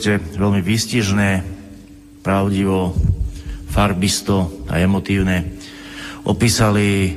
podstate 0.00 0.40
veľmi 0.40 0.64
výstižné, 0.64 1.30
pravdivo, 2.24 2.96
farbisto 3.68 4.64
a 4.64 4.80
emotívne 4.80 5.60
opísali 6.24 7.12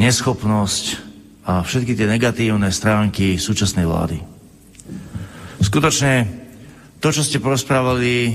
neschopnosť 0.00 0.84
a 1.44 1.60
všetky 1.60 1.92
tie 1.92 2.08
negatívne 2.08 2.72
stránky 2.72 3.36
súčasnej 3.36 3.84
vlády. 3.84 4.24
Skutočne 5.60 6.24
to, 7.04 7.12
čo 7.12 7.20
ste 7.20 7.36
porozprávali, 7.36 8.32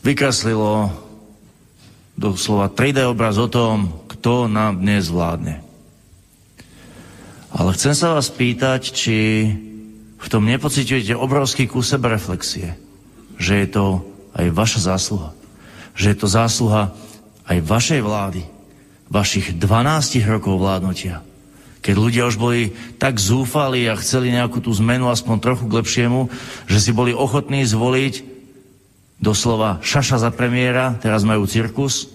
vykreslilo 0.00 0.96
doslova 2.16 2.72
3D 2.72 3.04
obraz 3.04 3.36
o 3.36 3.52
tom, 3.52 4.08
kto 4.08 4.48
nám 4.48 4.80
dnes 4.80 5.12
vládne. 5.12 5.60
Ale 7.52 7.76
chcem 7.76 7.92
sa 7.92 8.16
vás 8.16 8.32
pýtať, 8.32 8.80
či 8.96 9.16
v 10.18 10.26
tom 10.30 10.46
nepociťujete 10.48 11.14
obrovský 11.16 11.68
kus 11.68 11.92
reflexie, 11.94 12.78
že 13.36 13.54
je 13.60 13.68
to 13.68 13.84
aj 14.34 14.46
vaša 14.50 14.80
zásluha. 14.94 15.30
Že 15.94 16.06
je 16.10 16.16
to 16.18 16.28
zásluha 16.28 16.82
aj 17.46 17.58
vašej 17.60 18.00
vlády, 18.02 18.42
vašich 19.12 19.54
12 19.54 20.24
rokov 20.26 20.58
vládnutia. 20.58 21.22
Keď 21.84 21.94
ľudia 22.00 22.24
už 22.24 22.40
boli 22.40 22.72
tak 22.96 23.20
zúfali 23.20 23.84
a 23.84 24.00
chceli 24.00 24.32
nejakú 24.32 24.64
tú 24.64 24.72
zmenu 24.72 25.12
aspoň 25.12 25.36
trochu 25.44 25.64
k 25.68 25.76
lepšiemu, 25.84 26.32
že 26.64 26.80
si 26.80 26.96
boli 26.96 27.12
ochotní 27.12 27.60
zvoliť 27.68 28.24
doslova 29.20 29.84
šaša 29.84 30.24
za 30.24 30.30
premiéra, 30.32 30.96
teraz 30.98 31.28
majú 31.28 31.44
cirkus, 31.44 32.08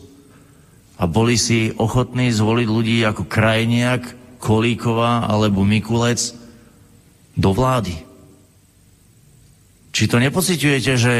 a 0.99 1.07
boli 1.07 1.39
si 1.39 1.71
ochotní 1.79 2.27
zvoliť 2.27 2.67
ľudí 2.67 2.97
ako 3.07 3.23
Krajniak, 3.23 4.19
Kolíková 4.43 5.31
alebo 5.31 5.63
Mikulec 5.63 6.35
do 7.39 7.55
vlády. 7.55 7.95
Či 9.95 10.11
to 10.11 10.19
nepociťujete, 10.19 10.93
že 10.99 11.15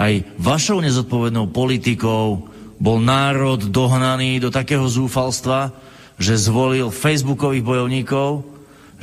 aj 0.00 0.40
vašou 0.40 0.80
nezodpovednou 0.80 1.52
politikou 1.52 2.48
bol 2.80 2.96
národ 2.96 3.60
dohnaný 3.68 4.40
do 4.40 4.48
takého 4.48 4.88
zúfalstva, 4.88 5.76
že 6.16 6.40
zvolil 6.40 6.88
facebookových 6.88 7.64
bojovníkov, 7.64 8.40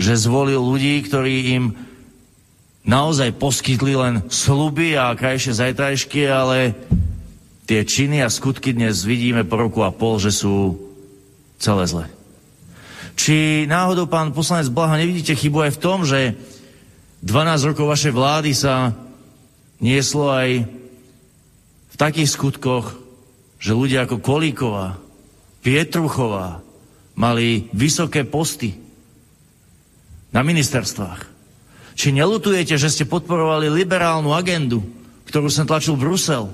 že 0.01 0.18
zvolil 0.18 0.57
ľudí, 0.57 1.06
ktorí 1.06 1.35
im 1.53 1.66
naozaj 2.81 3.38
poskytli 3.38 3.94
len 3.94 4.25
sluby 4.34 4.97
a 4.97 5.13
krajšie 5.13 5.53
zajtrajšky, 5.53 6.25
ale 6.25 6.74
tie 7.69 7.85
činy 7.85 8.25
a 8.25 8.34
skutky 8.34 8.74
dnes 8.74 9.06
vidíme 9.06 9.45
po 9.45 9.62
roku 9.62 9.85
a 9.85 9.94
pol, 9.94 10.18
že 10.18 10.34
sú 10.34 10.78
celé 11.62 11.85
zle. 11.85 12.16
Či 13.17 13.66
náhodou, 13.66 14.05
pán 14.05 14.29
poslanec 14.29 14.69
Blaha, 14.69 15.01
nevidíte 15.01 15.33
chybu 15.33 15.66
aj 15.66 15.72
v 15.73 15.81
tom, 15.81 16.05
že 16.05 16.38
12 17.25 17.73
rokov 17.73 17.89
vašej 17.89 18.13
vlády 18.13 18.53
sa 18.53 18.94
nieslo 19.81 20.29
aj 20.29 20.69
v 21.89 21.95
takých 21.97 22.29
skutkoch, 22.29 22.94
že 23.57 23.73
ľudia 23.73 24.06
ako 24.06 24.22
Kolíková, 24.22 25.01
Pietruchová 25.66 26.61
mali 27.17 27.66
vysoké 27.73 28.22
posty 28.22 28.77
na 30.29 30.45
ministerstvách. 30.45 31.25
Či 31.97 32.13
nelutujete, 32.13 32.77
že 32.77 32.94
ste 32.94 33.09
podporovali 33.09 33.73
liberálnu 33.73 34.29
agendu, 34.38 34.85
ktorú 35.25 35.50
som 35.50 35.66
tlačil 35.66 35.97
Brusel? 35.97 36.53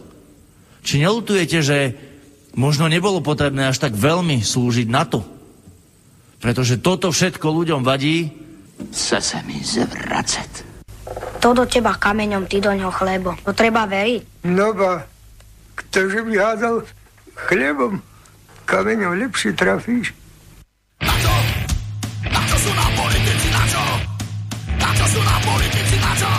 Či 0.87 1.03
nelutujete, 1.03 1.59
že 1.59 1.99
možno 2.55 2.87
nebolo 2.87 3.19
potrebné 3.19 3.67
až 3.67 3.83
tak 3.83 3.99
veľmi 3.99 4.39
slúžiť 4.39 4.87
na 4.87 5.03
to, 5.03 5.27
pretože 6.43 6.83
toto 6.83 7.07
všetko 7.07 7.47
ľuďom 7.47 7.87
vadí. 7.87 8.27
Chce 8.91 9.23
sa 9.23 9.39
mi 9.47 9.63
zvracať. 9.63 10.75
To 11.39 11.55
do 11.55 11.63
teba 11.63 11.95
kameňom, 11.95 12.51
ty 12.51 12.59
do 12.59 12.75
ňoho 12.75 12.91
chlebo. 12.91 13.31
To 13.47 13.55
treba 13.55 13.87
veriť. 13.87 14.43
No 14.51 14.75
ba, 14.75 15.07
ktože 15.79 16.19
by 16.19 16.35
hádal 16.35 16.83
chlebom, 17.47 18.03
kameňom 18.67 19.23
lepšie 19.23 19.55
trafíš. 19.55 20.11
Na 20.99 21.15
čo? 21.15 21.35
Na 22.27 22.41
čo 22.43 22.57
sú 22.59 22.71
nám 22.75 22.91
politici, 22.91 23.47
na 23.47 23.63
čo? 23.71 23.83
Na 24.75 24.89
čo 24.99 25.05
sú 25.07 25.19
nám 25.23 25.41
politici, 25.47 25.95
na 25.95 26.11
čo? 26.19 26.33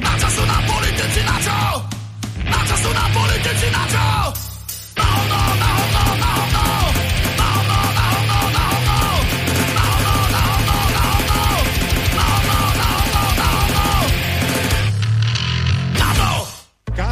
Na 0.00 0.12
čo 0.16 0.28
sú 0.32 0.42
nám 0.48 0.62
politici, 0.64 1.20
na 1.28 1.36
čo? 1.44 1.58
Na 2.48 2.60
čo 2.64 2.76
sú 2.80 2.90
nám 2.96 3.10
politici, 3.12 3.66
na 3.68 3.84
čo? 3.84 4.06
Na 4.96 5.04
hovno, 5.04 5.40
na 5.60 5.68
hovno, 5.76 6.02
na 6.16 6.29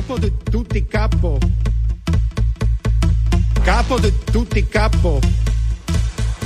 Capo 0.09 0.21
di 0.25 0.33
tutti 0.51 0.87
capo. 0.87 1.39
Capo 3.61 3.99
di 4.01 4.11
tutti 4.33 4.67
capo. 4.67 5.21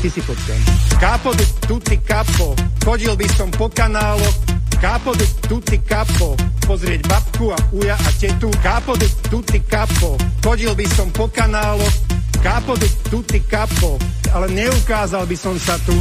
Ty 0.01 0.09
si 0.11 0.19
počkaj. 0.19 0.99
Capo 0.99 1.33
di 1.33 1.47
tutti 1.63 1.95
capo. 2.03 2.57
Chodil 2.83 3.15
by 3.15 3.29
som 3.31 3.51
po 3.55 3.71
kanáloch. 3.71 4.35
Capo 4.83 5.15
di 5.15 5.23
tutti 5.47 5.79
capo. 5.79 6.35
Pozrieť 6.67 7.07
babku 7.07 7.55
a 7.55 7.59
uja 7.71 7.95
a 7.95 8.11
tetu. 8.19 8.51
Capo 8.59 8.99
di 8.99 9.07
tutti 9.31 9.63
capo. 9.63 10.19
Chodil 10.43 10.75
by 10.75 10.87
som 10.91 11.15
po 11.15 11.31
kanáloch. 11.31 11.95
Capo 12.43 12.75
di 12.75 12.91
tutti 13.07 13.47
capo. 13.47 13.95
Ale 14.35 14.51
neukázal 14.51 15.23
by 15.23 15.37
som 15.39 15.55
sa 15.55 15.79
tu. 15.87 15.95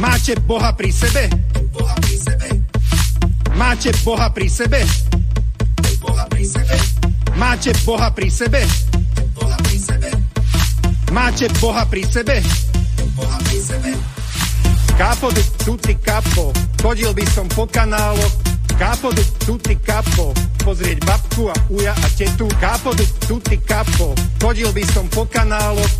Máte 0.00 0.40
Boha 0.48 0.72
pri 0.72 0.88
sebe? 0.88 1.28
Boha 1.76 1.92
pri 2.00 2.16
sebe. 2.16 2.48
Máte 3.52 3.92
Boha 4.00 4.32
pri 4.32 4.48
sebe? 4.48 4.80
Boha 6.00 6.24
pri 6.32 6.48
sebe. 6.48 7.01
Máte 7.36 7.72
Boha 7.84 8.10
pri 8.12 8.30
sebe? 8.30 8.60
Boha 9.34 9.56
pri 9.64 9.78
sebe. 9.78 10.10
Máte 11.12 11.48
Boha 11.60 11.84
pri 11.88 12.04
sebe? 12.04 12.42
Boha 13.16 13.38
pri 13.44 13.58
sebe. 13.60 13.92
Di 15.32 15.44
tutti 15.64 15.98
capo. 15.98 16.52
Chodil 16.78 17.10
by 17.14 17.26
som 17.26 17.48
po 17.48 17.66
kanáloch. 17.66 18.32
Di 19.14 19.24
tutti 19.42 19.74
capo. 19.82 20.30
Pozrieť 20.62 20.98
babku 21.02 21.50
a 21.50 21.56
uja 21.70 21.90
a 21.90 22.08
tetu. 22.14 22.46
Di 22.94 23.06
tutti 23.26 23.58
capo. 23.66 24.14
Chodil 24.38 24.70
by 24.70 24.84
som 24.92 25.08
po 25.08 25.26
kanáloch. 25.26 25.90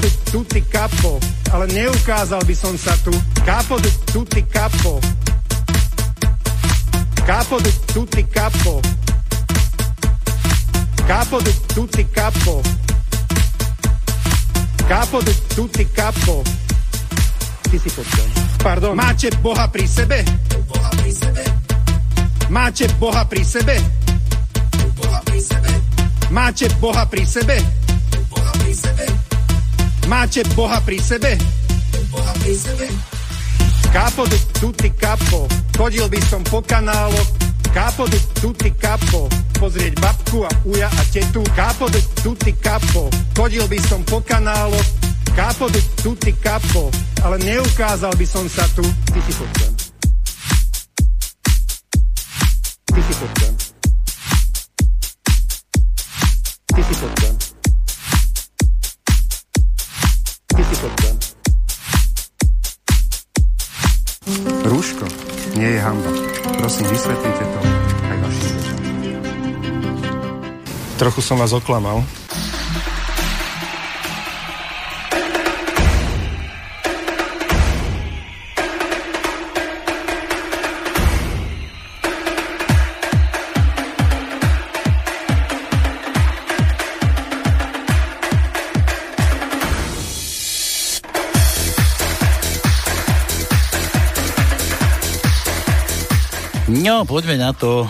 Di 0.00 0.10
tutti 0.30 0.60
capo. 0.66 1.18
Ale 1.52 1.70
neukázal 1.70 2.42
by 2.42 2.54
som 2.54 2.74
sa 2.74 2.96
tu. 3.04 3.14
Di 3.78 3.90
tutti 4.10 4.42
capo. 4.46 4.98
Capo 7.26 7.58
di 7.62 7.72
tutti 7.92 8.22
capo. 11.06 11.40
Di 11.40 11.54
tutti 11.72 12.06
capo. 12.10 12.62
Capo 14.86 15.22
di 15.22 15.34
tutti 15.54 15.88
capo. 15.90 16.42
Ty 17.62 17.78
si 17.78 17.90
počkaj. 17.90 18.28
Pardon. 18.62 18.94
Máte 18.94 19.30
Boha 19.40 19.68
pri 19.68 19.86
sebe? 19.86 20.22
Boha 20.66 20.88
pri 20.96 21.12
sebe. 21.12 21.44
Máte 22.48 22.86
Boha 22.98 23.24
pri 23.26 23.44
sebe? 23.44 23.76
Boha 24.94 25.20
pri 25.24 25.40
sebe. 25.40 25.72
Máte 26.30 26.68
Boha 26.78 27.06
pri 27.06 27.24
sebe? 27.26 27.56
Boha 28.30 28.52
pri 28.58 28.74
sebe. 28.74 29.06
Máte 30.06 30.42
Boha 30.54 30.80
pri 30.80 30.98
sebe? 30.98 31.38
Boha 32.10 32.32
pri 32.38 32.54
sebe. 32.54 32.86
Capo 33.90 34.26
di 34.26 34.38
tutti 34.58 34.90
capo. 34.94 35.46
Chodil 35.74 36.08
by 36.08 36.20
som 36.26 36.42
po 36.42 36.62
kanáloch. 36.62 37.45
Capo 37.76 38.08
di 38.08 38.16
tutti 38.40 38.72
capo. 38.72 39.28
Pozrieť 39.52 40.00
babku 40.00 40.48
a 40.48 40.50
uja 40.64 40.88
a 40.88 41.02
tetu. 41.12 41.44
Capo 41.52 41.84
di 41.92 42.00
tutti 42.24 42.56
capo. 42.56 43.12
Chodil 43.36 43.68
by 43.68 43.76
som 43.84 44.00
po 44.00 44.24
kanáloch. 44.24 44.96
Capo 45.36 45.68
di 45.68 45.84
tutti 46.00 46.32
capo. 46.40 46.88
Ale 47.20 47.36
neukázal 47.36 48.16
by 48.16 48.24
som 48.24 48.48
sa 48.48 48.64
tu. 48.72 48.80
Ty 48.80 49.20
si 49.20 49.32
počujem. 49.36 49.72
Ty 52.96 53.00
si 53.04 53.12
počujem. 53.20 53.54
Ty 56.72 56.80
si 56.80 56.94
počujem. 56.96 57.36
Ty 60.48 60.62
si 60.64 60.76
počujem. 60.80 61.16
Nie 65.56 65.70
je 65.72 65.80
hamba. 65.80 66.10
Prosím, 66.60 66.84
vysvetlite 66.92 67.44
to 67.48 67.60
aj 68.12 68.18
vašim. 68.20 68.54
Trochu 71.00 71.20
som 71.24 71.36
vás 71.40 71.52
oklamal. 71.56 72.04
No, 96.96 97.04
poďme 97.04 97.36
na 97.36 97.52
to. 97.52 97.84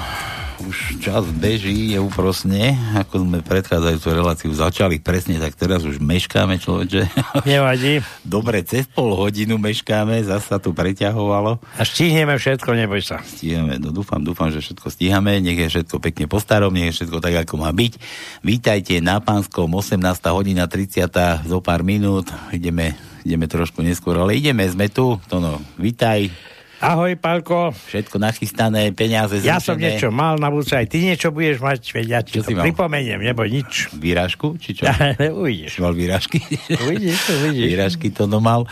Už 0.67 0.99
čas 0.99 1.23
beží, 1.39 1.95
je 1.95 2.03
úprosne. 2.03 2.75
Ako 2.99 3.23
sme 3.23 3.39
predchádzajúcu 3.39 4.09
reláciu 4.11 4.51
začali 4.51 4.99
presne, 4.99 5.39
tak 5.39 5.55
teraz 5.55 5.87
už 5.87 6.03
meškáme, 6.03 6.59
človeče. 6.59 7.15
Nevadí. 7.47 8.03
Dobre, 8.27 8.67
cez 8.67 8.83
pol 8.91 9.15
hodinu 9.15 9.63
meškáme, 9.63 10.27
zasa 10.27 10.59
tu 10.59 10.75
preťahovalo. 10.75 11.63
A 11.79 11.87
stihneme 11.87 12.35
všetko, 12.35 12.75
neboj 12.75 12.99
sa. 12.99 13.23
Stíhame, 13.23 13.79
no 13.79 13.95
dúfam, 13.95 14.19
dúfam, 14.27 14.51
že 14.51 14.59
všetko 14.59 14.91
stíhame, 14.91 15.39
nech 15.39 15.55
je 15.55 15.71
všetko 15.71 16.03
pekne 16.03 16.27
po 16.27 16.43
starom, 16.43 16.75
nech 16.75 16.91
je 16.91 17.07
všetko 17.07 17.23
tak, 17.23 17.47
ako 17.47 17.63
má 17.63 17.71
byť. 17.71 18.03
Vítajte 18.43 18.99
na 18.99 19.23
Pánskom, 19.23 19.71
18. 19.71 20.03
hodina 20.35 20.67
30. 20.67 21.47
zo 21.47 21.59
pár 21.63 21.87
minút. 21.87 22.27
Ideme, 22.51 22.99
ideme 23.23 23.47
trošku 23.47 23.87
neskôr, 23.87 24.19
ale 24.19 24.35
ideme, 24.35 24.67
sme 24.67 24.91
tu. 24.91 25.15
To 25.31 25.39
no, 25.39 25.63
vítaj. 25.79 26.56
Ahoj, 26.77 27.17
Pálko. 27.17 27.73
Všetko 27.73 28.21
nachystané, 28.21 28.93
peniaze 28.93 29.41
Ja 29.41 29.57
som 29.57 29.81
zrušené. 29.81 29.97
niečo 29.97 30.09
mal 30.13 30.37
na 30.37 30.53
budúce, 30.53 30.77
aj 30.77 30.85
ty 30.93 31.01
niečo 31.01 31.33
budeš 31.33 31.65
mať, 31.65 31.81
veď 31.89 32.07
ja 32.13 32.21
ti 32.21 32.37
to 32.37 32.53
pripomeniem, 32.53 33.17
neboj 33.25 33.49
nič. 33.49 33.89
Výražku, 33.97 34.61
či 34.61 34.77
čo? 34.77 34.85
Uvidíš. 35.41 35.73
Si 35.73 35.81
mal 35.81 35.97
výražky? 35.97 36.37
Uvidíš, 36.85 37.21
uvidíš. 37.33 37.69
Výražky 37.73 38.13
to 38.13 38.29
no 38.29 38.45
mal. 38.45 38.69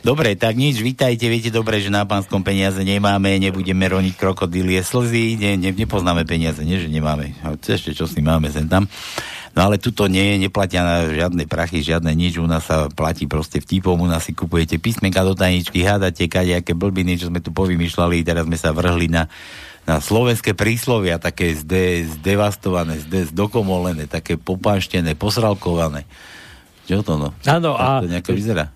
Dobre, 0.00 0.32
tak 0.32 0.56
nič, 0.56 0.80
vítajte, 0.80 1.28
viete 1.28 1.52
dobre, 1.52 1.76
že 1.82 1.92
na 1.92 2.08
pánskom 2.08 2.40
peniaze 2.40 2.80
nemáme, 2.80 3.36
nebudeme 3.36 3.84
roniť 3.84 4.14
krokodílie 4.16 4.80
slzy, 4.80 5.36
ne, 5.36 5.60
ne, 5.60 5.76
nepoznáme 5.76 6.24
peniaze, 6.24 6.64
nie, 6.64 6.80
že 6.80 6.88
nemáme. 6.88 7.36
Ešte 7.60 7.92
čo 7.92 8.08
si 8.08 8.24
máme 8.24 8.48
sem 8.48 8.64
tam. 8.64 8.88
No 9.50 9.66
ale 9.66 9.82
tuto 9.82 10.06
nie, 10.06 10.38
neplatia 10.38 10.86
na 10.86 10.96
žiadne 11.10 11.42
prachy, 11.50 11.82
žiadne 11.82 12.14
nič, 12.14 12.38
u 12.38 12.46
nás 12.46 12.70
sa 12.70 12.86
platí 12.86 13.26
proste 13.26 13.58
vtipom, 13.58 13.98
u 13.98 14.06
nás 14.06 14.22
si 14.22 14.32
kupujete 14.32 14.78
písmenka 14.78 15.26
do 15.26 15.34
tajničky, 15.34 15.82
hádate 15.82 16.30
kadejaké 16.30 16.70
blbiny, 16.70 17.18
čo 17.18 17.34
sme 17.34 17.42
tu 17.42 17.50
povymýšľali, 17.50 18.22
teraz 18.22 18.46
sme 18.46 18.54
sa 18.54 18.70
vrhli 18.70 19.10
na, 19.10 19.26
na 19.90 19.98
slovenské 19.98 20.54
príslovia, 20.54 21.18
také 21.18 21.58
zde, 21.58 22.06
zdevastované, 22.18 23.02
zde, 23.02 23.34
zdokomolené, 23.34 24.06
také 24.06 24.38
popánštené, 24.38 25.18
posralkované. 25.18 26.06
Čo 26.86 27.02
to 27.02 27.18
no? 27.18 27.34
Áno, 27.42 27.74
a 27.74 28.02
to 28.02 28.10
nejako 28.10 28.34
vyzerá. 28.38 28.70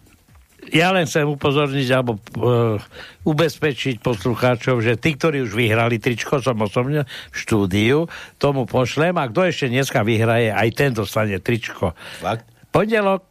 Ja 0.72 0.94
len 0.94 1.04
chcem 1.04 1.26
upozorniť 1.28 1.88
alebo 1.92 2.16
uh, 2.40 2.80
ubezpečiť 3.26 4.00
poslucháčov, 4.00 4.80
že 4.80 4.96
tí, 4.96 5.16
ktorí 5.18 5.44
už 5.44 5.52
vyhrali 5.52 6.00
tričko, 6.00 6.40
som 6.40 6.60
osobne 6.62 7.04
v 7.04 7.36
štúdiu, 7.36 7.98
tomu 8.40 8.64
pošlem 8.64 9.16
a 9.16 9.28
kto 9.28 9.48
ešte 9.48 9.66
dneska 9.68 10.00
vyhraje, 10.06 10.52
aj 10.52 10.68
ten 10.72 10.90
dostane 10.96 11.36
tričko. 11.40 11.92
Fakt? 12.22 12.48
Pondelok 12.74 13.22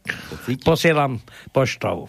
posielam 0.64 1.20
poštou. 1.52 2.08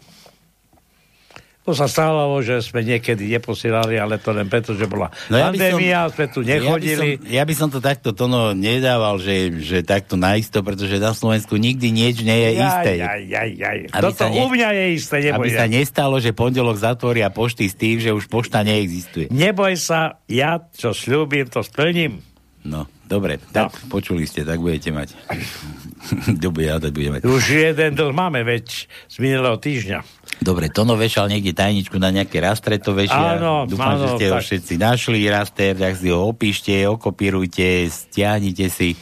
To 1.66 1.74
sa 1.74 1.90
stalo, 1.90 2.30
že 2.40 2.62
sme 2.62 2.80
niekedy 2.80 3.26
neposielali, 3.28 3.98
ale 3.98 4.16
to 4.16 4.30
len 4.30 4.46
preto, 4.46 4.72
že 4.72 4.86
bola 4.86 5.10
No 5.28 5.36
ja 5.36 5.50
by 5.50 5.58
som- 5.58 5.66
pandémia, 5.74 6.00
sme 6.08 6.26
tu 6.28 6.40
nechodili. 6.40 7.10
Ja 7.12 7.18
by, 7.18 7.26
som, 7.26 7.34
ja 7.34 7.44
by 7.44 7.54
som 7.56 7.68
to 7.68 7.80
takto 7.80 8.10
tono 8.12 8.54
nedával, 8.54 9.18
že, 9.18 9.34
že 9.58 9.82
takto 9.82 10.14
naisto, 10.14 10.62
pretože 10.62 10.96
na 10.96 11.10
Slovensku 11.12 11.58
nikdy 11.58 11.90
nič 11.90 12.22
nie 12.22 12.38
je 12.40 12.52
isté. 12.56 12.92
Jaj, 12.96 13.22
jaj, 13.26 13.50
jaj. 13.52 13.78
Aby 13.90 14.04
Toto 14.04 14.24
ne- 14.24 14.38
u 14.38 14.46
mňa 14.48 14.70
je 14.72 14.86
isté, 14.94 15.16
neboj 15.24 15.42
Aby 15.42 15.50
sa 15.52 15.66
sa. 15.66 15.74
nestalo, 15.74 16.16
že 16.16 16.30
pondelok 16.32 16.78
zatvoria 16.78 17.28
pošty 17.28 17.66
s 17.66 17.74
tým, 17.74 17.98
že 17.98 18.10
už 18.12 18.26
pošta 18.26 18.62
neexistuje. 18.62 19.28
Neboj 19.28 19.74
sa, 19.76 20.22
ja 20.26 20.62
čo 20.70 20.94
slúbim, 20.94 21.46
to 21.46 21.60
splním. 21.60 22.22
No, 22.62 22.86
dobre, 23.06 23.40
tak 23.54 23.74
počuli 23.88 24.26
ste, 24.26 24.44
tak 24.44 24.60
budete 24.60 24.90
mať. 24.92 25.14
Dobre, 26.46 26.70
ja 26.70 26.78
tak 26.78 26.94
budeme 26.94 27.18
mať. 27.18 27.26
Už 27.26 27.44
jeden 27.50 27.98
dlh 27.98 28.14
máme, 28.14 28.46
veď 28.46 28.86
z 28.86 29.16
minulého 29.18 29.58
týždňa. 29.58 30.06
Dobre, 30.38 30.70
Tono 30.70 30.94
vešal 31.00 31.32
niekde 31.32 31.56
tajničku 31.56 31.98
na 31.98 32.12
nejaké 32.12 32.44
rastre, 32.44 32.78
to 32.78 32.94
vešia. 32.94 33.40
Áno, 33.40 33.66
Dúfam, 33.66 33.96
áno, 33.96 34.04
že 34.04 34.08
ste 34.20 34.26
ho 34.30 34.38
tak. 34.38 34.46
všetci 34.46 34.74
našli, 34.78 35.22
raster, 35.32 35.74
tak 35.74 35.98
si 35.98 36.12
ho 36.12 36.30
opíšte, 36.30 36.76
okopírujte, 36.86 37.88
stiahnite 37.90 38.68
si. 38.70 38.94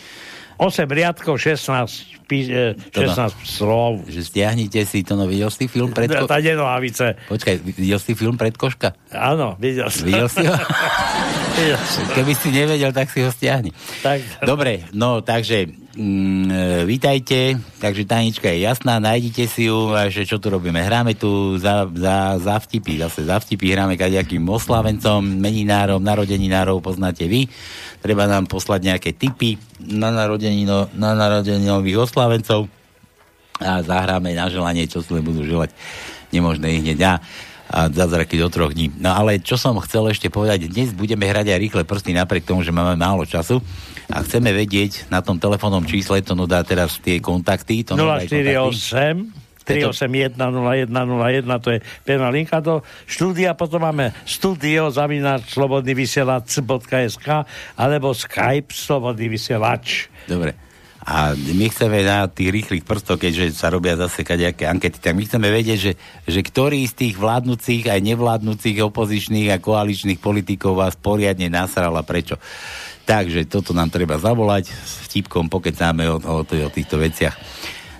8 0.61 0.85
riadkov, 0.85 1.41
16, 1.41 2.12
pí, 2.23 2.45
e, 2.45 2.73
To 2.89 3.03
má. 3.03 3.29
16 3.29 3.35
slov. 3.45 3.93
že 4.05 4.21
stiahnite 4.21 4.79
si 4.83 5.01
to, 5.01 5.13
no 5.13 5.25
videl 5.25 5.47
si 5.47 5.65
film 5.65 5.89
pred 5.89 6.07
ko- 6.07 6.25
Tá 6.31 6.39
nenohavice. 6.39 7.19
Počkaj, 7.27 7.55
videl 7.61 7.97
si 7.97 8.11
film 8.13 8.35
pred 8.35 8.53
koška? 8.53 8.95
Áno, 9.09 9.55
videl 9.57 9.87
som. 9.87 10.03
Videl 10.03 10.27
si 10.27 10.41
ho? 10.41 10.55
Videl. 11.53 11.77
Keby 12.11 12.33
si 12.33 12.49
nevedel, 12.49 12.89
tak 12.89 13.07
si 13.07 13.19
ho 13.19 13.29
stiahni. 13.29 13.69
Tak, 14.01 14.41
Dobre, 14.41 14.89
no 14.89 15.21
takže 15.21 15.69
mm, 15.95 16.45
e, 16.49 16.61
vítajte, 16.89 17.57
takže 17.77 18.05
tajnička 18.05 18.49
je 18.49 18.65
jasná, 18.65 18.97
nájdite 18.97 19.45
si 19.45 19.69
ju, 19.69 19.93
a 19.93 20.09
že 20.09 20.25
čo 20.25 20.41
tu 20.41 20.49
robíme, 20.49 20.81
hráme 20.81 21.13
tu 21.13 21.55
za, 21.61 21.85
za, 21.93 22.37
za 22.41 22.55
vtipy, 22.57 23.01
zase 23.01 23.25
za 23.25 23.37
vtipy 23.37 23.73
hráme 23.73 23.97
kadejakým 23.97 24.43
oslavencom, 24.49 25.21
meninárom, 25.21 26.01
narodeninárov 26.01 26.81
poznáte 26.81 27.29
vy, 27.29 27.45
treba 28.01 28.25
nám 28.25 28.49
poslať 28.49 28.93
nejaké 28.93 29.09
tipy 29.13 29.55
na, 29.79 30.09
narodenino, 30.09 30.89
na 30.97 31.13
narodeninových 31.13 32.09
oslavencov. 32.09 32.67
A 33.61 33.79
zahráme 33.85 34.33
na 34.33 34.49
želanie, 34.49 34.89
čo 34.89 34.99
si 34.99 35.13
budú 35.13 35.45
želať. 35.45 35.71
Nemožné 36.33 36.73
ich 36.73 36.81
hneď 36.83 36.99
a, 37.05 37.13
a 37.69 37.87
zázraky 37.87 38.35
do 38.35 38.49
troch 38.49 38.73
dní. 38.73 38.91
No 38.97 39.13
ale 39.13 39.39
čo 39.39 39.55
som 39.55 39.77
chcel 39.79 40.09
ešte 40.09 40.27
povedať, 40.27 40.67
dnes 40.67 40.91
budeme 40.91 41.29
hrať 41.29 41.53
aj 41.53 41.61
rýchle 41.61 41.83
prsty 41.85 42.17
napriek 42.17 42.49
tomu, 42.49 42.65
že 42.65 42.73
máme 42.75 42.97
málo 42.97 43.23
času 43.23 43.61
a 44.11 44.23
chceme 44.23 44.51
vedieť 44.51 45.07
na 45.07 45.23
tom 45.23 45.39
telefónnom 45.39 45.85
čísle, 45.87 46.23
to 46.23 46.35
no 46.35 46.49
dá 46.49 46.65
teraz 46.65 46.99
tie 46.99 47.21
kontakty. 47.23 47.87
To 47.87 47.95
no 47.95 48.09
dá 48.09 48.23
aj 48.23 48.31
kontakty. 48.31 49.39
048 49.39 49.43
381 49.63 50.35
0101, 50.35 51.63
to 51.63 51.69
je 51.71 51.79
pevná 52.03 52.27
linka 52.27 52.59
do 52.59 52.83
štúdia, 53.07 53.55
potom 53.55 53.87
máme 53.87 54.11
studio 54.27 54.91
zavináč 54.91 55.55
slobodnyvysielac.sk 55.55 57.27
alebo 57.79 58.11
Skype 58.11 58.75
slobodný 58.75 59.31
vysielač. 59.31 60.11
Dobre. 60.27 60.59
A 61.03 61.35
my 61.35 61.67
chceme 61.67 61.99
na 61.99 62.31
tých 62.31 62.47
rýchlych 62.47 62.87
prstov, 62.87 63.19
keďže 63.19 63.59
sa 63.59 63.67
robia 63.67 63.99
zase 63.99 64.23
kadejaké 64.23 64.71
ankety, 64.71 65.03
tak 65.03 65.19
my 65.19 65.27
chceme 65.27 65.51
vedieť, 65.51 65.79
že, 65.79 65.93
že 66.23 66.39
ktorý 66.39 66.79
z 66.87 66.95
tých 66.95 67.15
vládnúcich 67.19 67.91
aj 67.91 67.99
nevládnúcich 67.99 68.79
opozičných 68.79 69.51
a 69.51 69.59
koaličných 69.59 70.23
politikov 70.23 70.79
vás 70.79 70.95
poriadne 70.95 71.51
nasral 71.51 71.91
a 71.99 72.07
prečo. 72.07 72.39
Takže 73.03 73.43
toto 73.51 73.75
nám 73.75 73.91
treba 73.91 74.15
zavolať, 74.15 74.71
s 74.71 75.03
vtipkom 75.11 75.51
pokecáme 75.51 76.07
o, 76.07 76.17
o, 76.23 76.41
o 76.43 76.69
týchto 76.71 76.95
veciach. 76.95 77.35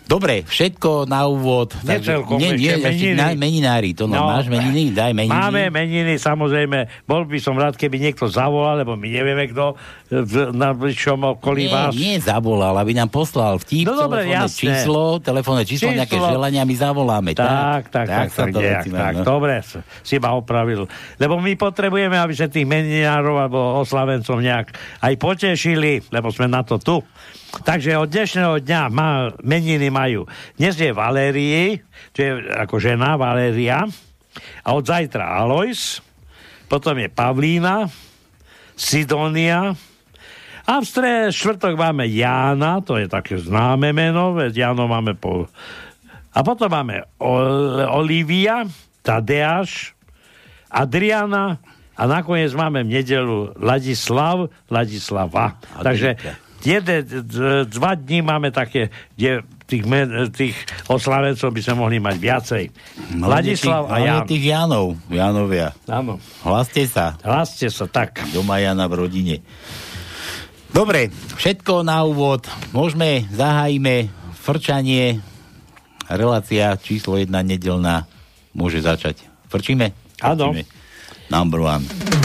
Dobre, 0.04 0.44
všetko 0.44 1.08
na 1.08 1.24
úvod. 1.32 1.80
Nie 1.88 2.04
celkom, 2.04 2.36
nie, 2.36 2.60
nie, 2.60 2.76
meniny. 2.76 3.16
na, 3.16 3.28
meninári, 3.40 3.96
to 3.96 4.04
no, 4.04 4.28
máš 4.28 4.52
meniny, 4.52 4.92
daj 4.92 5.16
meniny. 5.16 5.32
Máme 5.32 5.72
meniny, 5.72 6.20
samozrejme. 6.20 7.08
Bol 7.08 7.24
by 7.24 7.40
som 7.40 7.56
rád, 7.56 7.80
keby 7.80 8.04
niekto 8.04 8.28
zavolal, 8.28 8.84
lebo 8.84 9.00
my 9.00 9.08
nevieme, 9.08 9.48
kto 9.48 9.80
v, 10.22 10.54
na 10.54 10.70
bližšom 10.78 11.42
okolí 11.42 11.66
nie, 11.66 11.74
vás. 11.74 11.92
nie 11.98 12.16
zavolal, 12.22 12.78
aby 12.78 12.94
nám 12.94 13.10
poslal 13.10 13.58
vtip, 13.58 13.90
No 13.90 13.98
dobre, 13.98 14.30
telefónne 14.30 14.54
číslo, 14.54 15.02
telefónne 15.18 15.64
číslo, 15.66 15.90
Číslo. 15.90 15.98
nejaké 15.98 16.18
želania, 16.22 16.62
my 16.62 16.76
zavoláme. 16.78 17.30
Tak, 17.34 17.90
tak, 17.90 18.06
tak, 18.06 18.28
sa 18.30 18.46
tak, 18.46 18.54
to 18.54 18.60
nejak, 18.62 18.86
veci 18.86 18.90
tak, 18.94 19.14
no. 19.18 19.24
dobre, 19.26 19.54
si 20.06 20.16
ma 20.22 20.30
opravil. 20.38 20.86
Lebo 21.18 21.42
my 21.42 21.58
potrebujeme, 21.58 22.14
aby 22.22 22.34
sa 22.38 22.46
tých 22.46 22.70
meninárov 22.70 23.36
alebo 23.42 23.60
oslavencov 23.82 24.38
nejak 24.38 24.78
aj 25.02 25.14
potešili, 25.18 26.06
lebo 26.14 26.30
sme 26.30 26.46
na 26.46 26.62
to 26.62 26.78
tu. 26.78 27.02
Takže 27.54 27.98
od 27.98 28.10
dnešného 28.10 28.62
dňa 28.66 28.82
má, 28.90 29.30
meniny 29.42 29.90
majú. 29.94 30.26
Dnes 30.58 30.74
je 30.74 30.90
Valérii, 30.90 31.82
čo 32.14 32.20
je 32.22 32.32
ako 32.50 32.82
žena 32.82 33.14
Valéria, 33.18 33.86
a 34.66 34.70
od 34.74 34.82
zajtra 34.82 35.38
Alois, 35.38 36.02
potom 36.66 36.98
je 36.98 37.06
Pavlína, 37.06 37.86
Sidonia, 38.74 39.78
a 40.64 40.80
v 40.80 40.86
stre, 40.88 41.28
štvrtok 41.28 41.76
máme 41.76 42.08
Jána, 42.08 42.80
to 42.80 42.96
je 42.96 43.12
také 43.12 43.36
známe 43.36 43.92
meno, 43.92 44.32
veď 44.34 44.72
Jáno 44.72 44.88
máme 44.88 45.14
po... 45.16 45.52
A 46.34 46.40
potom 46.42 46.72
máme 46.72 47.04
Ol- 47.20 47.84
Olivia, 47.94 48.66
Tadeáš, 49.04 49.94
Adriana 50.72 51.62
a 51.94 52.04
nakoniec 52.10 52.50
máme 52.58 52.82
v 52.82 52.90
nedelu 52.98 53.54
Ladislav, 53.60 54.50
Ladislava. 54.66 55.62
Adrika. 55.78 55.84
Takže 55.84 56.10
jeden, 56.66 57.00
dva 57.70 57.92
dní 57.94 58.26
máme 58.26 58.50
také, 58.50 58.90
kde 59.14 59.46
tých, 59.70 59.84
men, 59.86 60.32
tých 60.34 60.58
oslavencov 60.90 61.54
by 61.54 61.62
sme 61.62 61.76
mohli 61.78 61.98
mať 62.02 62.16
viacej. 62.18 62.64
Ladislav 63.22 63.86
a 63.86 64.02
Hlavne 64.02 64.08
Jan. 64.10 64.26
tých 64.26 64.44
Janov, 64.48 64.86
Janovia. 65.12 65.70
Áno. 65.86 66.18
Hlaste 66.42 66.88
sa. 66.90 67.14
Hlaste 67.22 67.70
sa 67.70 67.86
tak. 67.86 68.26
Doma 68.34 68.58
Jana 68.58 68.90
v 68.90 68.94
rodine. 69.06 69.36
Dobre, 70.74 71.14
všetko 71.38 71.86
na 71.86 72.02
úvod. 72.02 72.50
Môžeme, 72.74 73.30
zahájime 73.30 74.10
frčanie. 74.34 75.22
Relácia 76.10 76.74
číslo 76.82 77.22
jedna 77.22 77.46
nedelná 77.46 78.10
môže 78.58 78.82
začať. 78.82 79.22
Frčíme? 79.54 79.94
Áno. 80.18 80.50
Number 81.30 81.62
one. 81.62 82.23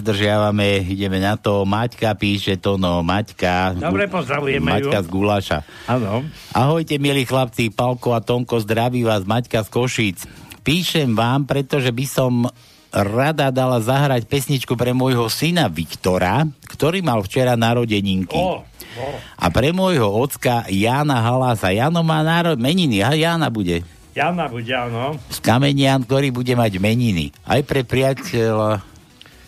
Nezdržiavame, 0.00 0.80
ideme 0.80 1.20
na 1.20 1.36
to. 1.36 1.68
Maťka 1.68 2.16
píše 2.16 2.56
to, 2.56 2.80
no, 2.80 3.04
Maťka. 3.04 3.76
Dobre, 3.76 4.08
pozdravujeme 4.08 4.80
Maťka 4.80 4.98
ju. 4.98 5.04
z 5.04 5.08
Guláša. 5.12 5.58
Áno. 5.84 6.24
Ahojte, 6.56 6.96
milí 6.96 7.28
chlapci, 7.28 7.68
Palko 7.68 8.16
a 8.16 8.24
Tonko, 8.24 8.64
zdraví 8.64 9.04
vás 9.04 9.28
Maťka 9.28 9.60
z 9.60 9.68
Košíc. 9.68 10.18
Píšem 10.64 11.12
vám, 11.12 11.44
pretože 11.44 11.92
by 11.92 12.06
som 12.08 12.48
rada 12.90 13.52
dala 13.52 13.78
zahrať 13.78 14.24
pesničku 14.24 14.72
pre 14.74 14.96
môjho 14.96 15.28
syna 15.28 15.68
Viktora, 15.68 16.48
ktorý 16.64 17.04
mal 17.04 17.20
včera 17.20 17.54
narodeninky. 17.60 18.40
O, 18.40 18.64
o. 18.64 19.08
A 19.36 19.46
pre 19.52 19.70
môjho 19.70 20.08
ocka 20.08 20.64
Jana 20.72 21.20
Halasa. 21.20 21.76
Jano 21.76 22.00
má 22.00 22.24
národ 22.24 22.56
meniny, 22.56 23.04
a 23.04 23.12
Jana 23.12 23.52
bude. 23.52 23.84
Jana 24.10 24.50
bude, 24.50 24.74
áno. 24.74 25.14
Z 25.30 25.38
Kamenian, 25.38 26.02
ktorý 26.02 26.34
bude 26.34 26.50
mať 26.58 26.82
meniny. 26.82 27.30
Aj 27.46 27.62
pre 27.62 27.86
priateľa, 27.86 28.82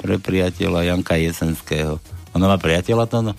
pre 0.02 0.18
priateľa 0.18 0.90
Janka 0.90 1.14
Jesenského. 1.14 2.02
Ona 2.35 2.50
má 2.50 2.59
priateľa 2.59 3.06
to, 3.06 3.18
no? 3.23 3.32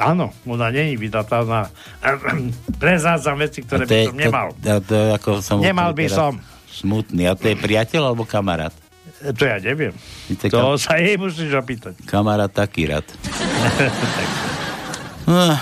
Áno, 0.00 0.32
ona 0.48 0.72
není 0.72 0.96
vydatá 0.96 1.44
na... 1.44 1.68
Prezádzam 2.82 3.36
veci, 3.36 3.60
ktoré 3.60 3.84
by 3.84 3.98
som 4.08 4.16
nemal. 4.16 4.48
To, 4.56 4.64
to, 4.64 4.72
to, 4.88 4.96
ako 5.12 5.30
som 5.44 5.60
Nemal 5.60 5.92
by 5.92 6.06
som. 6.08 6.40
Smutný. 6.68 7.28
A 7.28 7.36
to 7.36 7.52
je 7.52 7.56
priateľ 7.58 8.12
alebo 8.14 8.24
kamarát? 8.24 8.72
E, 9.20 9.34
To 9.34 9.42
ja 9.44 9.58
neviem. 9.58 9.92
Víte, 10.30 10.48
To 10.48 10.76
kam- 10.76 10.80
sa 10.80 10.96
jej 10.96 11.18
musíš 11.18 11.52
opýtať. 11.52 11.98
Kamarát 12.08 12.48
taký 12.48 12.88
rád. 12.88 13.04
No, 15.28 15.52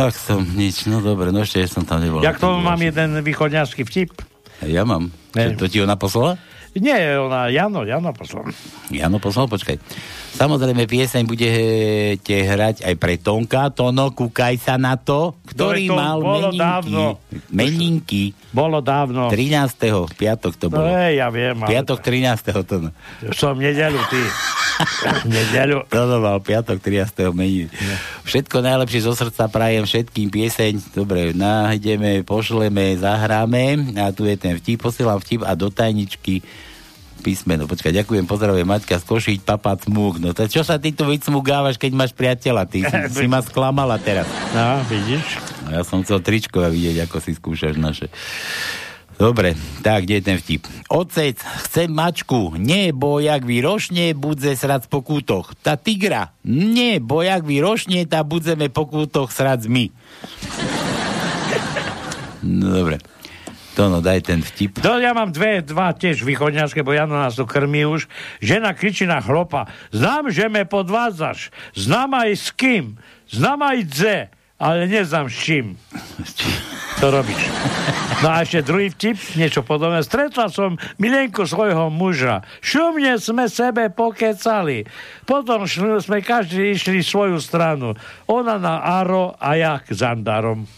tak 0.00 0.16
som 0.16 0.40
nič, 0.40 0.88
no 0.88 1.04
dobre, 1.04 1.28
no 1.28 1.44
ešte 1.44 1.60
som 1.68 1.84
tam 1.84 2.00
nebol. 2.00 2.24
Ja 2.24 2.32
k 2.32 2.40
tomu 2.40 2.56
mám 2.56 2.80
jeden 2.80 3.20
východňarský 3.20 3.84
vtip. 3.84 4.16
Ja 4.64 4.88
mám. 4.88 5.12
Ne. 5.36 5.52
To 5.60 5.68
ti 5.68 5.76
ona 5.84 5.92
poslala? 6.00 6.40
Nie, 6.72 6.94
ona, 7.16 7.48
Jano, 7.48 7.82
Jano 7.82 8.10
poslal. 8.10 8.46
Jano 8.88 9.18
poslal, 9.18 9.46
počkaj. 9.46 9.82
Samozrejme, 10.32 10.86
pieseň 10.86 11.22
budete 11.24 12.30
hrať 12.40 12.86
aj 12.86 12.94
pre 12.94 13.18
Tonka. 13.18 13.68
Tono, 13.68 14.10
kúkaj 14.10 14.54
sa 14.56 14.78
na 14.78 14.94
to, 14.94 15.34
ktorý 15.44 15.84
No, 15.84 15.90
to 15.90 15.98
mal 15.98 16.16
bolo 16.16 16.48
meninky. 16.48 16.60
dávno. 16.60 17.02
Meninky. 17.50 18.24
Bolo 18.48 18.78
dávno. 18.78 19.26
13. 19.28 20.06
piatok 20.10 20.52
to 20.54 20.66
No, 20.66 20.78
bolo. 20.78 20.86
hej, 20.88 21.18
ja 21.18 21.26
viem. 21.28 21.58
Piatok 21.58 21.98
13. 21.98 22.62
to 22.62 22.74
no. 22.78 22.90
Som 23.32 23.58
nedelu, 23.58 23.98
ty. 24.06 24.22
Nedelu. 25.28 25.84
Toto 25.88 26.16
mal 26.20 26.38
piatok 26.40 26.78
13. 26.80 27.30
meniny. 27.32 27.68
Všetko 28.24 28.62
najlepšie 28.64 29.06
zo 29.06 29.12
srdca 29.16 29.48
prajem 29.50 29.84
všetkým 29.84 30.28
pieseň. 30.30 30.94
Dobre, 30.94 31.32
nájdeme, 31.36 32.22
pošleme, 32.24 32.96
zahráme. 32.98 33.96
A 34.00 34.12
tu 34.14 34.26
je 34.26 34.36
ten 34.36 34.56
vtip, 34.56 34.80
posielam 34.80 35.20
vtip 35.20 35.42
a 35.44 35.52
do 35.56 35.68
tajničky 35.68 36.42
písmeno. 37.20 37.68
Počkaj, 37.68 38.02
ďakujem, 38.02 38.24
pozdravujem 38.24 38.64
Maťka 38.64 38.96
z 38.96 39.04
Košiť, 39.04 39.40
papa 39.44 39.76
Cmúk. 39.76 40.18
No 40.18 40.32
to 40.32 40.48
čo 40.48 40.64
sa 40.64 40.80
ty 40.80 40.90
tu 40.96 41.04
vycmugávaš, 41.04 41.76
keď 41.76 41.92
máš 41.92 42.12
priateľa? 42.16 42.64
Ty 42.64 42.78
si, 42.88 42.96
si 43.12 43.26
ma 43.28 43.44
sklamala 43.44 44.00
teraz. 44.00 44.24
No, 44.56 44.80
vidíš? 44.88 45.36
A 45.68 45.78
ja 45.78 45.82
som 45.84 46.00
chcel 46.00 46.24
tričko 46.24 46.64
a 46.64 46.72
vidieť, 46.72 47.04
ako 47.04 47.20
si 47.20 47.36
skúšaš 47.36 47.76
naše. 47.76 48.08
Dobre, 49.20 49.52
tak, 49.84 50.08
kde 50.08 50.16
je 50.16 50.24
ten 50.24 50.38
vtip? 50.40 50.64
Otec, 50.88 51.36
chcem 51.68 51.92
mačku. 51.92 52.56
Nie, 52.56 52.88
bo 52.96 53.20
jak 53.20 53.44
vy 53.44 53.60
rošne, 53.60 54.16
budze 54.16 54.56
srať 54.56 54.88
po 54.88 55.04
kútoch. 55.04 55.52
Tá 55.60 55.76
tigra. 55.76 56.32
Nie, 56.40 57.04
bo 57.04 57.20
jak 57.20 57.44
vy 57.44 57.60
rošne, 57.60 58.08
tá 58.08 58.24
budzeme 58.24 58.72
po 58.72 58.88
kútoch 58.88 59.28
srať 59.28 59.68
my. 59.68 59.92
No, 62.40 62.80
dobre. 62.80 62.96
Tono, 63.76 64.00
daj 64.00 64.24
ten 64.24 64.40
vtip. 64.40 64.80
No, 64.80 64.96
ja 64.96 65.12
mám 65.12 65.36
dve, 65.36 65.60
dva 65.60 65.92
tiež 65.92 66.24
východňarské, 66.24 66.80
bo 66.80 66.96
Jano 66.96 67.20
nás 67.20 67.36
tu 67.36 67.44
krmí 67.44 67.84
už. 67.84 68.08
Žena 68.40 68.72
kričí 68.72 69.04
na 69.04 69.20
chlopa. 69.20 69.68
Znám, 69.92 70.32
že 70.32 70.48
me 70.48 70.64
podvádzaš. 70.64 71.52
Znám 71.76 72.24
aj 72.24 72.30
s 72.40 72.48
kým. 72.56 72.96
Znám 73.28 73.60
aj 73.68 73.78
dze, 73.84 74.16
ale 74.56 74.88
neznám 74.88 75.28
s 75.28 75.36
čím. 75.36 75.76
To 77.00 77.08
robíš. 77.08 77.48
No 78.20 78.28
a 78.28 78.44
ešte 78.44 78.60
druhý 78.60 78.92
vtip, 78.92 79.16
niečo 79.40 79.64
podobné. 79.64 80.04
Stretla 80.04 80.52
som 80.52 80.76
milenku 81.00 81.48
svojho 81.48 81.88
muža. 81.88 82.44
Šumne 82.60 83.16
sme 83.16 83.48
sebe 83.48 83.88
pokecali. 83.88 84.84
Potom 85.24 85.64
šli, 85.64 86.04
sme 86.04 86.20
každý 86.20 86.76
išli 86.76 87.00
svoju 87.00 87.40
stranu. 87.40 87.96
Ona 88.28 88.60
na 88.60 88.84
Aro 88.84 89.32
a 89.40 89.56
ja 89.56 89.80
k 89.80 89.96
Zandarom. 89.96 90.68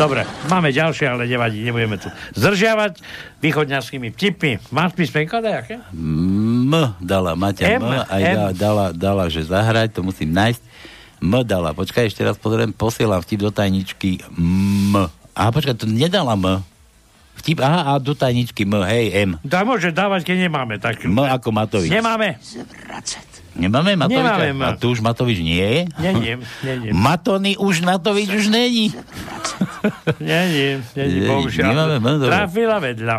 Dobre, 0.00 0.24
máme 0.48 0.72
ďalšie, 0.72 1.04
ale 1.04 1.28
nevadí, 1.28 1.60
nebudeme 1.60 2.00
tu 2.00 2.08
zdržiavať 2.38 3.02
východňarskými 3.44 4.08
vtipmi. 4.14 4.72
Máš 4.72 4.96
písmenka 4.96 5.44
dajaké? 5.44 5.84
M 5.92 6.72
dala, 7.02 7.36
Maťa 7.36 7.76
M, 7.76 7.82
M, 7.82 8.08
aj 8.08 8.22
M. 8.24 8.36
dala, 8.38 8.50
dala, 8.54 8.86
dala, 8.94 9.24
že 9.28 9.44
zahrať, 9.44 9.98
to 9.98 10.06
musím 10.06 10.32
nájsť. 10.32 10.62
M 11.18 11.34
dala, 11.44 11.74
počkaj, 11.74 12.08
ešte 12.08 12.22
raz 12.22 12.38
pozriem, 12.38 12.70
posielam 12.70 13.20
vtip 13.20 13.42
do 13.42 13.50
tajničky 13.50 14.22
M. 14.38 15.10
Aha, 15.38 15.54
počkaj, 15.54 15.78
to 15.78 15.86
nedala 15.86 16.34
M. 16.34 16.66
Vtip, 17.38 17.62
aha, 17.62 17.94
a 17.94 18.02
do 18.02 18.18
tajničky 18.18 18.66
M, 18.66 18.82
hej, 18.82 19.14
M. 19.14 19.30
Dá 19.46 19.62
môže 19.62 19.94
dávať, 19.94 20.26
keď 20.26 20.50
nemáme. 20.50 20.82
Tak... 20.82 21.06
M 21.06 21.22
ako 21.22 21.54
Matovič. 21.54 21.86
Nemáme. 21.86 22.42
Nemáme 23.54 23.94
Matoviča? 23.94 24.50
Nemáme. 24.50 24.66
A 24.66 24.74
tu 24.74 24.90
už 24.90 24.98
Matovič 24.98 25.38
nie 25.38 25.62
je? 25.62 25.80
Neniem, 26.02 26.42
neniem. 26.66 26.90
Matony 27.06 27.54
už 27.54 27.86
Matovič 27.86 28.26
už 28.34 28.50
není. 28.50 28.90
Neniem, 30.18 30.82
neniem, 30.98 31.22
Nie, 31.22 31.30
bohužiaľ. 31.30 31.70
nemáme 31.70 31.96
M, 32.02 32.06
dobre. 32.18 32.34
Trafila 32.34 32.78
vedľa. 32.82 33.16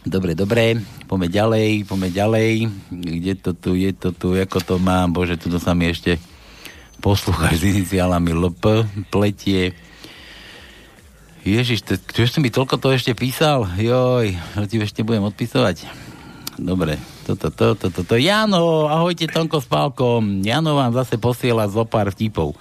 Dobre, 0.00 0.32
dobre, 0.32 0.80
poďme 1.06 1.28
ďalej, 1.28 1.68
poďme 1.84 2.08
ďalej. 2.08 2.50
Kde 2.90 3.32
to 3.36 3.50
tu, 3.52 3.76
je 3.76 3.92
to 3.94 4.10
tu, 4.16 4.32
ako 4.32 4.58
to 4.58 4.74
mám? 4.80 5.12
Bože, 5.14 5.36
tu 5.38 5.52
sa 5.60 5.76
mi 5.76 5.92
ešte 5.92 6.16
poslúchaš 7.04 7.60
s 7.60 7.64
iniciálami 7.68 8.32
LP, 8.32 8.88
pletie. 9.12 9.76
Ježiš, 11.40 11.80
to, 11.88 11.92
čo 11.96 12.28
si 12.28 12.38
mi 12.44 12.52
toľko 12.52 12.76
to 12.76 12.92
ešte 12.92 13.16
písal? 13.16 13.64
Joj, 13.80 14.36
že 14.36 14.66
ti 14.68 14.76
ešte 14.76 15.00
budem 15.00 15.24
odpisovať. 15.24 15.88
Dobre, 16.60 17.00
toto, 17.24 17.48
toto, 17.48 17.88
toto, 17.88 18.04
to. 18.04 18.20
Jano, 18.20 18.84
ahojte 18.84 19.24
Tonko 19.24 19.64
s 19.64 19.68
Pálkom. 19.70 20.44
Jano 20.44 20.76
vám 20.76 20.92
zase 20.92 21.16
posiela 21.16 21.64
zo 21.72 21.88
pár 21.88 22.12
vtipov. 22.12 22.52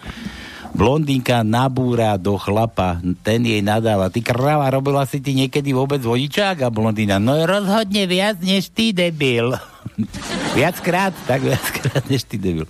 Blondínka 0.71 1.43
nabúra 1.43 2.15
do 2.15 2.39
chlapa, 2.39 3.03
ten 3.19 3.43
jej 3.43 3.59
nadáva. 3.59 4.07
Ty 4.07 4.23
kráva, 4.23 4.71
robila 4.71 5.03
si 5.03 5.19
ty 5.19 5.35
niekedy 5.35 5.75
vôbec 5.75 5.99
vodičák? 5.99 6.63
A 6.63 6.71
blondína, 6.71 7.19
no 7.19 7.35
rozhodne 7.43 8.07
viac 8.07 8.39
než 8.39 8.71
ty, 8.71 8.95
debil. 8.95 9.59
viackrát, 10.57 11.11
tak 11.27 11.43
viackrát 11.43 12.07
než 12.07 12.23
ty, 12.23 12.39
debil. 12.39 12.69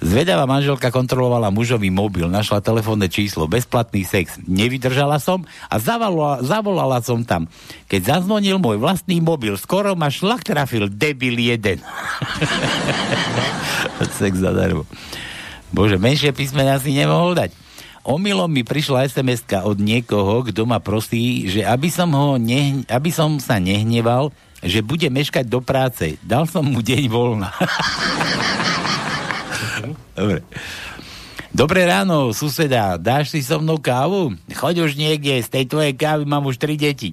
Zvedavá 0.00 0.48
manželka 0.48 0.88
kontrolovala 0.88 1.52
mužový 1.52 1.92
mobil, 1.92 2.24
našla 2.24 2.64
telefónne 2.64 3.12
číslo, 3.12 3.44
bezplatný 3.44 4.08
sex. 4.08 4.40
Nevydržala 4.48 5.20
som 5.20 5.44
a 5.68 5.76
zavolala, 5.76 6.40
zavolala 6.40 6.98
som 7.04 7.20
tam. 7.20 7.52
Keď 7.84 8.16
zazvonil 8.16 8.56
môj 8.56 8.80
vlastný 8.80 9.20
mobil, 9.20 9.60
skoro 9.60 9.92
ma 9.92 10.08
šlak 10.08 10.40
trafil, 10.40 10.88
debil 10.88 11.36
jeden. 11.36 11.84
sex 14.20 14.40
zadarmo. 14.40 14.88
Bože, 15.68 16.00
menšie 16.00 16.32
písmena 16.32 16.80
si 16.80 16.96
nemohol 16.96 17.36
dať. 17.36 17.52
Omylom 18.00 18.48
mi 18.48 18.64
prišla 18.64 19.04
sms 19.04 19.44
od 19.68 19.76
niekoho, 19.76 20.48
kto 20.48 20.64
ma 20.64 20.80
prosí, 20.80 21.44
že 21.44 21.60
aby 21.60 21.92
som, 21.92 22.08
ho 22.16 22.40
ne, 22.40 22.88
aby 22.88 23.12
som 23.12 23.36
sa 23.36 23.60
nehneval, 23.60 24.32
že 24.64 24.80
bude 24.80 25.12
meškať 25.12 25.44
do 25.44 25.60
práce. 25.60 26.16
Dal 26.24 26.48
som 26.48 26.64
mu 26.64 26.80
deň 26.80 27.04
voľna. 27.12 27.52
Dobre. 30.14 30.42
Dobré 31.50 31.82
ráno, 31.82 32.30
suseda, 32.30 32.94
dáš 32.94 33.34
si 33.34 33.42
so 33.42 33.58
mnou 33.58 33.74
kávu? 33.74 34.38
Choď 34.54 34.86
už 34.86 34.94
niekde, 34.94 35.34
z 35.42 35.48
tej 35.50 35.64
tvojej 35.66 35.94
kávy 35.98 36.22
mám 36.22 36.46
už 36.46 36.62
tri 36.62 36.78
deti. 36.78 37.10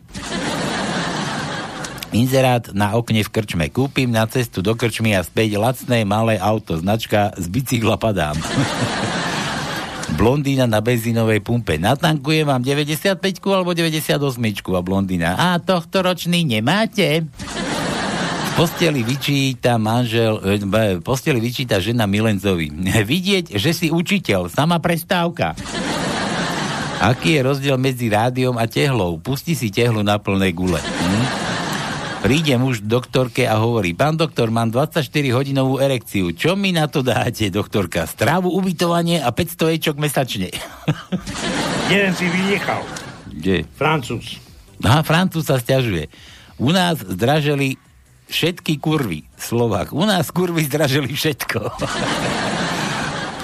Inzerát 2.13 2.69
na 2.71 2.93
okne 2.95 3.25
v 3.25 3.33
krčme. 3.33 3.65
Kúpim 3.67 4.07
na 4.07 4.29
cestu 4.29 4.61
do 4.61 4.77
krčmy 4.77 5.17
a 5.17 5.25
späť 5.25 5.57
lacné 5.57 6.05
malé 6.05 6.37
auto, 6.37 6.77
značka 6.77 7.33
z 7.35 7.49
bicykla 7.49 7.97
padám. 7.97 8.37
Blondína 10.21 10.69
na 10.69 10.79
benzínovej 10.79 11.43
pumpe. 11.43 11.75
Natankujem 11.75 12.47
vám 12.47 12.63
95 12.63 13.19
alebo 13.51 13.75
98 13.75 14.21
a 14.71 14.81
blondína. 14.85 15.29
A 15.35 15.59
tohto 15.59 15.99
ročný 15.99 16.47
nemáte? 16.47 17.27
Posteli 18.57 19.05
vyčíta 19.05 19.77
manžel, 19.77 20.41
v 20.41 20.97
posteli 21.05 21.37
vyčíta 21.37 21.77
žena 21.77 22.09
Milencovi. 22.09 22.73
Vidieť, 23.13 23.53
že 23.53 23.69
si 23.69 23.93
učiteľ, 23.93 24.49
sama 24.49 24.81
prestávka. 24.81 25.53
Aký 26.97 27.37
je 27.37 27.45
rozdiel 27.45 27.77
medzi 27.77 28.09
rádiom 28.09 28.57
a 28.57 28.65
tehlou? 28.65 29.21
Pusti 29.21 29.53
si 29.53 29.69
tehlu 29.69 30.01
na 30.01 30.17
plné 30.17 30.57
gule. 30.57 30.81
Hm? 30.81 31.25
Príde 32.25 32.57
muž 32.57 32.81
doktorke 32.81 33.45
a 33.45 33.61
hovorí, 33.61 33.93
pán 33.93 34.17
doktor, 34.17 34.49
mám 34.49 34.73
24-hodinovú 34.73 35.77
erekciu. 35.77 36.33
Čo 36.33 36.57
mi 36.57 36.73
na 36.73 36.89
to 36.89 37.05
dáte, 37.05 37.53
doktorka? 37.53 38.09
Strávu, 38.09 38.49
ubytovanie 38.49 39.21
a 39.21 39.29
500 39.29 39.77
ečok 39.77 40.01
mesačne. 40.01 40.49
Jeden 41.93 42.13
si 42.17 42.25
vynechal. 42.25 42.81
Kde? 43.29 43.69
Francúz. 43.77 44.41
Aha, 44.81 45.05
Francúz 45.05 45.45
sa 45.45 45.61
stiažuje. 45.61 46.09
U 46.57 46.73
nás 46.73 46.97
zdraželi 46.97 47.77
všetky 48.27 48.79
kurvy. 48.79 49.23
Slovák. 49.35 49.91
U 49.95 50.03
nás 50.03 50.31
kurvy 50.31 50.67
zdražili 50.67 51.11
všetko. 51.15 51.59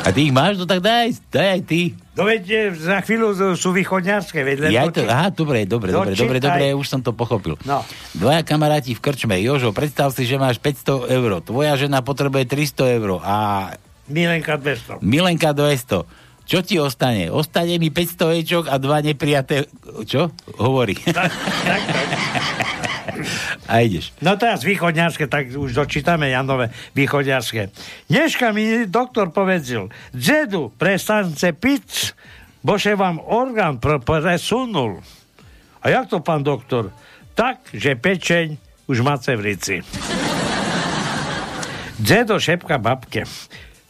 A 0.04 0.12
ty 0.12 0.28
ich 0.28 0.36
máš? 0.36 0.60
No 0.60 0.67
tak 0.67 0.84
daj, 0.84 1.15
daj 1.32 1.48
aj 1.48 1.62
ty. 1.63 1.96
No 2.13 2.28
veď 2.28 2.43
e, 2.43 2.60
za 2.76 3.00
chvíľu 3.00 3.56
sú 3.56 3.72
východňarské, 3.72 4.43
veď 4.43 4.58
len 4.67 4.69
Ja 4.76 4.84
to, 4.91 5.00
aha, 5.08 5.32
dobre, 5.32 5.63
dobre, 5.63 5.96
dobre, 5.96 6.12
dobre, 6.12 6.38
Dočítaj. 6.43 6.60
dobre, 6.60 6.65
už 6.76 6.86
som 6.91 7.00
to 7.00 7.15
pochopil. 7.15 7.56
No. 7.63 7.82
Dvaja 8.12 8.43
kamaráti 8.43 8.91
v 8.93 9.00
krčme. 9.00 9.39
Jožo, 9.39 9.72
predstav 9.72 10.12
si, 10.12 10.28
že 10.28 10.36
máš 10.36 10.60
500 10.60 11.08
eur. 11.08 11.39
Tvoja 11.39 11.80
žena 11.80 12.04
potrebuje 12.04 12.43
300 12.52 13.00
eur 13.00 13.24
a 13.24 13.36
Milenka 14.12 14.60
200. 14.60 15.00
Milenka 15.00 15.56
200. 15.56 16.04
Čo 16.43 16.60
ti 16.60 16.76
ostane? 16.76 17.32
Ostane 17.32 17.80
mi 17.80 17.88
500 17.88 18.39
ečok 18.43 18.63
a 18.67 18.76
dva 18.76 19.00
neprijaté... 19.00 19.72
Čo? 20.04 20.36
Hovorí. 20.60 21.00
Tak, 21.00 21.32
tak, 21.63 21.82
tak. 21.88 22.08
A 23.67 23.80
ideš. 23.80 24.12
No 24.19 24.36
teraz 24.36 24.62
východňarské, 24.67 25.32
tak 25.32 25.56
už 25.56 25.71
dočítame 25.71 26.28
Janové 26.28 26.71
východňarské. 26.95 27.71
Dneška 28.12 28.52
mi 28.52 28.84
doktor 28.84 29.32
povedzil, 29.32 29.88
dzedu, 30.12 30.76
prestance 30.76 31.56
piť, 31.56 32.12
bože 32.60 32.91
vám 32.99 33.23
orgán 33.23 33.80
pr- 33.80 34.04
presunul. 34.04 34.99
A 35.80 35.89
jak 35.91 36.12
to, 36.12 36.19
pán 36.19 36.43
doktor? 36.43 36.91
Tak, 37.36 37.71
že 37.71 37.95
pečeň 37.95 38.60
už 38.88 38.99
má 38.99 39.15
cevrici. 39.19 39.80
Dzedo 42.04 42.36
šepka 42.39 42.78
babke. 42.78 43.23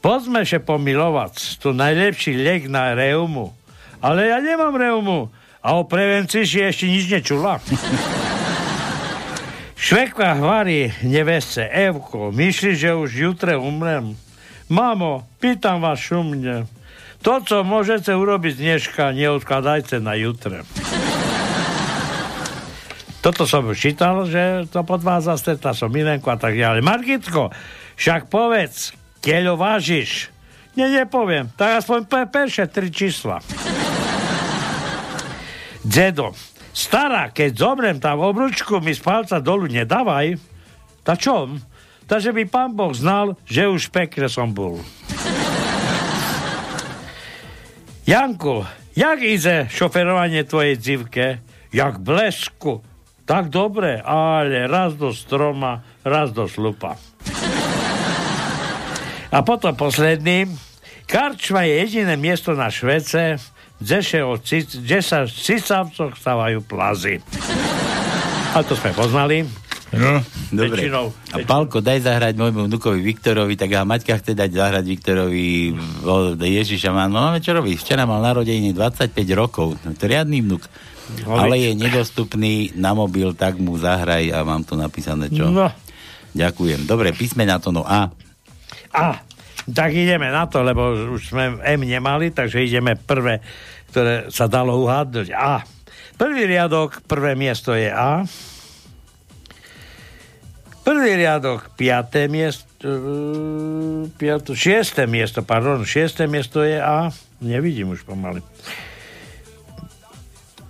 Poďme 0.04 0.44
še 0.44 0.60
pomilovať, 0.60 1.64
to 1.64 1.72
najlepší 1.72 2.36
liek 2.36 2.64
na 2.68 2.92
reumu. 2.94 3.56
Ale 4.04 4.28
ja 4.28 4.44
nemám 4.44 4.76
reumu. 4.76 5.32
A 5.64 5.80
o 5.80 5.88
prevencii 5.88 6.44
si 6.44 6.60
ešte 6.60 6.92
nič 6.92 7.08
nečula. 7.08 7.64
Švekva 9.84 10.40
hvarí 10.40 10.96
neveste, 11.04 11.68
Evko, 11.68 12.32
myslí, 12.32 12.72
že 12.72 12.96
už 12.96 13.12
jutre 13.12 13.60
umrem. 13.60 14.16
Mamo, 14.72 15.28
pýtam 15.44 15.84
vás 15.84 16.00
šumne. 16.00 16.72
To, 17.20 17.44
co 17.44 17.68
môžete 17.68 18.16
urobiť 18.16 18.64
dneška, 18.64 19.12
neodkladajte 19.12 20.00
na 20.00 20.16
jutre. 20.16 20.64
Toto 23.20 23.44
som 23.44 23.68
už 23.68 23.76
čítal, 23.76 24.24
že 24.24 24.72
to 24.72 24.88
podvádza 24.88 25.36
stretla 25.36 25.76
som 25.76 25.92
Milenku 25.92 26.32
a 26.32 26.40
tak 26.40 26.56
ďalej. 26.56 26.80
Margitko, 26.80 27.52
však 28.00 28.32
povedz, 28.32 28.96
keľo 29.20 29.60
vážiš? 29.60 30.32
Nie, 30.80 30.88
nepoviem, 30.96 31.52
tak 31.60 31.84
aspoň 31.84 32.08
pe- 32.08 32.72
tri 32.72 32.88
čísla. 32.88 33.44
Dedo, 35.84 36.32
stará, 36.74 37.30
keď 37.30 37.52
zomrem 37.54 37.98
tam 38.02 38.20
obručku 38.20 38.82
mi 38.82 38.92
z 38.92 39.00
palca 39.00 39.38
dolu 39.40 39.70
nedávaj. 39.70 40.36
Ta 41.06 41.14
čom? 41.14 41.62
Ta, 42.10 42.20
že 42.20 42.36
by 42.36 42.44
pán 42.50 42.76
Boh 42.76 42.92
znal, 42.92 43.40
že 43.48 43.70
už 43.70 43.94
pekne 43.94 44.28
som 44.28 44.52
bol. 44.52 44.82
Janko, 48.04 48.68
jak 49.00 49.24
ide 49.24 49.72
šoferovanie 49.72 50.44
tvojej 50.44 50.76
dzivke? 50.76 51.40
Jak 51.72 52.04
blesku. 52.04 52.84
Tak 53.24 53.48
dobre, 53.48 54.04
ale 54.04 54.68
raz 54.68 55.00
do 55.00 55.16
stroma, 55.16 55.80
raz 56.04 56.36
do 56.36 56.44
slupa. 56.52 57.00
A 59.32 59.40
potom 59.42 59.72
posledný. 59.74 60.52
Karčma 61.08 61.64
je 61.64 61.74
jediné 61.88 62.20
miesto 62.20 62.52
na 62.52 62.68
Švece, 62.68 63.40
kde, 63.80 65.00
sa 65.02 65.26
v 65.26 65.32
cicavcoch 65.32 66.14
stávajú 66.18 66.62
plazy. 66.66 67.24
A 68.54 68.62
to 68.62 68.78
sme 68.78 68.94
poznali. 68.94 69.46
No, 69.94 70.26
dobre. 70.50 70.90
Väčšinou- 70.90 71.14
A 71.34 71.46
Palko, 71.46 71.78
daj 71.78 72.02
zahrať 72.02 72.34
môjmu 72.34 72.66
vnukovi 72.66 72.98
Viktorovi, 73.06 73.54
tak 73.54 73.78
a 73.78 73.86
Maťka 73.86 74.18
chce 74.18 74.34
dať 74.34 74.50
zahrať 74.50 74.86
Viktorovi 74.90 75.70
Ježiša. 76.42 76.90
Má, 76.90 77.06
no 77.06 77.30
máme 77.30 77.38
čo 77.46 77.54
robiť. 77.54 77.78
Včera 77.78 78.10
mal 78.10 78.18
narodeniny 78.26 78.74
25 78.74 79.14
rokov. 79.38 79.78
No, 79.86 79.94
to 79.94 80.10
riadný 80.10 80.42
vnuk. 80.42 80.66
No, 81.28 81.38
Ale 81.38 81.62
je 81.62 81.72
nedostupný 81.78 82.74
na 82.74 82.98
mobil, 82.98 83.38
tak 83.38 83.62
mu 83.62 83.78
zahraj 83.78 84.34
a 84.34 84.42
mám 84.42 84.66
tu 84.66 84.74
napísané 84.74 85.30
čo. 85.30 85.52
No. 85.52 85.70
Ďakujem. 86.34 86.90
Dobre, 86.90 87.14
písmena 87.14 87.62
to 87.62 87.70
no 87.70 87.86
A. 87.86 88.10
A, 88.90 89.22
tak 89.72 89.96
ideme 89.96 90.28
na 90.28 90.44
to, 90.52 90.60
lebo 90.60 91.16
už 91.16 91.32
sme 91.32 91.56
M 91.64 91.82
nemali, 91.88 92.36
takže 92.36 92.68
ideme 92.68 93.00
prvé, 93.00 93.40
ktoré 93.94 94.28
sa 94.28 94.52
dalo 94.52 94.76
uhádnuť. 94.84 95.28
A. 95.32 95.64
Prvý 96.20 96.44
riadok, 96.44 97.00
prvé 97.08 97.34
miesto 97.40 97.72
je 97.72 97.88
A. 97.88 98.28
Prvý 100.84 101.16
riadok, 101.16 101.72
piaté 101.80 102.28
miesto, 102.28 102.68
uh, 102.84 104.04
piato, 104.20 104.52
šiesté 104.52 105.08
miesto, 105.08 105.40
pardon, 105.40 105.80
šiesté 105.88 106.28
miesto 106.28 106.60
je 106.60 106.76
A. 106.76 107.08
Nevidím 107.40 107.96
už 107.96 108.04
pomaly. 108.04 108.44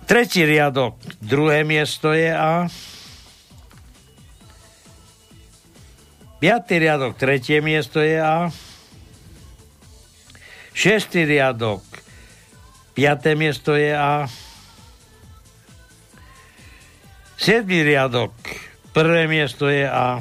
Tretí 0.06 0.46
riadok, 0.46 0.94
druhé 1.18 1.66
miesto 1.66 2.14
je 2.14 2.30
A. 2.30 2.70
Piatý 6.38 6.78
riadok, 6.78 7.18
tretie 7.18 7.58
miesto 7.58 7.98
je 7.98 8.22
A. 8.22 8.54
Šestý 10.74 11.22
riadok, 11.22 11.86
piaté 12.98 13.38
miesto 13.38 13.78
je 13.78 13.94
A. 13.94 14.26
Siedmý 17.38 17.86
riadok, 17.86 18.34
prvé 18.90 19.30
miesto 19.30 19.70
je 19.70 19.86
A. 19.86 20.18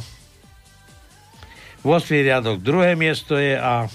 8. 1.82 1.90
riadok, 2.22 2.62
druhé 2.62 2.94
miesto 2.94 3.34
je 3.34 3.58
A. 3.58 3.90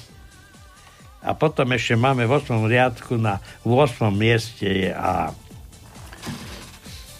A 1.22 1.30
potom 1.38 1.70
ešte 1.74 1.94
máme 1.94 2.26
v 2.26 2.42
8. 2.42 2.66
riadku 2.66 3.14
na 3.14 3.38
8. 3.62 4.10
mieste 4.10 4.66
je 4.66 4.90
A. 4.90 5.30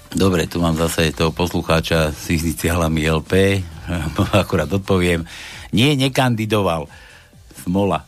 Dobre, 0.08 0.48
tu 0.48 0.58
mám 0.58 0.72
zase 0.74 1.12
toho 1.12 1.30
poslucháča 1.30 2.10
s 2.10 2.32
iniciálami 2.32 3.06
LP. 3.06 3.60
Akurát 4.32 4.66
odpoviem. 4.72 5.28
Nie, 5.70 5.92
nekandidoval. 5.94 6.88
Smola. 7.62 8.07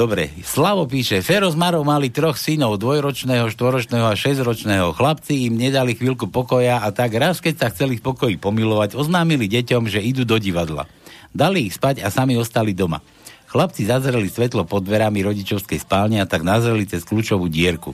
Dobre, 0.00 0.32
Slavo 0.40 0.88
píše, 0.88 1.20
Fero 1.20 1.52
s 1.52 1.52
Marou 1.52 1.84
mali 1.84 2.08
troch 2.08 2.40
synov, 2.40 2.80
dvojročného, 2.80 3.52
štvoročného 3.52 4.08
a 4.08 4.16
šesťročného. 4.16 4.96
Chlapci 4.96 5.44
im 5.44 5.60
nedali 5.60 5.92
chvíľku 5.92 6.32
pokoja 6.32 6.80
a 6.80 6.88
tak 6.88 7.12
raz, 7.20 7.44
keď 7.44 7.54
sa 7.60 7.66
chceli 7.68 8.00
v 8.00 8.08
pokoji 8.08 8.40
pomilovať, 8.40 8.96
oznámili 8.96 9.44
deťom, 9.44 9.92
že 9.92 10.00
idú 10.00 10.24
do 10.24 10.40
divadla. 10.40 10.88
Dali 11.36 11.68
ich 11.68 11.76
spať 11.76 12.00
a 12.00 12.08
sami 12.08 12.32
ostali 12.40 12.72
doma. 12.72 13.04
Chlapci 13.52 13.84
zazreli 13.84 14.32
svetlo 14.32 14.64
pod 14.64 14.88
dverami 14.88 15.20
rodičovskej 15.20 15.84
spálne 15.84 16.16
a 16.16 16.24
tak 16.24 16.48
nazreli 16.48 16.88
cez 16.88 17.04
kľúčovú 17.04 17.52
dierku. 17.52 17.92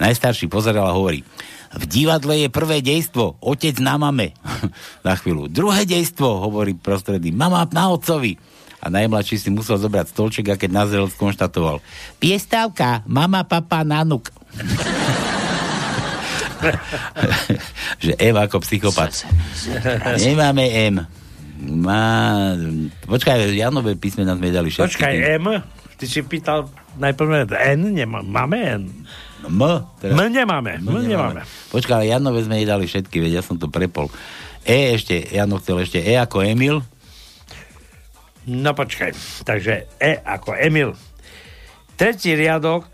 Najstarší 0.00 0.48
pozeral 0.48 0.88
a 0.88 0.96
hovorí, 0.96 1.28
v 1.76 1.84
divadle 1.84 2.40
je 2.40 2.48
prvé 2.48 2.80
dejstvo, 2.80 3.36
otec 3.44 3.76
na 3.84 4.00
mame. 4.00 4.32
na 5.06 5.12
chvíľu. 5.12 5.52
Druhé 5.52 5.84
dejstvo, 5.84 6.40
hovorí 6.40 6.72
prostredný, 6.72 7.36
mama 7.36 7.68
na 7.68 7.92
otcovi. 7.92 8.53
A 8.84 8.92
najmladší 8.92 9.40
si 9.40 9.48
musel 9.48 9.80
zobrať 9.80 10.12
stolček 10.12 10.52
a 10.52 10.60
keď 10.60 10.84
nazrel, 10.84 11.08
skonštatoval. 11.08 11.80
Piestávka, 12.20 13.00
mama, 13.08 13.40
papa, 13.48 13.80
nanuk. 13.80 14.28
že 18.04 18.12
M 18.20 18.36
ako 18.36 18.60
psychopat. 18.60 19.24
Nemáme 20.20 20.68
M. 20.92 21.00
Má... 21.64 22.04
Počkaj, 23.08 23.56
Janové 23.56 23.96
písmena 23.96 24.36
sme 24.36 24.52
dali 24.52 24.68
všetky. 24.68 24.84
Počkaj, 24.84 25.14
M, 25.40 25.64
ty 25.96 26.04
si 26.04 26.20
pýtal 26.20 26.68
najprv 27.00 27.56
N, 27.56 27.96
nemá, 27.96 28.20
máme 28.20 28.84
N. 28.84 28.92
M? 29.48 29.60
Teda... 29.96 30.12
M 30.12 30.28
nemáme, 30.28 30.76
M, 30.76 31.08
nemáme. 31.08 31.40
Počkaj, 31.72 32.04
ale 32.04 32.12
Janové 32.12 32.44
sme 32.44 32.60
jej 32.60 32.68
dali 32.68 32.84
všetky, 32.84 33.16
veď 33.16 33.40
ja 33.40 33.42
som 33.44 33.56
to 33.56 33.72
prepol. 33.72 34.12
E 34.64 34.96
ešte, 34.96 35.20
Jano 35.32 35.60
chcel 35.60 35.84
ešte 35.84 36.00
E 36.00 36.16
ako 36.16 36.40
Emil. 36.40 36.80
No 38.44 38.76
počkaj, 38.76 39.16
takže 39.48 39.88
E 39.96 40.20
ako 40.20 40.52
Emil. 40.52 40.92
Tretí 41.96 42.36
riadok, 42.36 42.84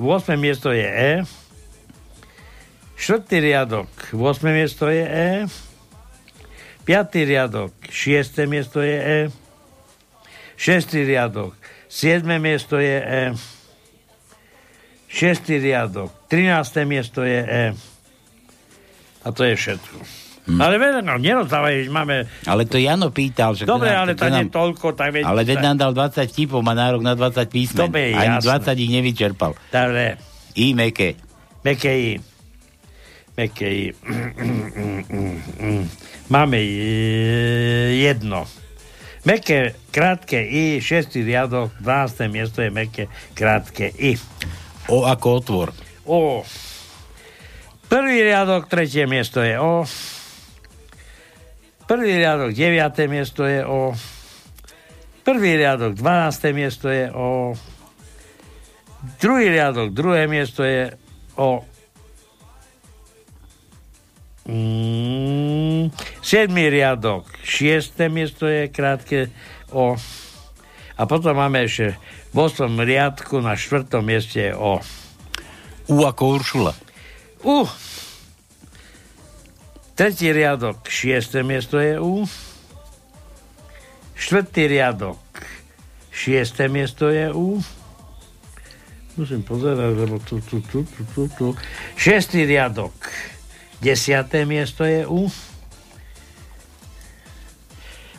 8. 0.00 0.40
miesto 0.40 0.72
je 0.72 0.88
E. 0.88 1.12
Štvrtý 2.96 3.44
riadok, 3.44 3.90
8. 4.16 4.56
miesto 4.56 4.88
je 4.88 5.04
E. 5.04 5.30
Piatý 6.88 7.28
riadok, 7.28 7.76
6. 7.92 8.48
miesto 8.48 8.80
je 8.80 8.96
E. 8.96 9.20
Šestý 10.56 11.04
riadok, 11.04 11.52
7. 11.92 12.24
miesto 12.40 12.80
je 12.80 12.96
E. 12.96 13.24
Šestý 15.12 15.60
riadok, 15.60 16.08
13. 16.32 16.88
miesto 16.88 17.20
je 17.20 17.40
E. 17.44 17.64
A 19.24 19.28
to 19.28 19.44
je 19.44 19.52
všetko. 19.60 20.25
Hm. 20.46 20.62
Ale 20.62 20.78
veľa 20.78 21.02
nám 21.02 21.18
nerozdávaj, 21.18 21.90
máme... 21.90 22.22
Ale 22.46 22.70
to 22.70 22.78
Jano 22.78 23.10
pýtal. 23.10 23.58
Že 23.58 23.66
Dobre, 23.66 23.90
to 23.90 23.94
nám- 23.94 24.02
ale 24.06 24.12
to 24.14 24.22
to 24.22 24.26
nie 24.30 24.44
nám- 24.46 24.54
toľko, 24.54 24.86
tak 24.94 25.08
veď... 25.10 25.22
Ale 25.26 25.40
veď 25.42 25.58
nám 25.58 25.76
dal 25.76 25.90
20 25.90 26.22
vtipov, 26.30 26.62
má 26.62 26.70
nárok 26.70 27.02
na 27.02 27.18
20 27.18 27.50
písmen. 27.50 27.90
Je 27.90 28.14
Ani 28.14 28.38
jasné. 28.38 28.70
20 28.70 28.78
ich 28.78 28.92
nevyčerpal. 28.94 29.52
Dobre. 29.68 30.22
I 30.54 30.66
meké. 30.72 31.18
Meké 31.60 31.92
I. 31.92 32.12
Meké 33.34 33.68
I. 33.68 33.84
Máme 36.28 36.58
jedno. 37.92 38.46
Meké, 39.26 39.74
krátke 39.90 40.38
I, 40.38 40.78
šestý 40.78 41.26
riadok, 41.26 41.74
12. 41.82 42.30
miesto 42.30 42.62
je 42.62 42.70
meké, 42.70 43.10
krátke 43.34 43.90
I. 43.90 44.14
O 44.86 45.02
ako 45.02 45.42
otvor. 45.42 45.68
O. 46.06 46.46
Prvý 47.90 48.22
riadok, 48.22 48.70
tretie 48.70 49.10
miesto 49.10 49.42
je 49.42 49.58
O. 49.58 49.82
Prvý 51.86 52.18
riadok, 52.18 52.50
deviaté 52.50 53.06
miesto 53.06 53.46
je 53.46 53.62
O. 53.62 53.94
Prvý 55.22 55.54
riadok, 55.54 55.94
12. 55.94 56.50
miesto 56.50 56.90
je 56.90 57.06
O. 57.14 57.54
Druhý 59.22 59.54
riadok, 59.54 59.94
druhé 59.94 60.26
miesto 60.26 60.66
je 60.66 60.90
O. 61.38 61.62
Mm, 64.50 65.94
siedmý 66.22 66.70
riadok, 66.74 67.30
šiesté 67.46 68.10
miesto 68.10 68.50
je 68.50 68.66
krátke 68.66 69.30
O. 69.70 69.94
A 70.98 71.02
potom 71.06 71.38
máme 71.38 71.70
ešte 71.70 71.94
v 72.34 72.36
8. 72.50 72.66
riadku 72.82 73.38
na 73.38 73.54
štvrtom 73.54 74.02
mieste 74.02 74.50
je 74.50 74.52
O. 74.58 74.82
U 75.86 76.02
ako 76.02 76.22
Uršula. 76.34 76.74
U. 77.46 77.62
Tretí 79.96 80.28
riadok, 80.28 80.84
šiesté 80.92 81.40
miesto 81.40 81.80
je 81.80 81.96
U. 81.96 82.28
Štvrtý 84.12 84.68
riadok, 84.68 85.16
šiesté 86.12 86.68
miesto 86.68 87.08
je 87.08 87.32
U. 87.32 87.56
Musím 89.16 89.40
pozerať, 89.40 89.96
lebo 89.96 90.20
tu, 90.20 90.44
tu, 90.44 90.60
tu, 90.68 90.84
tu, 90.84 91.00
tu, 91.16 91.22
tu. 91.32 91.46
Šestý 91.96 92.44
riadok, 92.44 92.92
desiaté 93.80 94.44
miesto 94.44 94.84
je 94.84 95.08
U. 95.08 95.32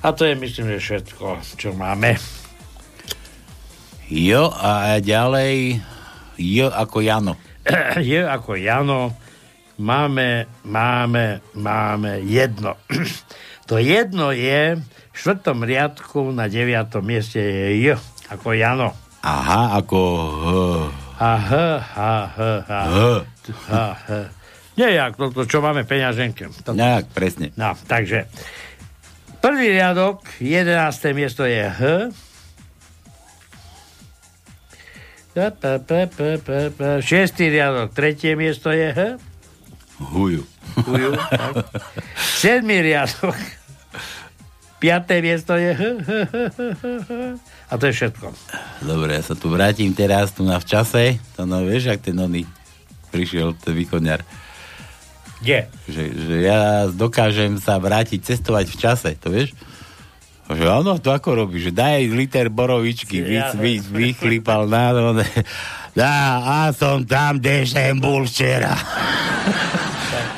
A 0.01 0.17
to 0.17 0.25
je, 0.25 0.33
myslím, 0.33 0.73
že 0.73 0.81
všetko, 0.81 1.45
čo 1.61 1.77
máme. 1.77 2.17
Jo 4.09 4.49
a 4.49 4.97
ďalej 4.97 5.77
J 6.41 6.73
ako 6.73 7.05
Jano. 7.05 7.37
je 8.01 8.25
ako 8.25 8.57
Jano, 8.57 9.13
máme, 9.77 10.45
máme, 10.65 11.41
máme 11.53 12.19
jedno. 12.25 12.77
to 13.69 13.77
jedno 13.77 14.33
je 14.33 14.77
v 14.77 15.15
štvrtom 15.15 15.65
riadku 15.65 16.29
na 16.33 16.45
deviatom 16.49 17.01
mieste 17.01 17.41
je 17.41 17.67
J 17.81 17.97
ako 18.29 18.53
Jano. 18.53 18.91
Aha, 19.25 19.81
ako 19.81 19.99
H. 20.29 20.47
A 21.17 21.31
H, 21.41 21.51
H, 21.81 21.97
H, 22.37 22.39
H. 22.67 22.71
H. 23.65 23.71
H. 24.05 24.09
Nie, 24.77 24.93
jak 24.93 25.17
to, 25.17 25.33
to, 25.33 25.49
čo 25.49 25.57
máme 25.57 25.89
peňaženke. 25.89 26.53
To, 26.61 26.77
Tak, 26.77 27.09
presne. 27.09 27.49
No, 27.57 27.73
takže 27.89 28.29
prvý 29.41 29.73
riadok, 29.73 30.21
jedenácté 30.37 31.17
miesto 31.17 31.49
je 31.49 31.65
H. 31.65 31.81
Šiestý 37.01 37.49
riadok, 37.49 37.93
tretie 37.93 38.37
miesto 38.37 38.69
je 38.69 38.89
H. 38.93 39.01
Huju. 39.97 40.43
Huju, 40.85 41.09
tak. 41.31 41.65
Siedmý 42.37 42.85
riadok, 42.85 43.33
piaté 44.77 45.25
miesto 45.25 45.57
je. 45.57 45.73
A 47.67 47.73
to 47.75 47.89
je 47.89 47.93
všetko. 47.97 48.29
Dobre, 48.85 49.17
ja 49.17 49.23
sa 49.25 49.33
tu 49.33 49.49
vrátim 49.49 49.89
teraz 49.91 50.31
tu 50.31 50.45
na 50.45 50.61
v 50.61 50.65
čase. 50.69 51.17
To 51.35 51.49
no, 51.49 51.65
vieš, 51.65 51.97
ak 51.97 52.05
ten 52.05 52.15
oný 52.15 52.45
prišiel, 53.09 53.57
ten 53.57 53.73
východňar. 53.73 54.21
Kde? 55.41 55.69
Že, 55.89 56.03
že 56.13 56.35
ja 56.45 56.59
dokážem 56.89 57.57
sa 57.61 57.77
vrátiť 57.77 58.21
cestovať 58.21 58.65
v 58.73 58.77
čase, 58.77 59.09
to 59.17 59.29
vieš? 59.29 59.53
Že 60.47 60.63
áno, 60.63 60.95
to 60.97 61.11
ako 61.11 61.43
robíš? 61.43 61.69
Že 61.69 61.73
daj 61.75 62.01
liter 62.07 62.47
borovičky, 62.47 63.19
vy, 63.19 63.35
Ja- 63.35 63.51
vy, 63.53 63.83
vychlípal 63.83 64.63
na 64.65 64.95
Dá, 65.97 66.45
a 66.45 66.57
som 66.77 67.01
tam, 67.01 67.41
kde 67.41 67.65
som 67.65 67.97
bol 67.97 68.29
včera. 68.29 68.77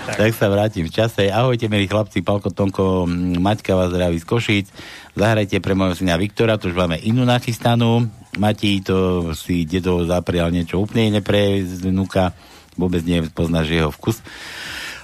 tak, 0.08 0.32
sa 0.32 0.48
vrátim 0.48 0.88
v 0.88 0.96
čase. 0.96 1.28
Ahojte, 1.28 1.68
milí 1.68 1.84
chlapci, 1.84 2.24
Palko 2.24 2.48
Tonko, 2.48 3.04
Maťka 3.36 3.76
vás 3.76 3.92
zdraví 3.92 4.16
z 4.16 4.24
Košíc. 4.24 4.72
Zahrajte 5.20 5.60
pre 5.60 5.76
môjho 5.76 6.00
syna 6.00 6.16
Viktora, 6.16 6.56
to 6.56 6.72
už 6.72 6.80
máme 6.80 7.04
inú 7.04 7.28
nachystanú. 7.28 8.08
Mati, 8.40 8.80
to 8.80 9.28
si 9.36 9.68
dedo 9.68 10.08
zaprial 10.08 10.48
niečo 10.48 10.80
úplne 10.80 11.12
iné 11.12 11.20
pre 11.20 11.60
vnúka. 11.60 12.32
Vôbec 12.80 13.04
nepoznáš 13.04 13.68
jeho 13.76 13.92
vkus. 13.92 14.24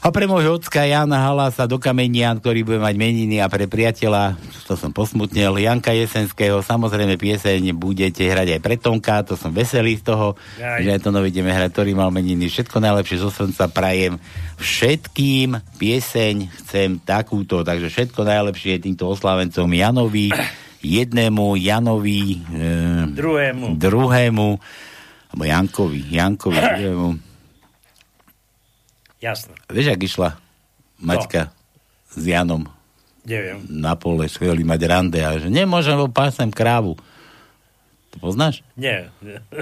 A 0.06 0.14
pre 0.14 0.30
môjho 0.30 0.62
ocka 0.62 0.86
Jana 0.86 1.18
Halasa 1.18 1.66
do 1.66 1.82
Kamenian, 1.82 2.38
ktorý 2.38 2.62
bude 2.62 2.78
mať 2.78 2.94
meniny 2.94 3.42
a 3.42 3.50
pre 3.50 3.66
priateľa, 3.66 4.38
to 4.70 4.78
som 4.78 4.94
posmutnil, 4.94 5.58
Janka 5.58 5.98
Jesenského, 5.98 6.62
samozrejme 6.62 7.18
pieseň 7.18 7.74
budete 7.74 8.22
hrať 8.22 8.54
aj 8.54 8.62
pre 8.62 8.78
Tonka, 8.78 9.26
to 9.26 9.34
som 9.34 9.50
veselý 9.50 9.98
z 9.98 10.06
toho, 10.06 10.38
Aj. 10.62 10.78
že 10.78 10.94
aj 10.94 11.02
to 11.02 11.10
ideme 11.26 11.50
hrať, 11.50 11.74
ktorý 11.74 11.98
mal 11.98 12.14
meniny. 12.14 12.54
Všetko 12.54 12.86
najlepšie 12.86 13.18
zo 13.18 13.34
srdca 13.34 13.66
prajem 13.66 14.22
všetkým 14.62 15.58
pieseň 15.82 16.54
chcem 16.54 17.02
takúto, 17.02 17.66
takže 17.66 17.90
všetko 17.90 18.30
najlepšie 18.30 18.78
týmto 18.86 19.10
oslavencom 19.10 19.66
Janovi, 19.74 20.30
jednému 20.86 21.58
Janovi, 21.58 22.46
e, 22.54 22.70
Druhému. 23.10 23.74
druhému, 23.74 24.50
alebo 25.34 25.44
Jankovi, 25.50 26.02
Jankovi, 26.14 26.62
druhému. 26.78 27.35
Jasné. 29.26 29.58
Vieš, 29.74 29.88
ak 29.98 30.02
išla 30.06 30.30
Maťka 31.02 31.50
s 32.14 32.22
Janom 32.22 32.70
Neviem. 33.26 33.66
na 33.66 33.98
pole, 33.98 34.30
chceli 34.30 34.62
mať 34.62 34.82
rande 34.86 35.20
a 35.26 35.42
že 35.42 35.50
nemôžem, 35.50 35.98
lebo 35.98 36.14
pásem 36.14 36.54
krávu. 36.54 36.94
To 38.14 38.22
poznáš? 38.22 38.62
Nie. 38.78 39.10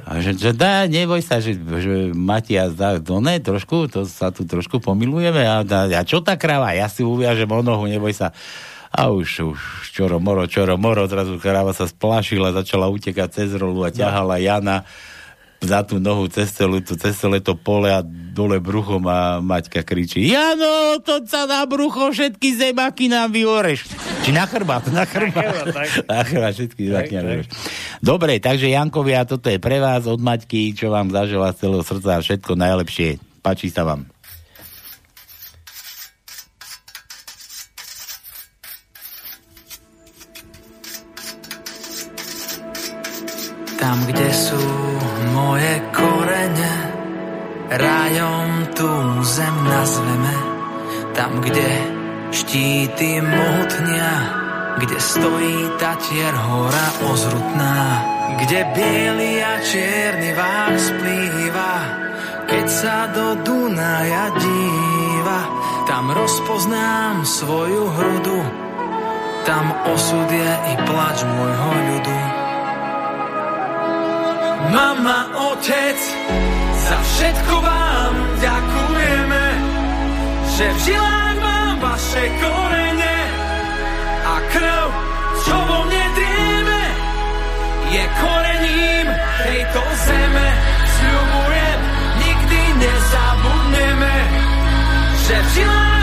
A 0.03 0.19
že, 0.19 0.35
že 0.35 0.51
dá, 0.51 0.83
neboj 0.85 1.23
sa, 1.23 1.39
že, 1.39 1.55
že 1.55 2.11
Matias 2.11 2.75
dá, 2.75 2.99
to 2.99 3.23
ne, 3.23 3.39
trošku, 3.39 3.87
to 3.87 4.03
sa 4.03 4.35
tu 4.35 4.43
trošku 4.43 4.83
pomilujeme 4.83 5.47
a, 5.47 5.63
a, 5.63 5.79
a 5.89 6.01
čo 6.03 6.19
tá 6.19 6.35
kráva? 6.35 6.75
Ja 6.75 6.91
si 6.91 7.07
uviažem 7.07 7.47
o 7.47 7.63
nohu, 7.63 7.87
neboj 7.87 8.11
sa. 8.11 8.35
A 8.93 9.09
už, 9.09 9.57
už, 9.57 9.59
čoro 9.89 10.21
moro, 10.21 10.45
čoro 10.45 10.77
moro, 10.77 11.09
zrazu 11.09 11.41
kráva 11.41 11.73
sa 11.73 11.89
splašila, 11.89 12.53
začala 12.53 12.85
utekať 12.93 13.41
cez 13.41 13.49
rolu 13.57 13.81
a 13.81 13.89
ťahala 13.89 14.37
Jana 14.37 14.85
za 15.63 15.79
tú 15.87 15.97
nohu 15.97 16.27
cez, 16.27 16.51
celú, 16.51 16.83
tú, 16.83 16.99
cez 16.99 17.15
celé 17.15 17.39
to 17.39 17.55
pole 17.55 17.87
a 17.87 18.03
dole 18.03 18.59
bruchom 18.59 18.99
a 19.07 19.39
Maťka 19.39 19.87
kričí 19.87 20.27
Jano, 20.27 20.99
to 20.99 21.23
sa 21.23 21.47
na 21.47 21.63
brucho 21.63 22.11
všetky 22.11 22.59
zemaky 22.59 23.07
nám 23.07 23.31
vyhoreš. 23.31 23.87
Či 24.27 24.35
na 24.35 24.43
chrbát, 24.43 24.83
na 24.91 25.07
chrbát. 25.07 25.71
Na 26.07 26.21
chrbát 26.27 26.53
všetky 26.53 26.91
zemaky 26.91 27.13
nám. 27.15 27.47
Dobre, 28.03 28.43
takže 28.43 28.67
Jankovia, 28.67 29.23
toto 29.23 29.47
je 29.47 29.57
pre 29.57 29.79
vás 29.79 30.03
od 30.03 30.19
Maťky, 30.19 30.75
čo 30.75 30.91
vám 30.91 31.07
zažila 31.09 31.55
z 31.55 31.63
celého 31.63 31.83
srdca 31.83 32.19
a 32.19 32.23
všetko 32.23 32.51
najlepšie. 32.59 33.23
Páči 33.39 33.71
sa 33.71 33.87
vám. 33.87 34.07
Tam, 43.83 43.99
kde 44.07 44.31
sú 44.31 44.92
moje 45.33 45.73
korene, 45.89 46.75
rajom 47.73 48.49
tú 48.77 48.89
zem 49.25 49.55
nazveme. 49.65 50.37
Tam, 51.17 51.41
kde 51.41 51.69
štíty 52.29 53.21
mohutnia, 53.21 54.13
kde 54.77 54.97
stojí 54.97 55.57
tatier 55.81 56.33
hora 56.33 56.87
ozrutná. 57.09 57.77
Kde 58.33 58.65
biely 58.73 59.45
a 59.45 59.61
čierny 59.61 60.33
vár 60.33 60.73
splýva, 60.73 61.75
keď 62.49 62.65
sa 62.65 62.97
do 63.13 63.37
Dunaja 63.45 64.33
díva. 64.33 65.41
Tam 65.85 66.09
rozpoznám 66.09 67.27
svoju 67.27 67.83
hrudu, 67.93 68.39
tam 69.45 69.65
osud 69.91 70.29
je 70.31 70.51
i 70.71 70.75
plač 70.87 71.17
môjho 71.27 71.71
ľudu. 71.93 72.42
Mama, 74.71 75.19
otec, 75.51 75.99
za 76.87 76.97
všetko 77.03 77.55
vám 77.59 78.13
ďakujeme, 78.39 79.43
že 80.55 80.65
v 80.71 80.77
žilách 80.87 81.37
mám 81.43 81.75
vaše 81.83 82.23
korene 82.39 83.17
a 84.23 84.35
krv, 84.55 84.87
čo 85.43 85.55
vo 85.67 85.79
mne 85.89 86.05
drieme, 86.15 86.83
je 87.91 88.03
korením 88.23 89.07
tejto 89.43 89.81
zeme. 90.07 90.47
Sľubujem, 90.93 91.79
nikdy 92.23 92.59
nezabudneme, 92.79 94.15
že 95.27 95.35
v 95.35 95.47
žilách 95.59 96.02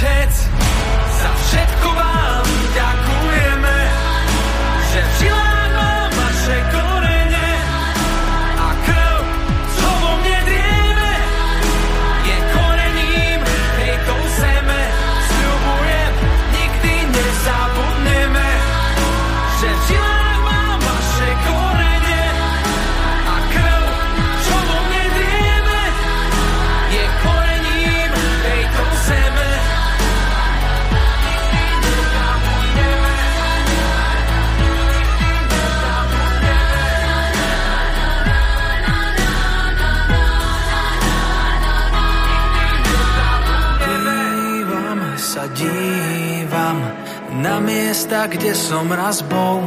Mama, 0.00 0.47
miesta, 47.98 48.30
kde 48.30 48.54
som 48.54 48.86
raz 48.94 49.26
bol. 49.26 49.58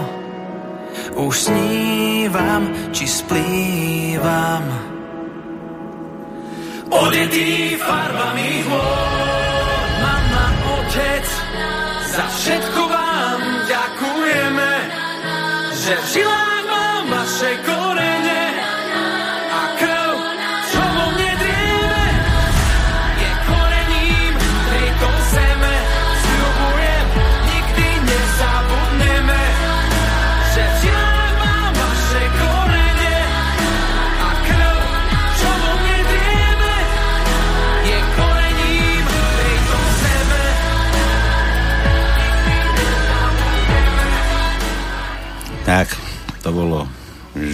Už 1.20 1.52
snívam, 1.52 2.72
či 2.96 3.04
splývam. 3.04 4.64
Odetý 6.88 7.76
farbami 7.76 8.64
hôr, 8.72 9.84
mama, 10.00 10.48
otec, 10.80 11.28
za 12.16 12.26
všetko 12.32 12.82
vám 12.88 13.42
ďakujeme, 13.68 14.72
že 15.76 15.94
žilách 16.16 16.51
Tak, 45.72 45.88
to 46.44 46.52
bolo 46.52 46.84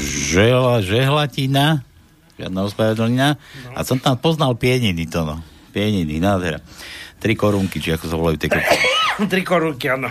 žela, 0.01 0.81
žehlatina, 0.81 1.85
žiadna 2.33 2.65
ospravedlnina. 2.65 3.37
A 3.77 3.79
som 3.85 4.01
tam 4.01 4.17
poznal 4.17 4.57
pieniny 4.57 5.05
to, 5.05 5.21
no. 5.21 5.45
Pieniny, 5.69 6.17
nádhera. 6.17 6.57
Tri 7.21 7.37
korunky, 7.37 7.77
či 7.77 7.93
ako 7.93 8.09
sa 8.09 8.17
volajú 8.17 8.41
tie 8.41 8.49
korunky. 8.49 8.77
Tri 9.37 9.41
korunky, 9.45 9.85
áno. 9.93 10.09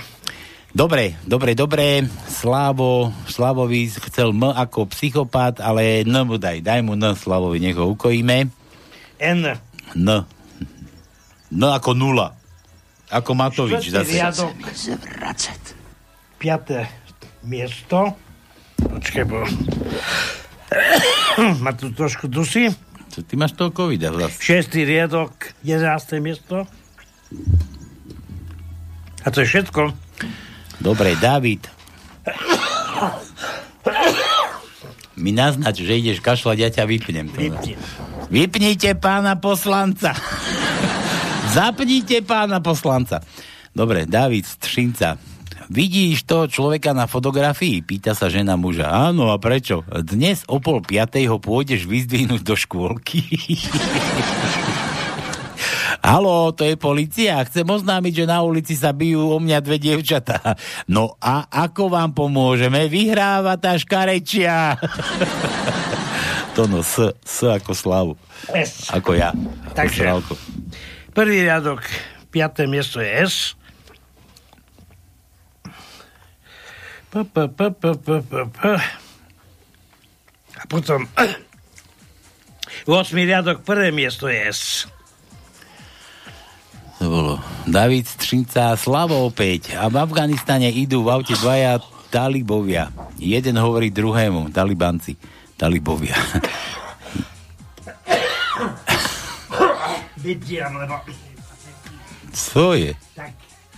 Dobre, 0.70 1.18
dobre, 1.26 1.58
dobre. 1.58 2.06
Slavo, 2.30 3.10
Slavovi 3.26 3.90
chcel 3.90 4.30
M 4.30 4.54
ako 4.54 4.86
psychopat, 4.86 5.58
ale 5.58 6.06
N 6.06 6.30
mu 6.30 6.38
daj. 6.38 6.62
Daj 6.62 6.86
mu 6.86 6.94
N 6.94 7.10
Slavovi, 7.18 7.58
nech 7.58 7.74
ho 7.74 7.90
ukojíme. 7.90 8.46
N. 9.18 9.40
N. 9.98 10.08
N 11.50 11.60
ako 11.74 11.90
nula. 11.90 12.38
Ako 13.10 13.34
Matovič 13.34 13.90
Štvrtý 13.90 14.14
riadok. 14.14 14.54
Piaté 16.38 17.05
miesto. 17.46 18.12
Počkaj, 18.76 19.24
bo... 19.24 19.46
Ma 21.64 21.72
tu 21.72 21.94
trošku 21.94 22.26
dusí. 22.28 22.68
Čo 23.14 23.24
ty 23.24 23.38
máš 23.38 23.56
toho 23.56 23.72
covida 23.72 24.12
zase? 24.12 24.36
Šestý 24.42 24.84
riadok, 24.84 25.56
11. 25.64 26.20
miesto. 26.20 26.68
A 29.24 29.26
to 29.32 29.40
je 29.40 29.46
všetko. 29.48 29.94
Dobre, 30.84 31.16
David. 31.16 31.64
Mi 35.16 35.32
naznač, 35.32 35.80
že 35.80 35.96
ideš 35.96 36.20
kašľať, 36.20 36.56
ja 36.60 36.68
ťa 36.68 36.84
vypnem. 36.84 37.26
Vypni. 37.32 37.72
Vypnite 38.28 38.92
pána 39.00 39.40
poslanca. 39.40 40.12
Zapnite 41.56 42.20
pána 42.20 42.60
poslanca. 42.60 43.24
Dobre, 43.72 44.04
David 44.04 44.44
Střinca. 44.44 45.16
Vidíš 45.66 46.22
to 46.22 46.46
človeka 46.46 46.94
na 46.94 47.10
fotografii? 47.10 47.82
Pýta 47.82 48.14
sa 48.14 48.30
žena 48.30 48.54
muža. 48.54 48.86
Áno, 48.86 49.34
a 49.34 49.36
prečo? 49.42 49.82
Dnes 49.90 50.46
o 50.46 50.62
pol 50.62 50.78
piatej 50.78 51.26
ho 51.26 51.42
pôjdeš 51.42 51.90
vyzdvihnúť 51.90 52.46
do 52.46 52.54
škôlky. 52.54 53.26
Haló, 56.06 56.54
to 56.54 56.62
je 56.62 56.78
policia. 56.78 57.42
Chcem 57.42 57.66
oznámiť, 57.66 58.22
že 58.22 58.30
na 58.30 58.38
ulici 58.46 58.78
sa 58.78 58.94
bijú 58.94 59.26
o 59.26 59.42
mňa 59.42 59.58
dve 59.58 59.82
dievčatá. 59.82 60.54
No 60.86 61.18
a 61.18 61.50
ako 61.50 61.90
vám 61.90 62.14
pomôžeme? 62.14 62.86
Vyhráva 62.86 63.58
tá 63.58 63.74
škarečia. 63.74 64.78
to 66.54 66.70
no, 66.70 66.86
S, 66.86 67.10
S 67.26 67.42
ako 67.42 67.74
slavu. 67.74 68.12
S. 68.54 68.86
Ako 68.94 69.18
ja. 69.18 69.34
Takže. 69.74 70.14
Prvý 71.10 71.42
riadok, 71.42 71.82
piaté 72.30 72.70
miesto 72.70 73.02
je 73.02 73.10
S. 73.10 73.58
P, 77.06 77.24
p, 77.24 77.36
p, 77.48 77.60
p, 77.70 77.84
p, 77.94 78.08
p, 78.22 78.32
p. 78.44 78.60
A 80.56 80.62
potom 80.68 81.06
8. 82.86 83.16
riadok, 83.16 83.62
prvé 83.62 83.90
miesto 83.90 84.28
je 84.28 84.38
S. 84.46 84.60
To 86.96 87.04
bolo 87.12 87.34
David 87.68 88.08
Střinca, 88.08 88.72
Slavo 88.72 89.28
opäť. 89.28 89.76
A 89.76 89.92
v 89.92 90.00
Afganistane 90.00 90.72
idú 90.72 91.04
v 91.04 91.12
aute 91.12 91.36
dvaja 91.36 91.76
talibovia. 92.08 92.88
Jeden 93.20 93.60
hovorí 93.60 93.92
druhému, 93.92 94.48
talibanci. 94.48 95.12
Talibovia. 95.60 96.16
Vypiam, 100.16 100.72
lebo 100.80 100.96
Co 102.32 102.74
je? 102.76 102.92
tak, 103.16 103.32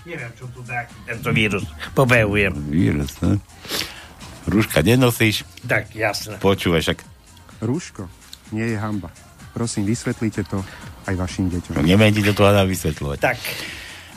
neviem, 0.08 0.32
čo 0.32 0.48
tu 0.48 0.64
dá, 0.64 0.88
tento 1.04 1.28
vírus. 1.30 1.68
Pobehujem. 1.92 2.56
Vírus, 2.72 3.12
no? 3.20 3.36
Rúška 4.48 4.80
nenosíš? 4.80 5.44
Tak, 5.68 5.92
jasné. 5.92 6.40
Počúvaj, 6.40 6.80
však 6.80 6.98
Rúško 7.60 8.08
nie 8.56 8.64
je 8.72 8.76
hamba. 8.80 9.12
Prosím, 9.52 9.84
vysvetlite 9.84 10.48
to 10.48 10.64
aj 11.04 11.14
vašim 11.18 11.52
deťom. 11.52 11.84
neviem 11.84 12.12
ti 12.16 12.24
to 12.24 12.32
tu 12.32 12.40
hľadá 12.40 12.64
vysvetľovať. 12.64 13.18
Tak, 13.20 13.36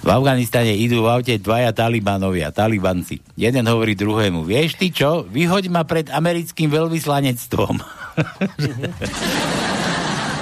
V 0.02 0.10
Afganistane 0.10 0.74
idú 0.74 1.06
v 1.06 1.14
aute 1.14 1.38
dvaja 1.38 1.76
talibanovia, 1.76 2.50
talibanci. 2.50 3.22
Jeden 3.38 3.68
hovorí 3.70 3.94
druhému, 3.94 4.42
vieš 4.42 4.74
ty 4.80 4.90
čo, 4.90 5.28
vyhoď 5.28 5.70
ma 5.70 5.86
pred 5.86 6.10
americkým 6.10 6.74
veľvyslanectvom. 6.74 7.76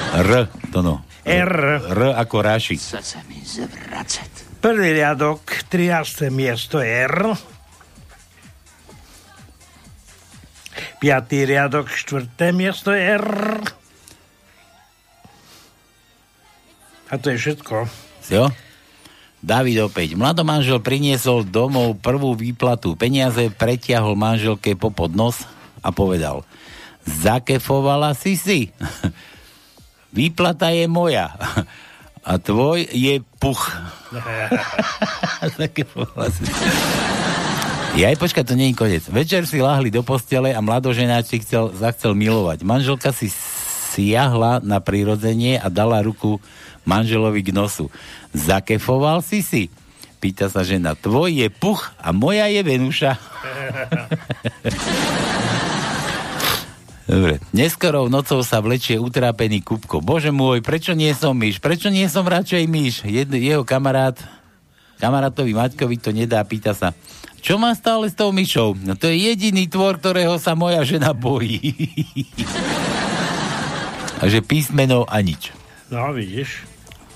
R, 0.09 0.31
to 0.73 0.79
no. 0.81 1.05
R. 1.27 1.53
R 1.85 2.01
ako 2.17 2.35
Raši. 2.41 2.75
Chce 2.81 3.01
sa 3.03 3.19
mi 3.29 3.41
zvracet. 3.45 4.48
Prvý 4.59 4.99
riadok, 4.99 5.39
13. 5.71 6.27
miesto 6.29 6.83
R. 6.83 7.31
Piatý 10.99 11.47
riadok, 11.47 11.87
štvrté 11.87 12.51
miesto 12.51 12.91
je 12.91 13.01
R. 13.15 13.27
A 17.09 17.13
to 17.17 17.31
je 17.31 17.37
všetko. 17.39 17.87
Jo? 18.29 18.51
David 19.39 19.79
opäť. 19.87 20.19
Mladomanžel 20.19 20.83
priniesol 20.83 21.47
domov 21.47 21.95
prvú 22.03 22.35
výplatu. 22.35 22.99
Peniaze 22.99 23.47
pretiahol 23.47 24.19
manželke 24.19 24.75
po 24.75 24.91
podnos 24.91 25.47
a 25.79 25.95
povedal 25.95 26.43
Zakefovala 27.07 28.11
si 28.13 28.35
si. 28.35 28.59
Výplata 30.17 30.69
je 30.75 30.85
moja. 30.91 31.31
A 32.29 32.37
tvoj 32.37 32.85
je 32.85 33.25
puch. 33.41 33.73
Si. 35.39 36.43
Ja 37.95 38.11
aj 38.11 38.19
počkať, 38.19 38.43
to 38.43 38.59
nie 38.59 38.69
je 38.69 38.77
koniec. 38.77 39.07
Večer 39.07 39.47
si 39.47 39.63
lahli 39.63 39.89
do 39.89 40.03
postele 40.03 40.51
a 40.51 40.59
mladoženáč 40.59 41.31
si 41.31 41.37
chcel, 41.41 41.71
zachcel 41.73 42.13
milovať. 42.13 42.61
Manželka 42.67 43.15
si 43.15 43.31
siahla 43.95 44.59
na 44.61 44.83
prirodzenie 44.83 45.57
a 45.57 45.71
dala 45.71 46.03
ruku 46.03 46.43
manželovi 46.83 47.41
k 47.41 47.55
nosu. 47.55 47.87
Zakefoval 48.35 49.23
si 49.25 49.41
si? 49.41 49.71
Pýta 50.19 50.51
sa 50.51 50.67
žena. 50.67 50.99
Tvoj 50.99 51.31
je 51.31 51.47
puch 51.47 51.95
a 51.97 52.11
moja 52.11 52.51
je 52.51 52.61
Venuša. 52.61 53.15
Dobre. 57.09 57.41
Neskorou 57.57 58.05
nocou 58.05 58.45
sa 58.45 58.61
vlečie 58.61 59.01
utrápený 59.01 59.65
Kupko. 59.65 59.97
Bože 59.97 60.29
môj, 60.29 60.61
prečo 60.61 60.93
nie 60.93 61.09
som 61.17 61.33
myš? 61.33 61.57
Prečo 61.57 61.89
nie 61.89 62.05
som 62.05 62.21
radšej 62.21 62.69
myš? 62.69 63.01
Jed, 63.01 63.33
jeho 63.33 63.65
kamarát, 63.65 64.13
kamarátovi 65.01 65.57
Maťkovi 65.57 65.97
to 65.97 66.13
nedá, 66.13 66.45
pýta 66.45 66.77
sa. 66.77 66.93
Čo 67.41 67.57
má 67.57 67.73
stále 67.73 68.11
s 68.11 68.13
tou 68.13 68.29
myšou? 68.29 68.77
No 68.85 68.93
to 68.93 69.09
je 69.09 69.25
jediný 69.25 69.65
tvor, 69.65 69.97
ktorého 69.97 70.37
sa 70.37 70.53
moja 70.53 70.85
žena 70.85 71.17
bojí. 71.17 71.57
a 74.21 74.29
že 74.29 74.45
písmeno 74.45 75.09
a 75.09 75.17
nič. 75.25 75.49
No, 75.89 76.13
vidíš. 76.13 76.61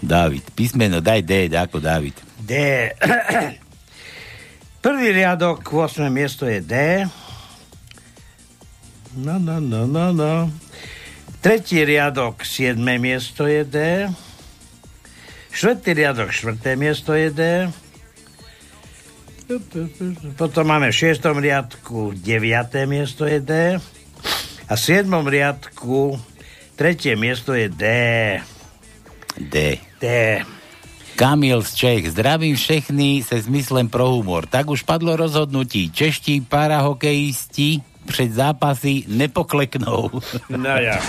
David. 0.02 0.42
Písmeno, 0.58 1.06
daj 1.06 1.22
D, 1.22 1.54
ako 1.54 1.78
David. 1.78 2.18
D. 2.42 2.90
Prvý 4.84 5.14
riadok, 5.14 5.62
8. 5.62 6.10
miesto 6.10 6.50
je 6.50 6.66
D. 6.66 6.74
No, 9.16 9.38
no, 9.38 9.60
no, 9.60 9.86
no, 9.86 10.14
no. 10.14 10.52
Tretí 11.42 11.86
riadok, 11.86 12.42
7. 12.42 12.82
miesto 12.98 13.46
je 13.46 13.62
D. 13.62 13.78
Štvrtý 15.54 15.94
riadok, 15.94 16.34
4. 16.34 16.74
miesto 16.74 17.14
je 17.14 17.30
D. 17.30 17.42
Potom 20.34 20.66
máme 20.66 20.90
v 20.90 21.14
6. 21.14 21.20
riadku 21.22 22.18
9. 22.18 22.90
miesto 22.90 23.30
je 23.30 23.38
D. 23.38 23.78
A 24.66 24.74
v 24.74 24.82
7. 24.82 25.06
riadku 25.14 26.18
3. 26.74 27.14
miesto 27.14 27.54
je 27.54 27.70
D. 27.70 27.86
D. 29.38 29.78
D. 30.02 30.06
Kamil 31.14 31.62
z 31.62 31.72
Čech. 31.76 32.18
Zdravím 32.18 32.56
všechny 32.56 33.22
se 33.22 33.42
zmyslem 33.46 33.86
pro 33.90 34.10
humor. 34.10 34.50
Tak 34.50 34.74
už 34.74 34.82
padlo 34.82 35.14
rozhodnutí. 35.14 35.94
Čeští 35.94 36.42
parahokejisti 36.42 37.93
před 38.06 38.32
zápasy 38.32 39.04
nepokleknou. 39.08 40.12
No 40.50 40.74
ja. 40.78 41.00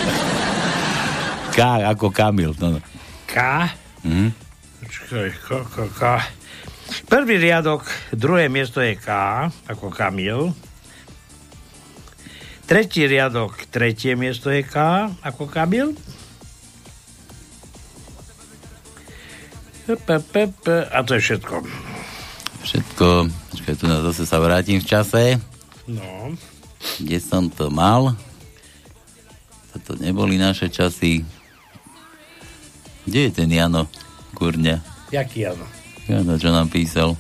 K 1.55 1.59
ako 1.87 2.11
Kamil. 2.11 2.55
No. 2.59 2.83
K. 3.27 3.69
Mhm. 4.03 4.35
Počkaj, 4.83 5.29
K, 5.43 5.49
K, 5.65 5.77
K. 5.95 6.03
Prvý 7.09 7.41
riadok, 7.41 7.89
druhé 8.13 8.53
miesto 8.53 8.83
je 8.83 8.95
K, 8.99 9.09
ako 9.71 9.89
Kamil. 9.89 10.53
Tretí 12.65 13.05
riadok, 13.09 13.69
tretie 13.73 14.17
miesto 14.17 14.53
je 14.53 14.63
K, 14.65 15.09
ako 15.25 15.49
Kamil. 15.49 15.97
A 19.89 20.99
to 21.05 21.13
je 21.17 21.21
všetko. 21.21 21.55
Všetko, 22.65 23.07
počkaj, 23.53 23.75
tu 23.77 23.85
na 23.85 24.01
zase 24.01 24.25
sa 24.25 24.41
vrátim 24.41 24.81
v 24.81 24.89
čase. 24.89 25.37
No. 25.85 26.33
Kde 27.01 27.19
som 27.19 27.51
to 27.51 27.69
mal? 27.69 28.15
Toto 29.75 29.99
neboli 29.99 30.39
naše 30.39 30.71
časy. 30.71 31.27
Kde 33.05 33.21
je 33.29 33.31
ten 33.35 33.51
Jano 33.51 33.91
Kurňa? 34.39 34.81
Jaký 35.11 35.51
áno? 35.51 35.67
Jano, 36.09 36.39
čo 36.39 36.55
nám 36.55 36.71
písal? 36.71 37.19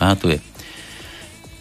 Aha, 0.00 0.14
tu 0.16 0.30
je. 0.30 0.38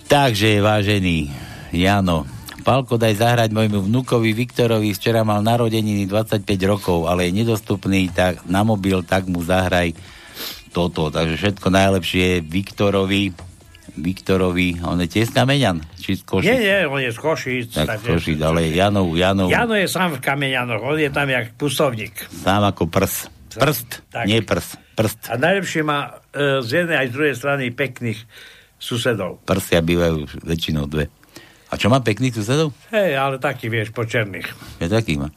Takže, 0.05 0.61
vážený 0.61 1.34
Jano, 1.74 2.30
Palko, 2.66 2.97
daj 2.97 3.22
zahrať 3.22 3.53
môjmu 3.53 3.86
vnukovi 3.86 4.34
Viktorovi, 4.34 4.89
včera 4.89 5.22
mal 5.22 5.45
narodeniny 5.45 6.09
25 6.09 6.41
rokov, 6.66 7.05
ale 7.05 7.30
je 7.30 7.45
nedostupný 7.45 8.09
tak, 8.09 8.41
na 8.49 8.66
mobil, 8.66 9.05
tak 9.05 9.30
mu 9.30 9.45
zahraj 9.45 9.93
toto. 10.74 11.13
Takže 11.13 11.38
všetko 11.38 11.68
najlepšie 11.70 12.41
Viktorovi, 12.41 13.38
Viktorovi, 13.96 14.80
on 14.82 15.00
je 15.00 15.08
tiež 15.10 15.32
Kameňan? 15.32 15.80
Či 15.96 16.20
z 16.20 16.24
Košic? 16.24 16.48
Nie, 16.48 16.58
nie, 16.58 16.80
on 16.86 17.00
je 17.00 17.12
z 17.12 17.20
Košic. 17.20 17.68
Tak 17.74 18.00
z 18.00 18.06
Košic, 18.12 18.39
ale 18.39 18.68
Janov, 18.70 19.12
Janov, 19.14 19.48
Jano 19.48 19.74
je 19.74 19.88
sám 19.88 20.16
v 20.16 20.22
Kameňanoch, 20.22 20.84
on 20.84 20.98
je 20.98 21.10
tam 21.10 21.26
jak 21.26 21.56
pustovník. 21.56 22.14
sám 22.30 22.64
ako 22.66 22.86
prs. 22.86 23.32
Prst, 23.56 24.04
Tak. 24.12 24.28
nie 24.28 24.43
prs. 24.43 24.76
Prst. 24.93 25.32
A 25.32 25.39
najlepšie 25.39 25.80
má 25.80 26.20
e, 26.30 26.60
z 26.60 26.84
jednej 26.84 27.04
aj 27.04 27.08
z 27.08 27.14
druhej 27.16 27.36
strany 27.36 27.64
pekných 27.72 28.20
susedov. 28.76 29.39
Prsia 29.43 29.80
bývajú 29.80 30.43
väčšinou 30.43 30.86
dve. 30.86 31.08
A 31.68 31.80
čo 31.80 31.88
má 31.88 32.00
pekných 32.00 32.36
susedov? 32.36 32.76
Hej, 32.91 33.16
ale 33.16 33.39
taký, 33.39 33.68
vieš, 33.68 33.91
počerných. 33.91 34.48
Je 34.80 34.88
taký 34.88 35.16
má. 35.16 35.32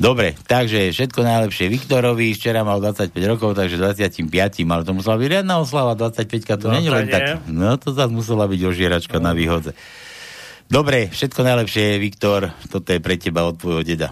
Dobre, 0.00 0.32
takže 0.48 0.96
všetko 0.96 1.20
najlepšie 1.20 1.68
Viktorovi, 1.68 2.32
včera 2.32 2.64
mal 2.64 2.80
25 2.80 3.12
rokov, 3.28 3.52
takže 3.52 3.76
25, 3.76 4.24
ale 4.64 4.82
to 4.88 4.96
musela 4.96 5.20
byť 5.20 5.28
riadna 5.28 5.60
oslava, 5.60 5.92
25 5.92 6.56
to 6.56 6.72
No, 6.72 6.80
to 6.80 6.88
len 6.88 7.04
nie. 7.04 7.12
tak. 7.12 7.44
No 7.44 7.76
to 7.76 7.92
zase 7.92 8.08
musela 8.08 8.48
byť 8.48 8.60
ožieračka 8.64 9.20
na 9.20 9.36
výhodze. 9.36 9.76
Dobre, 10.72 11.12
všetko 11.12 11.44
najlepšie, 11.44 12.00
Viktor, 12.00 12.48
toto 12.72 12.88
je 12.88 13.00
pre 13.02 13.20
teba 13.20 13.44
od 13.44 13.60
tvojho 13.60 13.84
deda. 13.84 14.08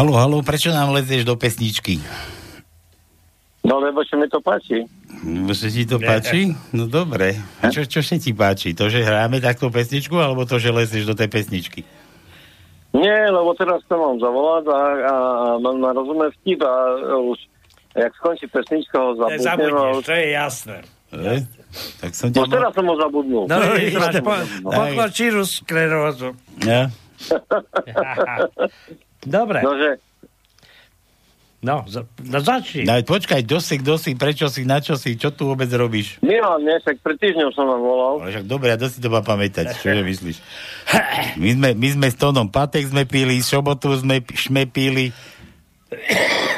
Halo, 0.00 0.16
halo, 0.16 0.40
prečo 0.40 0.72
nám 0.72 0.96
lezieš 0.96 1.28
do 1.28 1.36
pesničky? 1.36 2.00
No 3.60 3.84
lebo 3.84 4.00
sa 4.00 4.16
mi 4.16 4.24
to 4.32 4.40
páči. 4.40 4.88
Lebo 5.20 5.52
sa 5.52 5.68
ti 5.68 5.84
to 5.84 6.00
páči? 6.00 6.56
No 6.72 6.88
dobre. 6.88 7.36
A 7.60 7.68
čo, 7.68 7.84
čo 7.84 8.00
sa 8.00 8.16
ti 8.16 8.32
páči? 8.32 8.72
To, 8.72 8.88
že 8.88 9.04
hráme 9.04 9.44
takto 9.44 9.68
pesničku, 9.68 10.16
alebo 10.16 10.48
to, 10.48 10.56
že 10.56 10.72
lezieš 10.72 11.04
do 11.04 11.12
tej 11.12 11.28
pesničky? 11.28 11.84
Nie, 12.96 13.28
lebo 13.28 13.52
teraz 13.52 13.84
to 13.84 13.94
mám 13.94 14.16
zavolať 14.16 14.64
a, 14.66 14.72
a, 14.72 14.80
a 14.80 15.14
mám 15.60 15.76
na 15.76 15.92
rozumie 15.92 16.32
vtip 16.40 16.64
a 16.64 16.74
už 17.20 17.36
jak 17.92 18.12
skončí 18.16 18.48
pesnička 18.48 18.96
ho 18.96 19.12
zabudnem. 19.20 19.36
a 19.36 19.40
Nezabudneš, 19.52 19.96
už- 20.00 20.06
to 20.08 20.12
je 20.16 20.26
jasné. 20.32 20.76
E? 21.12 21.34
Tak 22.00 22.10
som 22.16 22.32
No 22.32 22.48
ťa... 22.48 22.52
teraz 22.56 22.72
som 22.72 22.86
ho 22.88 22.96
zabudnul. 22.96 23.44
No, 23.44 23.56
vidíš, 23.76 24.00
máš 24.00 24.16
po, 24.24 24.32
No. 24.64 24.70
pokročíru 24.72 25.44
sklerózu. 25.44 26.32
Ja? 26.64 26.88
Dobre, 29.20 29.60
No, 29.60 29.72
že 29.74 29.90
no, 31.60 31.84
za, 31.84 32.08
no 32.24 32.38
začni. 32.40 32.88
No, 32.88 32.96
počkaj, 32.98 33.44
kto 33.44 33.60
si, 33.60 33.76
kto 33.76 33.94
si, 33.94 34.16
prečo 34.16 34.48
si, 34.48 34.64
na 34.64 34.80
čo 34.80 34.96
si, 34.96 35.12
čo 35.14 35.28
tu 35.28 35.44
vôbec 35.44 35.68
robíš? 35.68 36.16
Milan, 36.20 36.64
nie, 36.64 36.72
však 36.80 37.04
pred 37.04 37.20
týždňom 37.20 37.52
som 37.52 37.68
vám 37.68 37.80
volal. 37.80 38.14
Ale 38.18 38.32
však 38.32 38.46
dobre, 38.48 38.72
a 38.72 38.80
dosť 38.80 38.94
si 38.96 39.00
to 39.00 39.08
má 39.08 39.20
pamätať, 39.20 39.76
čo 39.76 39.92
je 39.92 40.00
myslíš? 40.00 40.36
My 41.36 41.50
sme, 41.52 41.68
my 41.76 41.88
sme 41.90 42.06
s 42.08 42.16
Tonom 42.16 42.48
Patek 42.48 42.88
sme 42.88 43.04
pili, 43.04 43.44
sobotu 43.44 43.92
sme 43.92 44.24
p- 44.24 44.32
šmepili, 44.32 45.12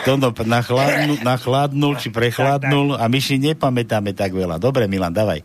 Tono 0.05 0.35
nachladnul, 0.35 1.19
nachladnul, 1.23 1.95
či 1.97 2.11
prechladnul 2.11 2.95
a 2.95 3.07
my 3.07 3.19
si 3.19 3.39
nepamätáme 3.39 4.13
tak 4.13 4.31
veľa. 4.31 4.59
Dobre, 4.59 4.85
Milan, 4.87 5.15
dávaj. 5.15 5.41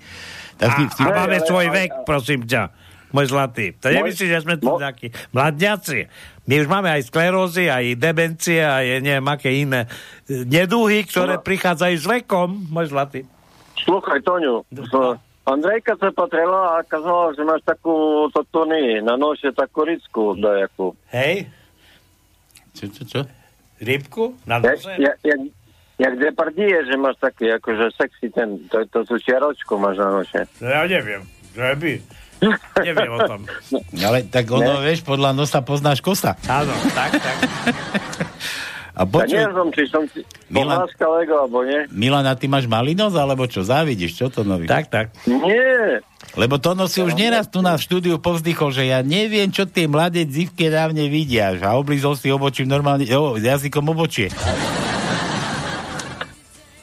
Tak 0.58 0.70
A, 0.70 0.76
si, 0.90 1.02
a 1.02 1.10
máme 1.14 1.38
svoj 1.40 1.70
vek, 1.70 2.04
prosím 2.04 2.44
ťa. 2.44 2.87
Môj 3.10 3.26
zlatý. 3.26 3.72
To 3.78 3.88
nemyslíš, 3.88 4.30
že 4.30 4.44
sme 4.44 4.56
tu 4.56 4.68
Môj- 4.68 4.82
nejakí 4.82 5.08
mladňaci. 5.32 6.00
My 6.44 6.56
už 6.58 6.68
máme 6.68 6.90
aj 6.90 7.02
sklerózy, 7.06 7.68
aj 7.68 7.96
demencie, 7.96 8.60
aj 8.60 9.00
neviem, 9.00 9.24
aké 9.26 9.50
iné 9.54 9.88
e, 10.26 10.44
neduhy, 10.44 11.04
ktoré 11.04 11.36
No. 11.36 11.42
prichádzajú 11.42 11.96
s 11.96 12.06
vekom, 12.06 12.68
môj 12.68 12.88
zlatý. 12.88 13.24
Sluchaj, 13.78 14.20
Toňu, 14.22 14.64
so, 14.86 15.16
Andrejka 15.44 15.96
sa 15.96 16.10
patrela 16.10 16.76
a 16.76 16.84
kazala, 16.84 17.32
že 17.32 17.42
máš 17.42 17.64
takú 17.64 17.92
toto 18.28 18.64
nie, 18.66 19.00
na 19.00 19.16
nože 19.16 19.48
takú 19.50 19.84
ricku 19.84 20.36
dajakú. 20.36 20.92
Hej, 21.08 21.48
čo, 22.74 22.86
čo, 22.90 23.04
čo? 23.04 23.20
rybku 23.78 24.36
na 24.44 24.58
Jak, 24.58 24.76
nose. 24.76 24.92
jak, 24.98 25.18
jak, 25.22 25.42
jak 25.98 26.14
Depardie, 26.18 26.82
že 26.82 26.96
máš 26.96 27.16
taký, 27.18 27.54
akože 27.54 27.94
sexy 27.94 28.28
ten, 28.28 28.66
to, 28.68 28.84
to 28.88 29.06
tú 29.06 29.16
čiaročku 29.18 29.76
máš 29.76 29.96
na 29.98 30.10
nože. 30.12 30.42
No 30.58 30.68
ja 30.68 30.84
neviem, 30.84 31.22
že 31.54 31.72
by. 31.72 31.94
Neviem 32.78 33.12
o 33.12 33.20
tom. 33.20 33.42
Ale 33.98 34.22
tak 34.24 34.46
ono, 34.48 34.80
vieš, 34.80 35.02
podľa 35.02 35.32
nosa 35.32 35.60
poznáš 35.60 36.00
kosa. 36.00 36.38
Áno, 36.46 36.70
tak, 36.94 37.18
tak. 37.18 37.38
A 38.94 39.02
Ja 39.02 39.06
počuj, 39.06 39.30
neviem, 39.32 39.54
som, 39.54 39.68
či 39.70 39.84
som 39.86 40.04
si 40.10 40.26
Milan- 40.48 40.90
Lego, 40.90 41.36
alebo 41.40 41.62
nie. 41.62 41.86
Milan, 41.92 42.26
a 42.26 42.34
ty 42.34 42.46
máš 42.46 42.66
malinos, 42.66 43.14
alebo 43.14 43.46
čo? 43.46 43.62
Závidíš, 43.62 44.18
čo 44.18 44.26
to 44.28 44.42
nový? 44.42 44.66
Tak, 44.66 44.90
tak. 44.90 45.14
Nie, 45.24 46.02
Lebo 46.34 46.58
Tono 46.58 46.86
si 46.86 47.00
už 47.00 47.14
neraz 47.14 47.46
tu 47.46 47.62
na 47.62 47.74
štúdiu 47.74 48.18
povzdychol, 48.18 48.70
že 48.70 48.86
ja 48.86 49.02
neviem, 49.02 49.50
čo 49.50 49.66
tie 49.66 49.86
mladé 49.86 50.22
dzivky 50.24 50.68
dávne 50.68 51.06
vidia. 51.08 51.54
A 51.56 51.74
oblízol 51.74 52.14
si 52.14 52.30
obočím 52.30 52.66
normálne, 52.66 53.06
jo, 53.06 53.38
jazykom 53.38 53.86
obočie. 53.88 54.34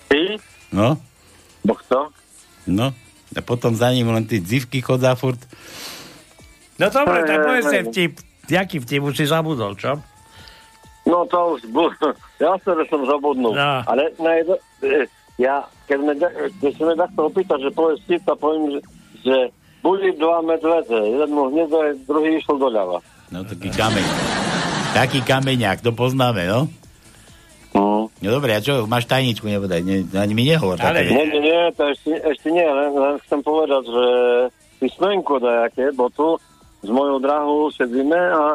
ty, 0.09 0.39
No, 0.71 0.99
bo 1.63 1.75
kto? 1.77 2.11
no. 2.67 2.91
A 3.35 3.41
potom 3.43 3.75
za 3.75 3.91
ním 3.91 4.11
len 4.11 4.25
tie 4.25 4.39
dzivky 4.39 4.79
chodzá 4.81 5.19
furt. 5.19 5.39
No 6.79 6.91
dobre, 6.91 7.23
tak 7.27 7.39
povedz 7.43 7.71
hej. 7.71 7.85
vtip. 7.91 8.13
Jaký 8.51 8.77
vtip 8.83 9.03
už 9.03 9.15
si 9.15 9.27
zabudol, 9.27 9.75
čo? 9.79 9.99
No 11.05 11.29
to 11.29 11.59
už 11.59 11.69
bol, 11.71 11.89
ja 12.43 12.55
sa 12.63 12.73
som 12.89 13.03
zabudnul. 13.05 13.55
No. 13.55 13.73
Ale 13.85 14.11
na 14.19 14.33
jedno, 14.41 14.57
e, 14.83 15.05
ja, 15.37 15.67
keď 15.87 15.99
sme, 16.01 16.13
da- 16.17 16.35
keď 16.63 16.73
sme 16.75 16.93
takto 16.97 17.21
opýtať, 17.29 17.59
že 17.69 17.71
povedz 17.75 17.99
vtip, 18.07 18.23
a 18.31 18.35
poviem, 18.39 18.65
že, 18.73 18.81
že 19.27 19.37
boli 19.85 20.17
dva 20.17 20.41
medvede, 20.41 20.97
jeden 20.97 21.31
mu 21.31 21.53
hneď, 21.53 21.69
druhý 22.09 22.41
išiel 22.41 22.57
doľava. 22.57 23.05
No, 23.29 23.45
taký 23.45 23.69
kameň. 23.69 24.07
Taký 24.95 25.21
kameňák, 25.27 25.83
to 25.83 25.91
poznáme, 25.93 26.47
no? 26.47 26.71
Mm. 27.75 28.07
No 28.07 28.29
dobre, 28.31 28.55
a 28.55 28.63
čo, 28.63 28.87
máš 28.87 29.11
tajničku, 29.11 29.51
nebodaj, 29.51 29.83
ne, 29.83 30.07
ani 30.15 30.33
mi 30.33 30.47
nehovor. 30.47 30.79
Ale. 30.79 31.03
Nie, 31.11 31.27
nie, 31.27 31.43
nie, 31.43 31.61
to 31.75 31.91
ešte, 31.91 32.23
ešte 32.23 32.49
nie, 32.55 32.63
len, 32.63 32.95
len 32.95 33.15
chcem 33.27 33.43
povedať, 33.43 33.83
že 33.91 34.07
písmenko 34.79 35.43
dajaké, 35.43 35.91
bo 35.91 36.07
tu 36.15 36.39
s 36.85 36.89
mojou 36.89 37.19
drahou 37.19 37.75
sedíme 37.75 38.17
a 38.17 38.55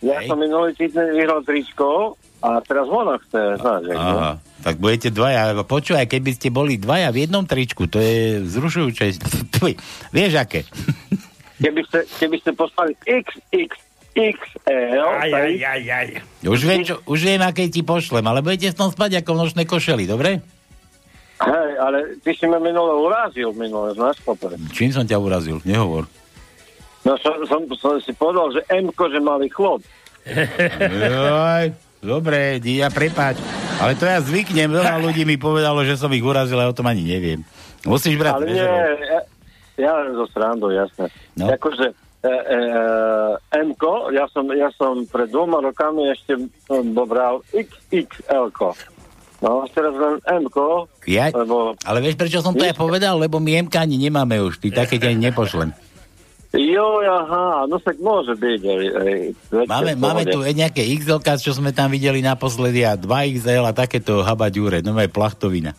ja 0.00 0.22
Hej. 0.22 0.32
som 0.32 0.38
minulý 0.38 0.72
týždeň 0.78 1.06
vyhral 1.12 1.42
tričko 1.44 2.16
a 2.40 2.62
teraz 2.64 2.88
ona 2.88 3.20
chce, 3.26 3.60
znáš, 3.60 3.82
no? 3.84 4.00
Aha, 4.00 4.32
tak 4.64 4.80
budete 4.80 5.12
dvaja. 5.12 5.52
Počúvaj, 5.60 6.08
keby 6.08 6.30
ste 6.36 6.48
boli 6.48 6.80
dvaja 6.80 7.12
v 7.12 7.28
jednom 7.28 7.44
tričku, 7.44 7.84
to 7.84 8.00
je 8.00 8.40
vzrušujúce. 8.40 9.20
Vieš 10.16 10.32
aké? 10.40 10.64
Keby 11.60 11.80
ste, 11.84 11.98
keby 12.16 12.36
ste 12.40 12.50
poslali 12.56 12.96
XXXL, 14.20 15.08
Aj, 15.08 15.30
aj, 15.32 15.52
aj, 15.56 15.82
aj. 15.88 16.08
Už 16.44 16.60
viem, 16.62 16.82
čo, 16.84 17.00
už 17.08 17.20
viem, 17.24 17.40
aké 17.40 17.66
ti 17.72 17.80
pošlem, 17.80 18.24
ale 18.28 18.44
budete 18.44 18.70
v 18.72 18.78
tom 18.78 18.88
spať 18.92 19.24
ako 19.24 19.30
v 19.32 19.40
nočnej 19.44 19.66
košeli, 19.66 20.04
dobre? 20.04 20.44
Hej, 21.40 21.70
ale 21.80 22.20
ty 22.20 22.36
si 22.36 22.44
ma 22.44 22.60
minule 22.60 22.92
urazil, 23.00 23.56
minule, 23.56 23.96
znáš, 23.96 24.20
popre. 24.20 24.60
Čím 24.76 24.92
som 24.92 25.08
ťa 25.08 25.16
urazil? 25.16 25.56
Nehovor. 25.64 26.04
No 27.00 27.16
som, 27.16 27.32
som, 27.48 27.64
som 27.80 27.96
si 28.04 28.12
povedal, 28.12 28.52
že 28.52 28.60
M-ko, 28.68 29.08
že 29.08 29.20
malý 29.24 29.48
chlop. 29.48 29.80
Joj, 30.28 31.72
dobre, 32.04 32.60
ja 32.60 32.92
prepáč. 32.92 33.40
Ale 33.80 33.96
to 33.96 34.04
ja 34.04 34.20
zvyknem, 34.20 34.68
veľa 34.68 35.00
ľudí 35.08 35.24
mi 35.24 35.40
povedalo, 35.40 35.80
že 35.80 35.96
som 35.96 36.12
ich 36.12 36.20
urazil, 36.20 36.60
ale 36.60 36.68
o 36.68 36.76
tom 36.76 36.84
ani 36.92 37.08
neviem. 37.08 37.40
Musíš 37.88 38.20
brať. 38.20 38.36
Ale 38.36 38.46
nie, 38.52 38.60
ja, 38.60 39.20
ja 39.80 39.92
zo 40.12 40.28
srandu, 40.28 40.68
jasné. 40.68 41.08
No. 41.40 41.48
Akože 41.48 41.96
e, 42.20 42.28
e, 42.28 42.58
M-ko, 43.64 44.12
ja 44.12 44.28
som, 44.28 44.44
ja 44.52 44.68
som 44.76 45.04
pred 45.08 45.28
dvoma 45.32 45.64
rokami 45.64 46.12
ešte 46.12 46.36
dobral 46.92 47.40
XXL-ko. 47.52 48.76
No, 49.40 49.64
teraz 49.72 49.96
len 49.96 50.20
M-ko, 50.44 50.84
Ja, 51.08 51.32
lebo 51.32 51.72
ale 51.88 51.98
vieš, 52.04 52.20
prečo 52.20 52.44
som 52.44 52.52
to 52.52 52.60
ja 52.60 52.76
povedal? 52.76 53.16
Lebo 53.16 53.40
my 53.40 53.64
MK 53.68 53.88
ani 53.88 53.96
nemáme 53.96 54.36
už. 54.36 54.60
Ty 54.60 54.84
také 54.84 55.00
ani 55.00 55.32
nepošlem. 55.32 55.72
jo, 56.52 57.00
aha, 57.00 57.64
no 57.64 57.80
tak 57.80 57.96
môže 58.04 58.36
byť. 58.36 58.60
Aj, 58.68 58.84
aj, 59.00 59.12
Máme, 59.64 59.96
máme 59.96 60.28
tu 60.28 60.44
aj 60.44 60.52
nejaké 60.52 60.84
XL, 60.84 61.24
čo 61.40 61.56
sme 61.56 61.72
tam 61.72 61.88
videli 61.88 62.20
naposledy 62.20 62.84
a 62.84 63.00
2XL 63.00 63.64
a 63.64 63.72
takéto 63.72 64.20
habaďúre, 64.20 64.84
no 64.84 64.92
je 65.00 65.08
plachtovina. 65.08 65.72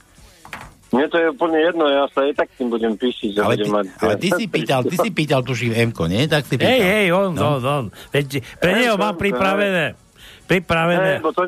Mne 0.91 1.07
to 1.07 1.15
je 1.15 1.27
úplne 1.29 1.55
jedno, 1.57 1.87
ja 1.87 2.03
sa 2.11 2.19
aj 2.21 2.35
tak 2.35 2.51
tým 2.53 2.67
budem 2.67 2.93
píšiť, 2.93 3.29
že 3.31 3.39
Ale 3.39 3.55
ty, 3.55 3.63
budem 3.63 3.71
mať... 3.71 3.85
ale 3.97 4.13
ty 4.17 4.27
si 4.29 4.45
pýtal, 4.45 4.81
ty 4.83 4.95
si 4.97 5.09
pýtal, 5.09 5.39
tuším, 5.39 5.71
M-ko, 5.87 6.03
nie? 6.05 6.27
Tak 6.27 6.43
si 6.43 6.55
pýtal. 6.55 6.67
Hej, 6.69 6.81
hej, 6.83 7.05
on, 7.09 7.31
No. 7.31 7.47
on, 7.49 7.61
on. 7.63 7.85
Veď, 8.11 8.27
pre 8.59 8.71
neho 8.75 8.95
mám 8.95 9.15
pripravené. 9.15 9.95
Pripravené. 10.45 11.15
Hej, 11.15 11.23
bo 11.23 11.31
to, 11.31 11.47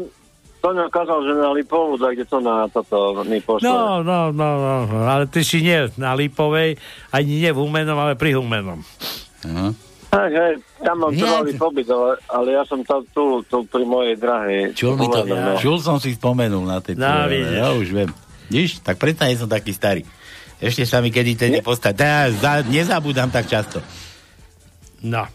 to 0.58 0.70
nekázal, 0.72 1.20
že 1.22 1.32
na 1.36 1.52
Lipovu, 1.52 2.00
tak 2.00 2.16
kde 2.16 2.24
to 2.24 2.40
na 2.40 2.72
toto 2.72 3.20
mi 3.22 3.44
pošle. 3.44 3.68
No, 3.68 4.00
no, 4.00 4.32
no, 4.32 4.50
no, 4.56 4.74
ale 5.04 5.28
ty 5.28 5.44
si 5.44 5.60
nie 5.60 5.92
na 6.00 6.16
Lipovej, 6.16 6.80
ani 7.12 7.44
nie 7.44 7.52
v 7.52 7.60
Humenom, 7.60 8.00
ale 8.00 8.16
pri 8.16 8.40
Humenom. 8.40 8.80
Aha. 9.44 9.76
Hej, 10.14 10.30
hej, 10.32 10.54
tam 10.80 10.96
mám 11.00 11.12
Ja- 11.12 11.20
trvalý 11.20 11.52
pobyt, 11.58 11.88
ale, 11.90 12.16
ale 12.30 12.48
ja 12.54 12.64
som 12.64 12.80
tam 12.80 13.02
tu, 13.12 13.42
tu 13.44 13.66
pri 13.66 13.84
mojej 13.84 14.16
drahej. 14.16 14.72
Čul 14.72 14.94
mi 14.94 15.10
to, 15.10 15.26
no. 15.26 15.58
čul 15.58 15.82
som 15.82 15.98
si 15.98 16.14
spomenul 16.14 16.64
na 16.64 16.80
tej 16.80 16.96
No, 16.96 17.28
ja 17.28 17.74
už 17.74 17.92
viem. 17.92 18.08
Vidíš, 18.54 18.86
tak 18.86 19.02
predsa 19.02 19.26
nie 19.26 19.34
som 19.34 19.50
taký 19.50 19.74
starý. 19.74 20.06
Ešte 20.62 20.86
sa 20.86 21.02
mi 21.02 21.10
kedy 21.10 21.34
tedy 21.34 21.58
postať. 21.66 21.98
Ja 21.98 22.30
za, 22.30 22.54
nezabúdam 22.62 23.34
tak 23.34 23.50
často. 23.50 23.82
No. 25.02 25.26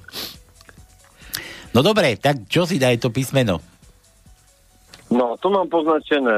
No 1.74 1.82
dobre, 1.82 2.14
tak 2.14 2.46
čo 2.46 2.62
si 2.62 2.78
daj 2.78 3.02
to 3.02 3.10
písmeno? 3.10 3.58
No, 5.10 5.34
tu 5.42 5.50
mám 5.50 5.66
poznačené 5.66 6.36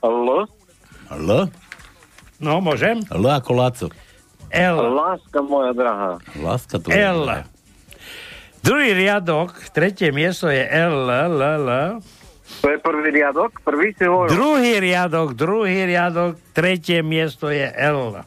L, 0.00 0.48
L? 1.12 1.28
No, 2.40 2.52
môžem? 2.64 3.04
L 3.12 3.28
ako 3.28 3.52
Laco. 3.52 3.86
L. 4.48 4.76
láska 4.96 5.44
moja 5.44 5.76
drahá. 5.76 6.16
Láska 6.40 6.80
tu. 6.80 6.88
L. 6.88 7.44
Druhý 8.64 8.96
riadok, 8.96 9.60
tretie 9.76 10.08
miesto 10.08 10.48
je 10.48 10.64
L, 10.64 11.04
L, 11.04 11.36
L. 11.36 11.68
To 12.62 12.70
je 12.70 12.78
prvý 12.78 13.10
riadok, 13.10 13.58
prvý 13.66 13.90
si 13.98 14.06
hovoril. 14.06 14.38
Druhý 14.38 14.78
riadok, 14.78 15.34
druhý 15.34 15.82
riadok, 15.82 16.38
tretie 16.54 17.02
miesto 17.02 17.50
je 17.50 17.66
L. 17.66 18.22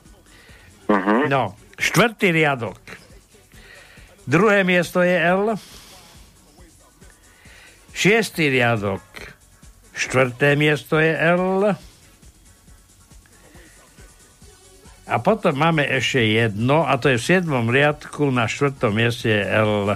Mhm. 0.92 1.32
No, 1.32 1.56
štvrtý 1.80 2.36
riadok. 2.36 2.78
Druhé 4.28 4.68
miesto 4.68 5.00
je 5.00 5.16
L. 5.16 5.56
Šiestý 7.96 8.52
riadok. 8.52 9.02
Štvrté 9.96 10.60
miesto 10.60 11.00
je 11.00 11.16
L. 11.16 11.72
A 15.06 15.16
potom 15.22 15.56
máme 15.56 15.86
ešte 15.86 16.20
jedno, 16.26 16.84
a 16.84 16.98
to 17.00 17.14
je 17.14 17.22
v 17.22 17.24
siedmom 17.24 17.72
riadku, 17.72 18.34
na 18.34 18.50
štvrtom 18.50 18.92
mieste 18.92 19.32
je 19.32 19.44
L. 19.48 19.96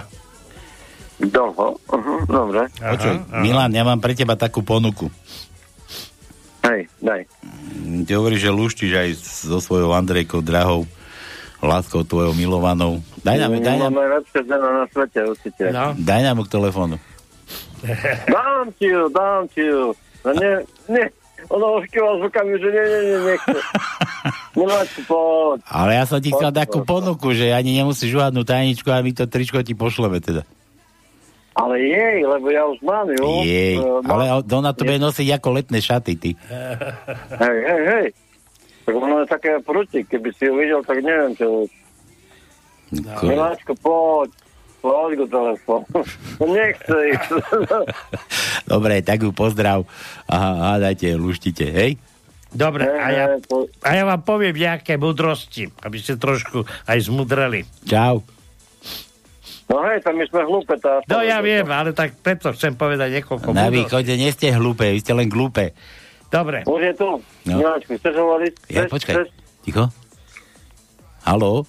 Dlho? 1.20 1.76
Uh-huh, 1.76 2.20
dobre. 2.24 2.72
Počuj, 2.80 3.14
Milan, 3.44 3.70
ja 3.76 3.84
mám 3.84 4.00
pre 4.00 4.16
teba 4.16 4.40
takú 4.40 4.64
ponuku. 4.64 5.12
Hej, 6.64 6.88
daj. 7.00 7.24
Mm, 7.84 8.04
Ty 8.04 8.12
hovoríš, 8.20 8.48
že 8.48 8.52
luštíš 8.52 8.92
aj 8.92 9.08
so 9.20 9.58
svojou 9.60 9.92
Andrejkou 9.96 10.40
drahou, 10.44 10.84
láskou 11.60 12.04
tvojou 12.04 12.32
milovanou. 12.36 13.00
Daj 13.20 13.36
nám, 13.36 13.52
daj 13.60 13.76
nám, 13.80 13.92
Máme 13.92 14.20
lepšie 14.20 14.40
žena 14.44 14.68
na 14.68 14.84
svete, 14.88 15.20
určite. 15.24 15.62
No. 15.72 15.92
daj 15.96 16.20
nám 16.24 16.40
k 16.44 16.52
telefónu. 16.52 16.96
Dám 18.28 18.68
ti 18.76 18.92
ju, 18.92 19.08
dám 19.08 19.48
ti 19.48 19.64
ju. 19.64 19.96
No 20.20 20.30
nie, 20.36 20.52
nie. 20.92 21.06
Ona 21.48 21.80
už 21.80 21.88
kýval 21.88 22.20
zvukami, 22.20 22.60
že 22.60 22.68
nie, 22.68 22.84
nie, 22.84 23.00
nie, 23.08 23.18
nechce. 23.32 23.58
Miláčku, 24.60 25.00
poď. 25.08 25.58
Ale 25.64 25.90
ja 25.96 26.04
som 26.04 26.20
ti 26.20 26.28
chcel 26.28 26.52
takú 26.52 26.84
ponuku, 26.84 27.32
že 27.32 27.56
ani 27.56 27.80
nemusíš 27.80 28.12
žiadnu 28.12 28.44
tajničku 28.44 28.92
a 28.92 29.00
my 29.00 29.16
to 29.16 29.24
tričko 29.24 29.64
ti 29.64 29.72
pošleme 29.72 30.20
teda. 30.20 30.44
Ale 31.60 31.76
jej, 31.76 32.18
lebo 32.22 32.46
ja 32.48 32.64
už 32.64 32.80
mám 32.80 33.04
ju. 33.10 33.20
Jej, 33.42 33.76
Eh, 33.76 34.00
mám- 34.00 34.08
ale 34.08 34.24
ona 34.40 34.72
to 34.72 34.82
bude 34.82 34.96
nosiť 34.98 35.28
ako 35.30 35.48
letné 35.52 35.78
šaty, 35.78 36.12
ty. 36.14 36.30
Hej, 37.42 37.58
hej, 37.60 37.82
hej. 37.86 38.06
Tak 38.80 38.94
ono 38.94 39.20
je 39.20 39.28
také 39.28 39.60
prúti, 39.60 40.00
keby 40.02 40.32
si 40.32 40.42
ju 40.42 40.54
videl, 40.54 40.80
tak 40.80 40.98
neviem, 40.98 41.32
čo... 41.32 41.68
Ko- 43.14 43.28
Miláčko, 43.28 43.72
poď. 43.76 44.30
Poď 44.80 45.10
go 45.14 45.26
telefón. 45.28 45.82
No 46.40 46.44
nechce 46.56 46.96
ísť. 47.12 47.28
Dobre, 48.72 48.98
tak 49.00 49.20
ju 49.20 49.30
pozdrav 49.30 49.84
a 50.24 50.36
hádajte, 50.72 51.12
luštite, 51.14 51.66
hej? 51.66 51.92
Dobre, 52.50 52.82
a 52.82 53.06
ja, 53.06 53.24
hej, 53.28 53.44
po- 53.44 53.68
a 53.78 53.88
ja 53.92 54.02
vám 54.02 54.24
poviem 54.24 54.50
nejaké 54.52 54.96
múdrosti, 54.96 55.70
aby 55.78 55.96
ste 55.96 56.16
trošku 56.16 56.64
aj 56.82 56.98
zmudreli. 56.98 57.62
Čau. 57.84 58.24
No 59.70 59.86
hej, 59.86 60.02
tam 60.02 60.18
my 60.18 60.26
sme 60.26 60.42
hlúpe. 60.42 60.74
Tá, 60.76 60.98
No 61.06 61.22
ja 61.22 61.38
viem, 61.38 61.62
ale 61.64 61.94
tak 61.94 62.18
preto 62.18 62.50
chcem 62.50 62.74
povedať 62.74 63.22
niekoľko 63.22 63.54
Na 63.54 63.70
východe 63.70 64.10
nie 64.12 64.28
ste 64.28 64.50
hlúpe, 64.50 64.82
vy 64.84 64.98
ste 64.98 65.14
len 65.14 65.30
glúpe. 65.30 65.70
Dobre, 66.26 66.62
Už 66.64 66.82
je 66.82 66.94
tu. 66.94 67.10
No. 67.44 67.54
Miláčku, 67.56 67.94
chceš 67.94 68.14
hovoriť? 68.14 68.52
Ja, 68.66 68.86
počkaj, 68.86 69.14
chceš? 69.16 69.28
ticho. 69.62 69.86
Haló? 71.22 71.62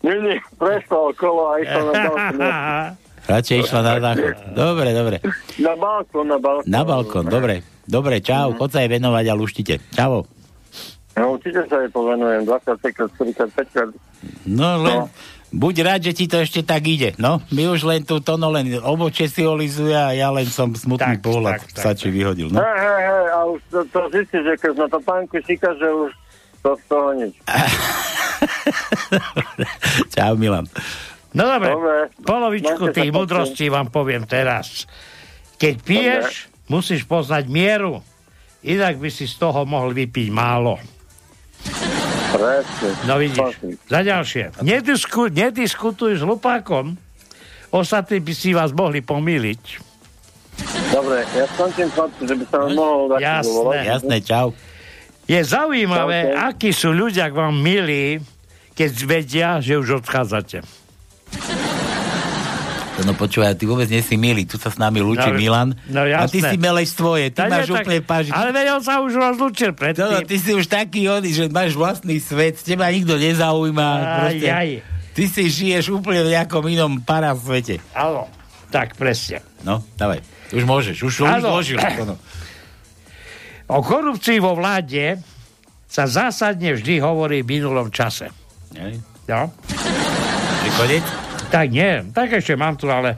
Nie, 0.00 0.14
nie, 0.16 0.38
prestal 0.54 1.10
kolo 1.14 1.50
a 1.50 1.58
išiel 1.58 1.84
na 1.84 1.94
balkón. 2.00 2.38
Radšej 3.30 3.56
išla 3.60 3.80
na 3.80 3.92
záchod. 4.00 4.34
Dobre, 4.54 4.88
dobre. 4.90 5.16
Na 5.58 5.74
balkón, 5.74 6.26
na 6.26 6.38
balkón. 6.38 6.66
Na 6.66 6.82
balkón, 6.82 7.24
dobre. 7.26 7.54
Dobre, 7.84 8.18
čau, 8.18 8.54
chod 8.54 8.70
sa 8.70 8.80
jej 8.80 8.90
venovať 8.90 9.24
a 9.26 9.34
luštite. 9.34 9.74
Čau. 9.92 10.22
No 11.14 11.34
určite 11.34 11.66
sa 11.66 11.78
jej 11.78 11.90
povenujem. 11.90 12.46
20 12.46 12.78
krát, 12.78 13.10
4 13.10 13.32
krát, 13.32 13.50
5 13.52 13.74
krát. 13.74 13.90
No 14.44 14.68
len, 14.78 14.96
No. 14.98 15.10
Buď 15.50 15.74
rád, 15.80 16.00
že 16.04 16.12
ti 16.12 16.24
to 16.24 16.38
ešte 16.38 16.60
tak 16.60 16.84
ide. 16.84 17.12
No, 17.16 17.40
my 17.48 17.62
už 17.68 17.82
len 17.82 18.02
tu 18.02 18.18
Tono 18.18 18.48
len 18.48 18.68
obočie 18.78 19.26
si 19.26 19.42
olizuje 19.42 19.92
a 19.92 20.12
ja 20.12 20.28
len 20.28 20.44
som 20.44 20.70
smutný 20.70 21.16
Tak, 21.16 21.22
pohľad 21.22 21.58
tak, 21.58 21.62
tak, 21.72 21.82
sa 21.82 21.90
či 21.92 22.08
vyhodil. 22.08 22.48
No. 22.48 22.58
Hej, 22.58 22.76
hej, 22.76 23.00
hej, 23.02 23.24
a 23.28 23.38
už 23.46 23.58
to, 23.68 23.78
to 23.88 23.98
zistí, 24.10 24.36
že 24.38 24.52
keď 24.56 24.72
na 24.76 24.86
to 24.86 24.98
pánku 25.00 25.34
šíka, 25.38 25.68
že 25.74 25.86
už 25.86 26.10
to 26.58 26.70
z 26.74 26.82
toho 26.86 27.08
nič. 27.14 27.32
Čau, 30.14 30.34
Milan. 30.34 30.66
no 31.32 31.42
dobre, 31.44 31.70
Dobre. 31.70 31.96
polovičku 32.22 32.82
sa 32.84 32.92
tých 32.92 33.10
pekne. 33.10 33.16
múdrostí 33.16 33.64
vám 33.68 33.88
poviem 33.88 34.24
teraz. 34.24 34.84
Keď 35.56 35.74
piješ, 35.82 36.26
musíš 36.66 37.02
poznať 37.02 37.44
mieru, 37.46 38.00
inak 38.62 38.96
by 38.96 39.08
si 39.08 39.24
z 39.24 39.34
toho 39.36 39.64
mohol 39.64 39.90
vypiť 39.90 40.28
málo. 40.30 40.78
Presne. 42.28 42.90
No 43.08 43.14
vidíš, 43.16 43.56
za 43.88 44.00
ďalšie. 44.04 44.42
Nedisku, 44.60 45.32
nediskutuj 45.32 46.20
s 46.20 46.22
hlupákom, 46.22 47.00
ostatní 47.72 48.20
by 48.20 48.32
si 48.36 48.52
vás 48.52 48.70
mohli 48.72 49.00
pomýliť. 49.00 49.62
Dobre, 50.90 51.22
ja 51.32 51.46
skončím 51.54 51.88
chlapci, 51.94 52.22
že 52.26 52.34
by 52.34 52.44
sa 52.50 52.56
vám 52.66 52.72
mohol 52.74 53.02
dať 53.14 53.20
Jasné. 53.22 53.46
dovolať. 53.46 53.84
Jasné, 53.86 54.16
čau. 54.20 54.46
Je 55.28 55.40
zaujímavé, 55.44 56.18
Čaute. 56.24 56.40
akí 56.40 56.70
sú 56.72 56.88
ľudia 56.90 57.28
k 57.28 57.34
vám 57.36 57.54
milí, 57.54 58.18
keď 58.72 58.90
vedia, 59.04 59.48
že 59.60 59.76
už 59.76 60.02
odchádzate. 60.02 60.64
No 63.06 63.14
počúvaj, 63.14 63.54
ty 63.54 63.62
vôbec 63.62 63.86
nie 63.86 64.02
si 64.02 64.18
milý. 64.18 64.42
Tu 64.42 64.58
sa 64.58 64.74
s 64.74 64.76
nami 64.76 64.98
lúči 64.98 65.30
No, 65.30 65.38
Milan. 65.38 65.68
no 65.86 66.02
a 66.02 66.26
ty 66.26 66.42
jasné. 66.42 66.50
si 66.50 66.56
meleš 66.58 66.98
svoje. 66.98 67.30
Ty 67.30 67.46
Tak 67.46 67.48
máš 67.48 67.58
nie, 67.62 67.70
tak- 67.70 67.84
úplne 67.86 68.00
páži. 68.02 68.30
Ale 68.34 68.50
veď 68.50 68.66
on 68.74 68.82
sa 68.82 68.94
už 68.98 69.12
rozlúčil 69.14 69.70
predtým. 69.72 70.02
No, 70.02 70.18
no, 70.18 70.26
ty 70.26 70.36
si 70.36 70.50
už 70.50 70.66
taký 70.66 71.06
oný, 71.06 71.30
že 71.30 71.44
máš 71.46 71.78
vlastný 71.78 72.18
svet, 72.18 72.58
teba 72.58 72.90
nikto 72.90 73.14
nezaujíma. 73.14 73.88
Aj, 73.88 74.34
proste. 74.34 74.48
aj. 74.50 74.68
Ty 75.14 75.22
si 75.26 75.42
žiješ 75.46 75.94
úplne 75.94 76.26
v 76.26 76.30
nejakom 76.34 76.62
inom 76.66 76.92
parasvete. 76.98 77.78
Áno, 77.94 78.26
tak 78.70 78.94
presne. 78.94 79.42
No, 79.62 79.82
dávaj. 79.94 80.22
Už 80.50 80.62
môžeš, 80.62 80.96
už, 81.02 81.14
už 81.22 81.30
zložil. 81.38 81.78
No. 82.02 82.18
O 83.68 83.78
korupcii 83.78 84.40
vo 84.40 84.56
vláde 84.56 85.20
sa 85.86 86.08
zásadne 86.08 86.72
vždy 86.74 86.98
hovorí 86.98 87.42
v 87.42 87.58
minulom 87.58 87.92
čase. 87.92 88.32
Hej. 88.74 89.00
No? 89.28 89.52
Tak 91.48 91.66
nie, 91.68 92.04
tak 92.12 92.28
ešte 92.30 92.54
mám 92.54 92.76
tu, 92.76 92.86
ale 92.88 93.16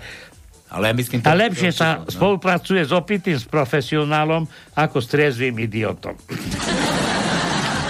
Ale 0.71 0.91
ja 0.91 0.95
myslím... 0.95 1.19
a 1.27 1.35
lepšie 1.35 1.75
sa 1.75 1.89
no. 1.99 2.07
spolupracuje 2.07 2.87
s 2.87 2.95
opitým 2.95 3.35
s 3.35 3.43
profesionálom 3.43 4.47
ako 4.79 5.03
s 5.03 5.07
triezvým 5.11 5.59
idiotom. 5.59 6.15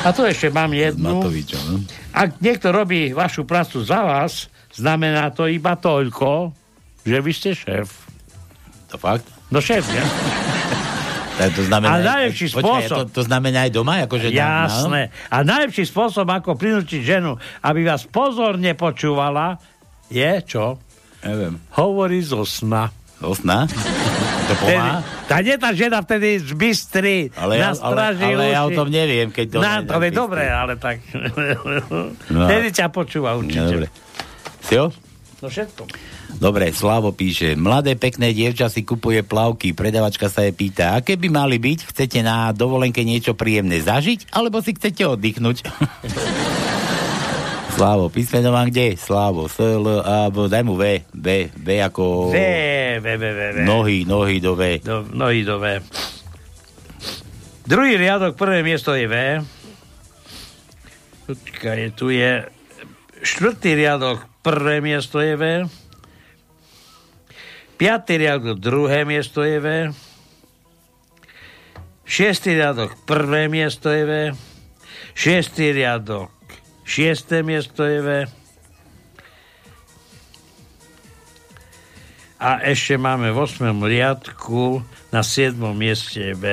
A 0.01 0.17
tu 0.17 0.25
ešte 0.25 0.49
mám 0.49 0.73
jednu. 0.73 1.21
Matovičom, 1.21 1.63
no? 1.69 1.77
Ak 2.17 2.41
niekto 2.41 2.73
robí 2.73 3.13
vašu 3.13 3.45
prácu 3.45 3.85
za 3.85 4.01
vás, 4.01 4.49
znamená 4.73 5.29
to 5.29 5.45
iba 5.45 5.77
toľko, 5.77 6.57
že 7.05 7.21
vy 7.21 7.33
ste 7.37 7.53
šéf. 7.53 7.89
To 8.89 8.97
fakt? 8.97 9.29
No 9.53 9.61
šéf, 9.61 9.85
nie? 9.93 10.01
To 11.41 11.63
znamená... 11.65 12.01
A 12.01 12.05
najlepší 12.05 12.53
počkaj, 12.53 12.65
spôsob- 12.65 12.97
To, 12.97 13.05
to 13.17 13.23
znamená 13.25 13.65
aj 13.65 13.73
doma? 13.73 14.05
Akože 14.05 14.29
Jasné. 14.29 15.09
A 15.29 15.41
najlepší 15.41 15.89
spôsob, 15.89 16.29
ako 16.29 16.53
prinútiť 16.53 17.01
ženu, 17.01 17.37
aby 17.61 17.85
vás 17.85 18.05
pozorne 18.05 18.77
počúvala, 18.77 19.57
je 20.11 20.31
čo? 20.45 20.77
No, 20.77 21.25
neviem. 21.25 21.55
Hovorí 21.73 22.21
zo 22.21 22.43
sna. 22.43 22.91
Zo 23.17 23.33
sna? 23.33 23.65
To 24.51 24.55
pomáha? 24.59 25.05
tá 25.31 25.39
nie 25.39 25.55
tá 25.55 25.71
žena 25.71 26.03
vtedy 26.03 26.43
zbystri, 26.43 27.31
Ale 27.39 27.55
ja, 27.57 27.71
ale, 27.79 28.19
ale 28.19 28.45
ja 28.51 28.67
o 28.67 28.73
tom 28.73 28.91
neviem, 28.91 29.31
keď 29.31 29.47
to... 29.47 29.59
Na, 29.63 29.79
to 29.79 30.03
je 30.03 30.11
dobre, 30.11 30.43
ale 30.43 30.75
tak... 30.75 30.99
No. 32.27 32.45
Vtedy 32.51 32.75
ťa 32.75 32.91
počúva 32.91 33.39
No, 33.39 33.47
určite. 33.47 33.63
dobre. 33.63 33.87
Sio? 34.61 34.91
No 35.39 35.47
všetko. 35.47 35.83
Dobre, 36.31 36.71
Slavo 36.71 37.11
píše, 37.11 37.55
mladé 37.55 37.95
pekné 37.95 38.31
dievča 38.31 38.67
si 38.67 38.83
kupuje 38.83 39.23
plavky, 39.23 39.71
predavačka 39.71 40.27
sa 40.27 40.43
jej 40.43 40.53
pýta, 40.53 40.95
aké 40.95 41.15
by 41.15 41.29
mali 41.29 41.57
byť, 41.57 41.91
chcete 41.91 42.19
na 42.21 42.51
dovolenke 42.51 43.03
niečo 43.03 43.35
príjemné 43.35 43.79
zažiť, 43.79 44.31
alebo 44.31 44.59
si 44.61 44.75
chcete 44.75 45.03
oddychnúť? 45.07 45.57
Slavo, 47.81 48.13
písmeno 48.13 48.53
mám 48.53 48.69
kde? 48.69 48.93
Slavo, 48.93 49.49
S, 49.49 49.57
L, 49.57 50.05
A, 50.05 50.29
B, 50.29 50.53
daj 50.53 50.69
mu 50.69 50.77
V, 50.77 51.01
V, 51.17 51.49
V 51.49 51.69
ako... 51.81 52.29
V, 52.29 52.37
V, 53.01 53.07
V, 53.17 53.25
V, 53.25 53.41
V. 53.57 53.59
Nohy, 53.65 54.05
nohy 54.05 54.37
do 54.37 54.53
V. 54.53 54.85
Do, 54.85 55.09
nohy 55.09 55.49
do 55.49 55.57
V. 55.57 55.81
Druhý 57.65 57.97
riadok, 57.97 58.37
prvé 58.37 58.61
miesto 58.61 58.93
je 58.93 59.09
V. 59.09 59.15
Počkaj, 61.25 61.97
tu 61.97 62.13
je 62.13 62.45
štvrtý 63.25 63.73
riadok, 63.73 64.29
prvé 64.45 64.85
miesto 64.85 65.17
je 65.17 65.41
V. 65.41 65.45
Piatý 67.81 68.21
riadok, 68.21 68.61
druhé 68.61 69.09
miesto 69.09 69.41
je 69.41 69.57
V. 69.57 69.69
Šiestý 72.05 72.61
riadok, 72.61 72.93
prvé 73.09 73.49
miesto 73.49 73.89
je 73.89 74.05
V. 74.05 74.13
Šiestý 75.17 75.73
riadok, 75.73 76.29
šiesté 76.91 77.47
miesto 77.47 77.87
je 77.87 77.99
V. 78.03 78.11
A 82.41 82.51
ešte 82.67 82.99
máme 82.99 83.31
v 83.31 83.47
8. 83.47 83.63
riadku 83.79 84.83
na 85.15 85.23
7. 85.23 85.55
mieste 85.71 86.19
je 86.19 86.35
V. 86.35 86.45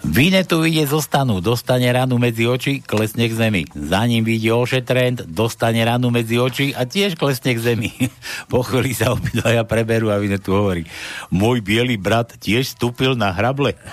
Vinetu 0.00 0.64
ide 0.64 0.88
zo 0.88 1.04
stanu, 1.04 1.44
dostane 1.44 1.84
ranu 1.92 2.16
medzi 2.16 2.48
oči, 2.48 2.80
klesne 2.80 3.28
k 3.28 3.36
zemi. 3.36 3.62
Za 3.76 4.08
ním 4.08 4.24
vyjde 4.24 4.56
ošetrent, 4.56 5.28
dostane 5.28 5.84
ranu 5.84 6.08
medzi 6.08 6.40
oči 6.40 6.72
a 6.72 6.88
tiež 6.88 7.20
klesne 7.20 7.52
k 7.52 7.60
zemi. 7.60 7.92
po 8.52 8.64
chvíli 8.64 8.96
sa 8.96 9.12
obidvaja 9.12 9.68
preberú 9.68 10.08
a 10.08 10.16
Vinetu 10.16 10.56
hovorí, 10.56 10.88
môj 11.28 11.60
biely 11.60 12.00
brat 12.00 12.40
tiež 12.40 12.72
vstúpil 12.72 13.20
na 13.20 13.36
hrable. 13.36 13.76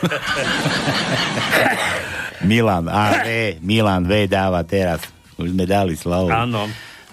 Milan, 2.47 2.87
a 2.87 3.27
V, 3.27 3.59
Milan 3.59 4.07
V 4.07 4.31
dáva 4.31 4.63
teraz. 4.63 5.16
Už 5.37 5.53
sme 5.53 5.65
dali 5.69 5.93
slavu. 5.93 6.33
Áno. 6.33 6.65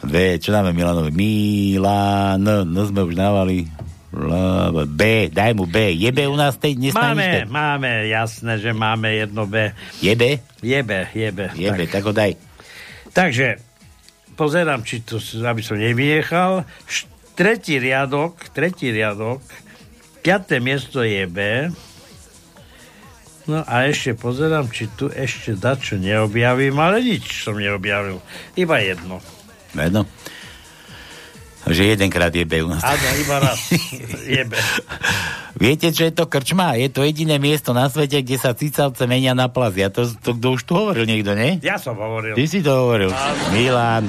V, 0.04 0.36
čo 0.36 0.52
dáme 0.52 0.72
Milanovi? 0.76 1.12
Milan, 1.12 2.40
no 2.44 2.80
sme 2.84 3.04
už 3.04 3.16
dávali. 3.16 3.68
B, 4.94 5.26
daj 5.26 5.52
mu 5.58 5.66
B. 5.66 5.90
Je 5.90 6.10
B 6.14 6.30
u 6.30 6.38
nás 6.38 6.54
na 6.54 6.70
Máme, 6.94 7.50
máme, 7.50 8.06
jasné, 8.06 8.62
že 8.62 8.70
máme 8.70 9.10
jedno 9.10 9.42
B. 9.48 9.74
Je 9.98 10.14
B? 10.14 10.38
Je 10.62 10.80
B, 10.86 10.90
je 11.10 11.28
B. 11.34 11.50
Je 11.58 11.68
B, 11.72 11.80
tak 11.90 12.06
ho 12.06 12.14
daj. 12.14 12.38
Takže, 13.10 13.58
pozerám, 14.38 14.86
či 14.86 15.02
to, 15.02 15.18
aby 15.42 15.62
som 15.66 15.82
nevynechal. 15.82 16.62
Tretí 17.34 17.82
riadok, 17.82 18.38
tretí 18.54 18.94
riadok, 18.94 19.42
piaté 20.22 20.62
miesto 20.62 21.02
je 21.02 21.26
B. 21.26 21.38
No 23.44 23.60
a 23.60 23.84
ešte 23.84 24.16
pozerám, 24.16 24.72
či 24.72 24.88
tu 24.96 25.12
ešte 25.12 25.52
dačo 25.52 26.00
neobjavím, 26.00 26.80
ale 26.80 27.04
nič 27.04 27.44
som 27.44 27.60
neobjavil. 27.60 28.24
Iba 28.56 28.80
jedno. 28.80 29.20
Jedno. 29.76 30.08
Že 31.64 31.96
jedenkrát 31.96 32.32
je 32.32 32.44
B 32.44 32.60
u 32.64 32.68
nás. 32.72 32.84
Áno, 32.84 33.08
iba 33.20 33.36
raz 33.40 33.56
je 34.24 34.42
B. 34.44 34.52
Viete, 35.64 35.94
čo 35.94 36.08
je 36.08 36.12
to 36.12 36.28
krčma? 36.28 36.76
Je 36.76 36.92
to 36.92 37.06
jediné 37.06 37.40
miesto 37.40 37.72
na 37.72 37.88
svete, 37.88 38.20
kde 38.20 38.36
sa 38.36 38.52
cicavce 38.52 39.06
menia 39.08 39.32
na 39.32 39.48
plazia. 39.48 39.88
To, 39.88 40.04
to 40.04 40.36
kto 40.36 40.46
už 40.58 40.62
tu 40.66 40.72
hovoril 40.76 41.06
niekto, 41.08 41.32
nie? 41.32 41.62
Ja 41.64 41.78
som 41.80 41.96
hovoril. 41.96 42.36
Ty 42.36 42.44
si 42.44 42.60
to 42.60 42.72
hovoril. 42.74 43.12
Áno. 43.12 43.44
Milan. 43.54 44.04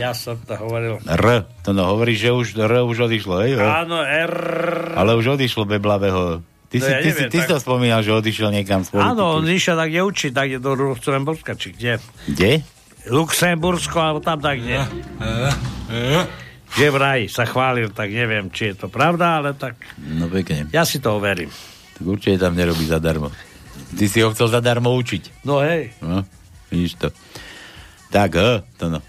Ja 0.00 0.16
som 0.16 0.40
to 0.40 0.56
hovoril. 0.56 0.96
R. 1.04 1.44
To 1.68 1.76
no 1.76 1.92
hovoríš, 1.92 2.18
že 2.24 2.30
už 2.32 2.46
R 2.56 2.84
už 2.88 3.10
odišlo, 3.10 3.44
hej? 3.44 3.60
Áno, 3.60 4.00
R. 4.00 4.34
Ale 4.96 5.12
už 5.18 5.36
odišlo 5.36 5.68
Beblavého. 5.68 6.40
Ty, 6.72 6.76
No 6.78 6.82
si, 6.82 6.88
ja 6.88 6.98
ty, 6.98 7.04
neviem, 7.06 7.20
si, 7.20 7.24
ty 7.28 7.36
tak- 7.36 7.44
si 7.44 7.52
to 7.52 7.58
spomínal, 7.58 8.00
že 8.00 8.10
odišiel 8.10 8.48
niekam 8.50 8.80
z 8.80 8.88
politiky. 8.90 9.12
Áno, 9.12 9.24
on 9.36 9.44
išiel 9.44 9.76
tak 9.76 9.90
neučiť, 9.92 10.30
tak 10.32 10.46
je 10.48 10.58
do 10.58 10.72
Luxemburska, 10.72 11.52
či 11.52 11.68
kde? 11.70 12.00
Kde? 12.26 12.52
Luxembursko, 13.04 13.98
alebo 13.98 14.18
tam 14.18 14.38
tak 14.38 14.56
kde. 14.56 14.80
Že 16.72 16.86
vraj 16.88 17.28
sa 17.28 17.44
chválil, 17.44 17.92
tak 17.92 18.08
neviem, 18.08 18.48
či 18.48 18.72
je 18.72 18.76
to 18.78 18.88
pravda, 18.88 19.38
ale 19.38 19.52
tak 19.52 19.76
No 20.00 20.24
pekne. 20.26 20.64
ja 20.70 20.82
si 20.82 20.96
to 20.96 21.12
overím. 21.14 21.52
Tak 21.92 22.04
určite 22.06 22.40
tam 22.40 22.56
nerobí 22.56 22.82
zadarmo. 22.82 23.28
Ty 23.92 24.04
si 24.06 24.18
ho 24.18 24.32
chcel 24.32 24.48
zadarmo 24.48 24.88
učiť. 24.90 25.44
No 25.44 25.60
hej, 25.60 25.92
No, 26.00 26.24
vidíš 26.66 26.96
to. 26.96 27.08
Tak, 28.08 28.32
H, 28.32 28.40
to 28.76 28.88
no. 28.88 29.04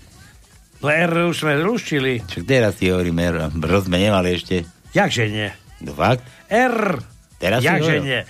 no 0.77 0.87
R 0.89 1.11
už 1.23 1.35
sme 1.37 1.55
rušili. 1.57 2.19
Čo 2.21 2.43
teraz 2.43 2.75
ti 2.75 2.91
hovorím, 2.91 3.15
R, 3.21 3.35
R 3.47 3.73
sme 3.79 3.95
nemali 3.97 4.35
ešte. 4.35 4.67
Jakže 4.91 5.23
nie? 5.25 5.47
No 5.79 5.95
fakt? 5.95 6.27
R. 6.49 6.99
Teraz 7.43 7.59
si 7.59 7.67
Jakže 7.67 7.99
hovoril. 7.99 8.03
nie? 8.07 8.21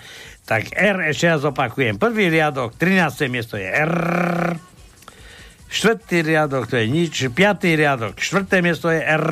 Tak 0.43 0.73
R 0.73 0.97
ešte 1.13 1.25
raz 1.29 1.45
opakujem. 1.45 2.01
Prvý 2.01 2.33
riadok, 2.33 2.73
13. 2.75 3.29
miesto 3.29 3.55
je 3.61 3.69
R. 3.69 3.93
Štvrtý 5.69 6.25
riadok, 6.25 6.65
to 6.65 6.81
je 6.81 6.85
nič. 6.89 7.29
Piatý 7.29 7.77
riadok, 7.77 8.17
štvrté 8.17 8.65
miesto 8.65 8.89
je 8.89 8.99
R. 8.99 9.27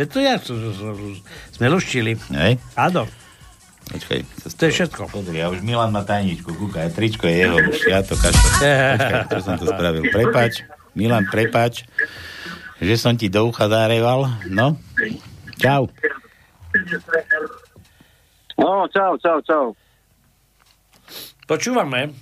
Veď 0.00 0.06
to 0.08 0.18
ja, 0.24 0.34
sme 1.52 1.66
luštili. 1.68 2.16
Hej? 2.32 2.56
Áno. 2.74 3.04
Počkaj. 3.92 4.18
To 4.56 4.62
je 4.64 4.72
všetko. 4.72 5.00
Pozri, 5.12 5.36
ja 5.36 5.52
už 5.52 5.60
Milan 5.60 5.92
má 5.92 6.00
tajničku, 6.00 6.48
kúkaj, 6.48 6.96
tričko 6.96 7.28
je 7.28 7.36
jeho, 7.44 7.56
už 7.60 7.78
ja 7.86 8.00
to 8.00 8.16
kašlo. 8.16 8.48
Počkaj, 8.96 9.22
to 9.28 9.36
som 9.44 9.54
to 9.60 9.66
spravil. 9.68 10.02
Prepač, 10.08 10.64
Milan, 10.96 11.28
prepač, 11.28 11.84
že 12.80 12.94
som 12.96 13.14
ti 13.14 13.28
do 13.28 13.46
ucha 13.46 13.68
zareval. 13.68 14.32
No, 14.48 14.80
čau. 15.60 15.92
No, 18.62 18.86
čau, 18.86 19.18
čau, 19.18 19.42
čau. 19.42 19.64
Počúvame. 21.44 22.14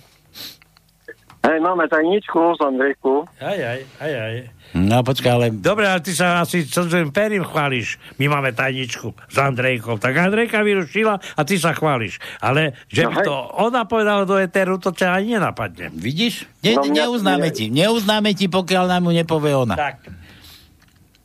Hej, 1.41 1.57
máme 1.57 1.85
tajničku 1.85 2.37
z 2.53 2.61
Andrejku. 2.63 3.25
Aj, 3.39 3.57
aj, 3.57 3.79
aj, 3.97 4.13
aj. 4.13 4.35
No 4.73 5.01
počkaj, 5.01 5.31
ale... 5.31 5.45
Dobre, 5.51 5.83
ale 5.83 5.97
ty 5.99 6.11
sa 6.11 6.39
asi 6.39 6.63
celým 6.63 7.09
perím 7.09 7.41
chváliš. 7.41 7.97
My 8.17 8.29
máme 8.29 8.49
tajničku 8.51 9.09
s 9.25 9.35
Andrejkou. 9.35 9.97
Tak 9.97 10.13
Andrejka 10.13 10.61
vyrušila 10.61 11.17
a 11.17 11.41
ty 11.41 11.57
sa 11.57 11.73
chváliš. 11.73 12.21
Ale 12.37 12.77
že 12.87 13.03
No 13.03 13.11
by 13.11 13.21
to 13.21 13.33
ona 13.57 13.83
povedala 13.83 14.21
do 14.23 14.37
Eteru, 14.37 14.77
to 14.77 14.89
ťa 14.91 15.13
ani 15.13 15.35
nenapadne. 15.35 15.89
Vidíš? 15.91 16.45
Ne, 16.61 16.77
No 16.77 16.81
mňa- 16.83 16.93
neuznáme 17.03 17.41
mňa- 17.43 17.57
ti, 17.57 17.65
neuznáme 17.67 18.31
ti, 18.31 18.45
pokiaľ 18.47 18.85
nám 18.87 19.03
ju 19.03 19.13
nepovie 19.15 19.53
ona. 19.55 19.75
Tak. 19.75 19.97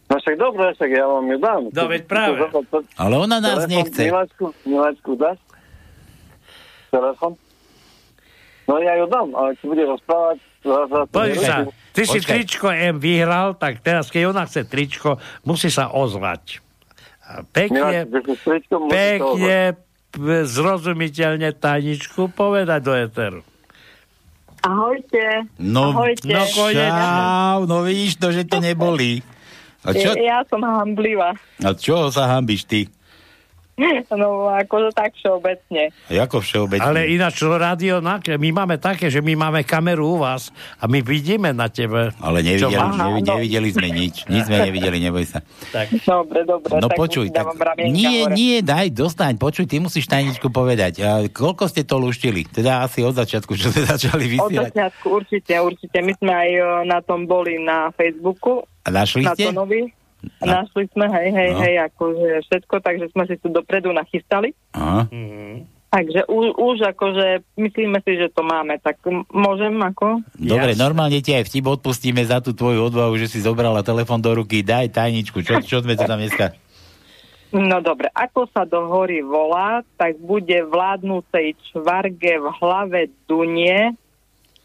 No 0.06 0.22
však 0.22 0.36
dobre, 0.38 0.70
však 0.70 0.90
ja 0.90 1.02
vám 1.02 1.26
ju 1.26 1.38
dám. 1.42 1.62
No 1.74 1.82
veď 1.90 2.02
práve. 2.06 2.38
To- 2.46 2.62
to- 2.62 2.66
to- 2.70 2.86
Ale 2.94 3.14
ona 3.18 3.42
nás 3.42 3.66
telefon 3.66 3.74
nechce. 3.74 4.00
Miláčku, 4.06 4.44
Miláčku 4.62 5.10
dáš? 5.18 5.38
Telefon? 6.94 7.32
No 8.66 8.78
ja 8.78 8.94
ju 8.98 9.06
dám, 9.10 9.28
ale 9.34 9.54
či 9.58 9.64
bude 9.66 9.82
rozprávať... 9.86 10.38
Pozri 11.14 11.38
sa, 11.38 11.62
ty 11.94 12.02
si 12.02 12.18
Počkaj. 12.18 12.26
tričko 12.26 12.66
M 12.74 12.98
vyhral, 12.98 13.54
tak 13.54 13.78
teraz, 13.78 14.10
keď 14.10 14.34
ona 14.34 14.42
chce 14.42 14.66
tričko, 14.66 15.22
musí 15.46 15.70
sa 15.70 15.94
ozvať. 15.94 16.58
Pekne, 17.54 18.06
Miláčku, 18.10 18.90
pekne, 18.90 19.78
zrozumiteľne 20.46 21.54
tajničku 21.54 22.30
povedať 22.34 22.80
do 22.82 22.92
Eteru. 22.98 23.42
Ahojte. 24.66 25.46
No, 25.62 25.94
Ahojte. 25.94 26.26
no 26.26 26.42
čau, 26.50 27.58
no 27.70 27.86
vidíš 27.86 28.18
to, 28.18 28.34
že 28.34 28.42
to 28.42 28.58
nebolí. 28.58 29.22
A 29.86 29.94
čo, 29.94 30.10
Ja 30.18 30.42
som 30.50 30.60
hamblivá. 30.60 31.38
a 31.62 31.70
čo 31.72 32.10
sa 32.10 32.26
hambíš 32.28 32.66
ty? 32.66 32.90
No, 34.16 34.48
akože 34.48 34.96
tak 34.96 35.12
všeobecne. 35.14 35.92
Ako 36.08 36.40
všeobecne? 36.40 36.80
Ale 36.80 37.12
ináč 37.12 37.44
rádio, 37.44 38.00
na- 38.00 38.16
my 38.18 38.50
máme 38.50 38.80
také, 38.80 39.12
že 39.12 39.20
my 39.20 39.36
máme 39.36 39.60
kameru 39.62 40.16
u 40.16 40.24
vás 40.24 40.48
a 40.80 40.88
my 40.88 41.04
vidíme 41.04 41.52
na 41.52 41.68
tebe. 41.68 42.16
Ale 42.16 42.40
Čo 42.40 42.72
nevideli, 42.72 42.80
máš? 42.80 42.96
nevi, 42.96 43.20
no. 43.20 43.28
nevideli 43.36 43.68
sme 43.70 43.88
nič. 43.92 44.14
Nič 44.26 44.42
sme 44.48 44.56
nevideli, 44.64 44.96
neboj 44.98 45.24
sa. 45.28 45.38
Tak. 45.70 45.92
Dobre, 46.02 46.40
dobre. 46.42 46.72
No 46.80 46.88
tak 46.88 46.96
počuj, 46.96 47.28
tak, 47.28 47.44
nie, 47.84 48.24
hore. 48.24 48.32
nie, 48.32 48.64
daj, 48.64 48.88
dostaň, 48.96 49.36
počuj, 49.36 49.68
ty 49.68 49.76
musíš 49.76 50.08
tajničku 50.08 50.48
povedať. 50.48 50.92
A 51.04 51.10
koľko 51.28 51.68
ste 51.68 51.84
to 51.84 52.00
luštili? 52.00 52.48
Teda 52.48 52.80
asi 52.80 53.04
od 53.04 53.12
začiatku, 53.12 53.52
čo 53.52 53.68
ste 53.68 53.84
začali 53.84 54.24
Od 54.24 54.32
vysielať. 54.48 54.72
začiatku 54.72 55.06
určite, 55.12 55.52
určite. 55.60 55.96
My 56.00 56.12
sme 56.16 56.32
aj 56.32 56.50
o, 56.56 56.68
na 56.86 56.98
tom 57.04 57.28
boli 57.28 57.60
na 57.60 57.92
Facebooku. 57.92 58.64
A 58.82 58.88
našli 58.88 59.26
na 59.26 59.36
ste? 59.36 59.52
Tonovi. 59.52 60.05
Našli 60.38 60.88
sme, 60.90 61.06
hej, 61.08 61.28
hej, 61.30 61.50
No. 61.50 61.60
hej, 61.60 61.74
akože 61.84 62.28
všetko, 62.44 62.74
takže 62.78 63.06
sme 63.10 63.24
si 63.24 63.36
tu 63.36 63.46
dopredu 63.46 63.90
nachystali. 63.90 64.52
Aha. 64.72 65.06
Takže 65.86 66.26
už, 66.26 66.46
už 66.56 66.76
akože 66.88 67.26
myslíme 67.54 68.02
si, 68.02 68.16
že 68.16 68.28
to 68.28 68.42
máme, 68.42 68.76
tak 68.76 68.98
môžem 69.30 69.72
ako? 69.78 70.20
Dobre, 70.34 70.74
Jasne. 70.74 70.82
normálne 70.82 71.18
ti 71.20 71.30
aj 71.30 71.46
vtip 71.46 71.64
odpustíme 71.64 72.20
za 72.20 72.38
tú 72.38 72.52
tvoju 72.52 72.84
odvahu, 72.84 73.14
že 73.16 73.26
si 73.26 73.38
zobrala 73.38 73.80
telefon 73.80 74.18
do 74.18 74.34
ruky. 74.34 74.60
Daj 74.60 74.92
tajničku. 74.92 75.40
Čo, 75.40 75.62
čo 75.62 75.80
sme 75.80 75.94
to 75.94 76.04
tam 76.04 76.18
dneska? 76.18 76.52
No 77.48 77.78
dobre, 77.78 78.10
ako 78.10 78.50
sa 78.50 78.66
do 78.66 78.90
hory 78.90 79.22
volá, 79.22 79.80
tak 79.94 80.18
bude 80.18 80.66
vládnúcej 80.66 81.54
čvarge 81.64 82.34
v 82.34 82.46
hlave 82.58 83.00
dunie 83.24 83.94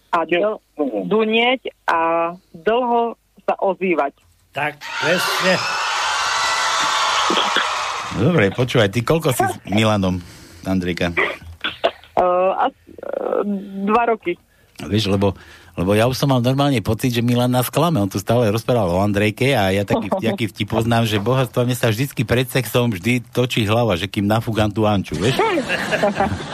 a 0.10 0.20
dl- 0.26 0.60
dunieť 1.06 1.70
a 1.86 2.34
dlho 2.52 3.16
sa 3.42 3.56
ozývať. 3.56 4.18
Tak, 4.52 4.84
presne. 5.00 5.56
Dobre, 8.20 8.52
počúvaj, 8.52 8.92
ty 8.92 9.00
koľko 9.00 9.32
si 9.32 9.48
s 9.48 9.56
Milanom, 9.64 10.20
Andrejka? 10.68 11.16
Uh, 12.20 12.52
a, 12.60 12.68
uh, 12.68 13.42
dva 13.88 14.12
roky. 14.12 14.36
Vieš, 14.84 15.08
lebo, 15.08 15.40
lebo 15.80 15.96
ja 15.96 16.06
už 16.06 16.20
som 16.20 16.28
mal 16.28 16.44
normálne 16.44 16.84
pocit, 16.84 17.16
že 17.16 17.24
Milan 17.24 17.52
nás 17.52 17.72
klame. 17.72 18.04
On 18.04 18.12
tu 18.12 18.20
stále 18.20 18.52
rozprával 18.52 18.92
o 18.92 19.04
Andrejke 19.04 19.56
a 19.56 19.72
ja 19.72 19.88
taký, 19.88 20.12
taký 20.32 20.46
vtip 20.52 20.68
poznám, 20.68 21.08
že 21.08 21.24
bohatstvo 21.24 21.64
mne 21.64 21.78
sa 21.80 21.88
vždycky 21.88 22.28
pred 22.28 22.48
sexom 22.52 22.92
vždy 22.92 23.24
točí 23.32 23.64
hlava, 23.64 23.96
že 23.96 24.12
kým 24.12 24.28
nafúgam 24.28 24.68
tú 24.68 24.84
Anču, 24.84 25.16
vieš? 25.16 25.40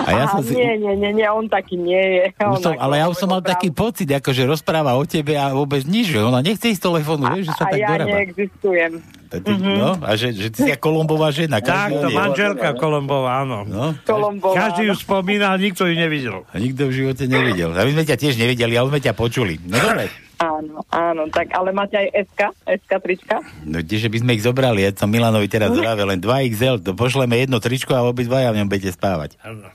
A 0.06 0.10
ja 0.14 0.24
Aha, 0.30 0.34
som 0.38 0.42
si... 0.46 0.54
Nie, 0.54 0.78
nie, 0.78 0.94
nie, 0.94 1.12
nie, 1.18 1.28
on 1.28 1.50
taký 1.50 1.82
nie 1.82 1.98
je. 1.98 2.24
Už 2.38 2.62
On 2.62 2.62
som, 2.62 2.74
ale 2.78 3.02
ja 3.02 3.06
už 3.10 3.18
som 3.18 3.30
mal 3.30 3.42
taký 3.42 3.74
pocit, 3.74 4.08
ako 4.14 4.30
že 4.34 4.44
rozpráva 4.46 4.94
o 4.94 5.04
tebe 5.04 5.34
a 5.34 5.50
vôbec 5.54 5.82
nič, 5.84 6.14
že 6.14 6.22
ona 6.22 6.46
nechce 6.46 6.70
ísť 6.70 6.84
telefónu, 6.86 7.28
vieš, 7.34 7.50
že 7.50 7.54
sa 7.58 7.66
a 7.66 7.72
tak 7.74 7.80
ja 7.82 7.90
dorába. 7.90 8.10
neexistujem. 8.14 8.92
Ty, 9.30 9.52
no, 9.54 10.00
a 10.00 10.12
že, 10.14 10.32
že 10.32 10.48
ty 10.48 10.60
si 10.62 10.70
ako 10.70 10.84
Kolombová 10.88 11.30
žena. 11.30 11.60
Tak, 11.60 11.92
to 11.92 12.08
manželka 12.10 12.72
Kolombová, 12.74 13.44
áno. 13.44 13.64
No, 13.64 13.92
Kolombová. 14.02 14.56
Každý 14.58 14.88
ju 14.88 14.96
spomínal, 14.96 15.56
nikto 15.56 15.84
ju 15.84 15.94
nevidel. 15.94 16.48
a 16.48 16.56
nikto 16.56 16.88
v 16.88 16.94
živote 16.96 17.24
nevidel. 17.24 17.70
A 17.70 17.82
my 17.82 17.92
sme 17.92 18.04
ťa 18.04 18.16
tiež 18.16 18.36
nevideli, 18.36 18.74
ale 18.74 18.88
sme 18.88 19.00
ťa 19.00 19.12
počuli. 19.14 19.60
No 19.62 19.76
dobre. 19.76 20.08
Áno, 20.38 20.86
áno, 20.88 21.26
tak 21.28 21.50
ale 21.50 21.70
máte 21.72 21.98
aj 21.98 22.08
SK, 22.24 22.42
SK 22.78 22.92
trička? 23.00 23.36
No 23.64 23.82
tieže 23.82 24.06
by 24.06 24.18
sme 24.18 24.32
ich 24.34 24.42
zobrali, 24.42 24.80
ja 24.80 24.94
som 24.94 25.10
Milanovi 25.10 25.50
teraz 25.50 25.74
zrávil 25.74 26.08
len 26.08 26.22
2 26.22 26.30
XL, 26.48 26.78
to 26.78 26.94
pošleme 26.94 27.34
jedno 27.36 27.58
tričko 27.58 27.92
a 27.92 28.06
obidvaja 28.06 28.54
v 28.54 28.62
ňom 28.62 28.68
budete 28.68 28.94
spávať. 28.94 29.34
Áno. 29.42 29.66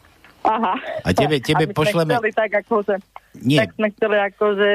Aha. 0.43 0.75
A 1.03 1.09
tebe- 1.11 1.39
tebe 1.39 1.67
Aby 1.67 1.75
pošleme- 1.75 2.15
tak 2.31 2.51
akože, 2.57 2.95
Nie. 3.41 3.65
Tak 3.65 3.81
sme 3.81 3.89
chceli 3.97 4.17
akože 4.29 4.71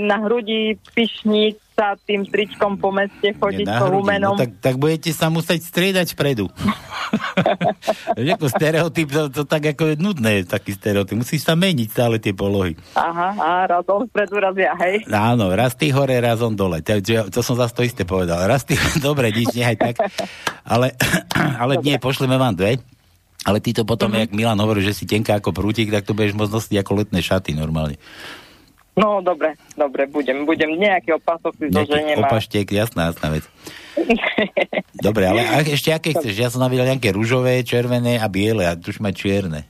na 0.00 0.16
hrudi 0.24 0.80
pišniť 0.96 1.54
sa 1.76 1.94
tým 1.94 2.24
tričkom 2.24 2.80
po 2.80 2.88
meste, 2.90 3.36
chodiť 3.36 3.68
po 3.68 3.86
hrudi. 3.92 3.96
humenom. 4.02 4.34
No, 4.34 4.40
tak, 4.40 4.50
tak 4.58 4.74
budete 4.80 5.12
sa 5.12 5.28
musieť 5.28 5.62
striedať 5.68 6.16
vpredu. 6.16 6.48
Ako 8.38 8.48
stereotyp, 8.48 9.08
to, 9.12 9.22
to 9.32 9.42
tak 9.48 9.64
ako 9.72 9.94
je 9.94 9.96
nudné, 9.96 10.44
taký 10.44 10.76
stereotyp. 10.76 11.16
Musíš 11.20 11.48
sa 11.48 11.56
meniť 11.56 11.88
stále 11.88 12.16
tie 12.20 12.36
polohy. 12.36 12.76
Aha, 12.98 13.32
a 13.38 13.48
raz 13.64 13.86
on 13.88 14.04
vpredu, 14.04 14.36
raz 14.36 14.52
ja, 14.58 14.76
hej. 14.84 15.08
Áno, 15.08 15.48
raz 15.56 15.72
ty 15.72 15.88
hore, 15.88 16.20
raz 16.20 16.44
on 16.44 16.52
dole. 16.52 16.84
To, 16.84 17.00
to, 17.00 17.32
to 17.32 17.40
som 17.40 17.56
zase 17.56 17.72
to 17.72 17.82
isté 17.86 18.02
povedal. 18.04 18.44
Raz 18.44 18.68
ty, 18.68 18.76
dobre, 19.06 19.32
nič, 19.32 19.56
nehaj 19.56 19.76
tak. 19.78 19.94
Ale, 20.66 20.92
ale 21.62 21.80
nie, 21.80 21.96
pošleme 21.96 22.36
vám 22.36 22.58
dve. 22.58 22.76
Ale 23.40 23.58
ty 23.58 23.70
to 23.70 23.82
potom, 23.82 24.10
Mhm. 24.10 24.18
jak 24.18 24.30
Milan 24.32 24.58
hovorí, 24.58 24.80
že 24.80 24.92
si 24.92 25.04
tenká 25.04 25.36
ako 25.36 25.52
prútik, 25.52 25.88
tak 25.88 26.02
to 26.02 26.12
budeš 26.12 26.34
nosiť 26.34 26.74
ako 26.76 26.92
letné 26.96 27.20
šaty 27.20 27.54
normálne. 27.54 27.94
No, 28.94 29.22
dobre, 29.22 29.54
dobre, 29.72 30.06
budem, 30.06 30.42
budem 30.42 30.74
nejaký 30.74 31.14
opasok 31.14 31.54
si 31.54 31.70
zoženiem. 31.70 32.18
opaštek, 32.18 32.66
jasná, 32.68 33.06
jasná 33.06 33.30
vec. 33.30 33.46
Dobre, 34.98 35.22
ale 35.24 35.42
a 35.44 35.62
ešte 35.62 35.90
aké 35.90 36.10
chceš? 36.10 36.34
Ja 36.34 36.50
som 36.50 36.58
navidel 36.58 36.82
nejaké 36.84 37.10
rúžové, 37.10 37.62
červené 37.62 38.18
a 38.18 38.26
biele 38.26 38.66
a 38.66 38.74
tu 38.74 38.90
už 38.90 38.98
má 38.98 39.10
čierne. 39.10 39.62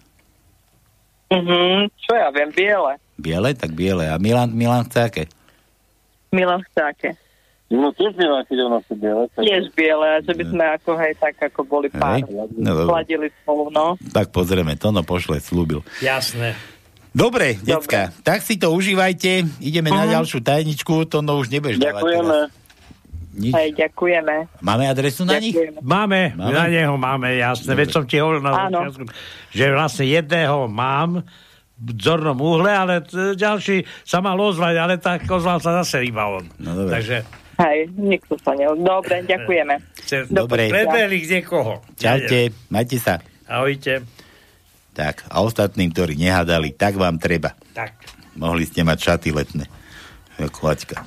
Mhm, 1.29 1.93
čo 1.95 2.17
ja 2.17 2.33
viem, 2.33 2.49
biele. 2.49 2.97
Biele? 3.15 3.53
Tak 3.53 3.73
biele. 3.73 4.09
A 4.09 4.17
Milan, 4.17 4.49
Milan 4.49 4.89
chce 4.89 5.01
aké? 5.03 5.25
Milan 6.33 6.65
chce 6.65 6.81
aké? 6.81 7.11
No 7.69 7.93
tiež 7.93 8.17
by 8.17 8.25
vám 8.25 8.43
chytil 8.45 8.69
na 8.69 8.81
biele. 8.81 9.25
Tiež 9.37 9.65
biele, 9.77 10.09
že 10.25 10.33
by 10.33 10.45
sme 10.47 10.65
ako, 10.73 10.91
hej, 10.97 11.13
tak 11.15 11.37
ako 11.39 11.61
boli 11.63 11.89
pár. 11.91 12.25
No, 12.25 12.49
dobre. 12.49 12.89
Sladili 12.89 13.29
spolu, 13.39 13.69
no. 13.69 14.01
Tak 14.09 14.33
pozrieme, 14.33 14.73
to 14.75 14.89
no 14.89 15.05
pošle, 15.05 15.37
slúbil. 15.37 15.85
Jasné. 16.01 16.57
Dobre, 17.13 17.61
decka, 17.61 18.09
tak 18.23 18.41
si 18.41 18.57
to 18.57 18.73
užívajte. 18.73 19.45
Ideme 19.61 19.89
na 19.89 20.05
Mhm. 20.05 20.13
ďalšiu 20.17 20.39
tajničku, 20.41 21.05
to 21.05 21.21
no 21.21 21.37
už 21.37 21.49
nebudeš 21.51 21.77
dávať 21.77 22.03
teraz. 22.07 22.49
Nič. 23.39 23.53
Hej, 23.53 23.71
ďakujeme. 23.77 24.35
Máme 24.59 24.85
adresu 24.89 25.23
na 25.23 25.39
nich? 25.39 25.55
Máme, 25.79 26.35
Máme? 26.35 26.51
na 26.51 26.65
neho 26.67 26.97
máme, 26.97 27.37
jasné. 27.37 27.71
Veď 27.71 27.89
som 27.93 28.03
ti 28.03 28.19
hovoril 28.19 28.41
na 28.41 28.67
začiatku, 28.67 29.05
že 29.53 29.65
vlastne 29.71 30.09
jedného 30.09 30.67
mám 30.67 31.23
v 31.79 31.91
zornom 31.95 32.35
úhle, 32.35 32.67
ale 32.67 33.05
ďalší 33.39 33.87
sa 34.03 34.19
mal 34.19 34.35
ozvať, 34.35 34.75
ale 34.75 34.95
tak 34.97 35.23
ozval 35.23 35.61
sa 35.61 35.85
zase 35.85 36.03
iba 36.03 36.27
on. 36.27 36.51
No 36.59 36.75
dobre. 36.75 36.99
Takže 36.99 37.17
Hej, 37.59 37.91
nikto 37.99 38.39
sa 38.39 38.55
ne... 38.55 38.71
Dobre, 38.79 39.27
ďakujeme. 39.27 39.75
Dobre. 40.31 40.71
predbehli 40.71 41.19
kde 41.27 41.39
koho. 41.43 41.83
Čaute, 41.99 42.55
majte 42.71 43.03
sa. 43.03 43.19
Ahojte. 43.51 44.07
Tak, 44.95 45.27
a 45.27 45.43
ostatným, 45.43 45.91
ktorí 45.91 46.15
nehádali, 46.15 46.75
tak 46.75 46.95
vám 46.95 47.19
treba. 47.19 47.59
Tak. 47.75 47.99
Mohli 48.39 48.63
ste 48.63 48.87
mať 48.87 48.99
šaty 48.99 49.31
letné. 49.35 49.67
Ako 50.39 50.71
Laďka. 50.71 51.03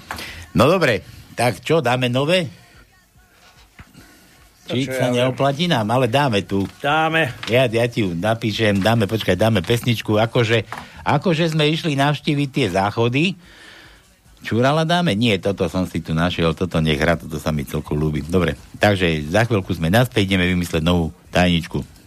No 0.51 0.67
dobre, 0.67 1.07
tak 1.39 1.63
čo, 1.63 1.79
dáme 1.79 2.11
nové? 2.11 2.51
Či 4.67 4.87
sa 4.87 5.07
ja 5.07 5.11
neoplatí 5.11 5.67
nám, 5.67 5.87
ale 5.91 6.07
dáme 6.07 6.43
tu. 6.43 6.67
Dáme. 6.79 7.31
Ja, 7.47 7.67
ja 7.67 7.85
ti 7.87 8.03
ju 8.03 8.15
napíšem, 8.15 8.79
dáme, 8.79 9.07
počkaj, 9.07 9.35
dáme 9.35 9.59
pesničku, 9.63 10.19
akože, 10.19 10.67
akože 11.03 11.51
sme 11.51 11.67
išli 11.71 11.95
navštíviť 11.95 12.49
tie 12.51 12.67
záchody. 12.71 13.35
Čurala 14.41 14.83
dáme? 14.89 15.13
Nie, 15.13 15.37
toto 15.37 15.69
som 15.69 15.85
si 15.85 16.01
tu 16.01 16.17
našiel, 16.17 16.57
toto 16.57 16.81
nech 16.81 16.97
hra, 16.97 17.13
toto 17.13 17.37
sa 17.37 17.53
mi 17.53 17.61
celkom 17.61 17.93
ľúbi. 17.93 18.25
Dobre, 18.25 18.57
takže 18.81 19.21
za 19.29 19.45
chvíľku 19.45 19.69
sme 19.77 19.93
naspäť, 19.93 20.33
ideme 20.33 20.49
vymysleť 20.49 20.81
novú 20.81 21.13
tajničku. 21.29 22.00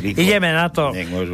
Rýchlo. 0.00 0.18
Ideme 0.18 0.50
na 0.50 0.66
to. 0.68 0.90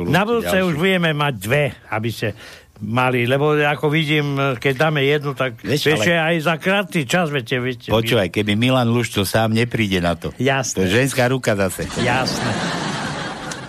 Na 0.07 0.23
budúce 0.23 0.51
ďalší. 0.51 0.67
už 0.67 0.75
budeme 0.75 1.11
mať 1.11 1.35
dve, 1.37 1.65
aby 1.89 2.09
ste 2.09 2.33
mali, 2.77 3.25
lebo 3.25 3.55
ako 3.55 3.87
vidím, 3.87 4.27
keď 4.55 4.75
dáme 4.77 5.01
jednu, 5.01 5.33
tak 5.33 5.57
Vieš, 5.59 5.83
vieš, 5.87 6.01
ale- 6.05 6.35
aj 6.35 6.37
za 6.43 6.55
krátky 6.57 7.01
čas, 7.05 7.31
viete, 7.31 7.57
viete. 7.57 7.89
Počúvaj, 7.89 8.29
keby 8.29 8.53
Milan 8.55 8.91
Luščo 8.91 9.23
sám 9.23 9.53
nepríde 9.53 9.99
na 9.99 10.15
to. 10.15 10.35
Jasné. 10.37 10.75
To 10.75 10.81
je 10.83 10.91
ženská 10.93 11.31
ruka 11.31 11.55
zase. 11.55 11.87
Jasné. 11.97 12.51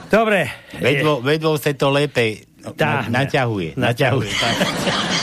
Dobre. 0.08 0.48
Vedvo, 0.76 1.20
vedvo 1.20 1.54
sa 1.56 1.72
to 1.72 1.89
lépe 1.89 2.43
Tá. 2.74 3.06
na, 3.06 3.22
naťahuje. 3.22 3.78
Naťahuje, 3.78 4.32
tak. 4.34 4.56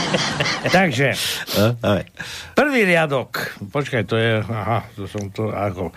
Takže, 0.79 1.11
No, 1.53 1.75
prvý 2.55 2.87
riadok. 2.87 3.35
Počkaj, 3.67 4.07
to 4.07 4.15
je, 4.15 4.39
aha, 4.39 4.87
to 4.95 5.03
som 5.05 5.27
to, 5.27 5.51
ako, 5.51 5.91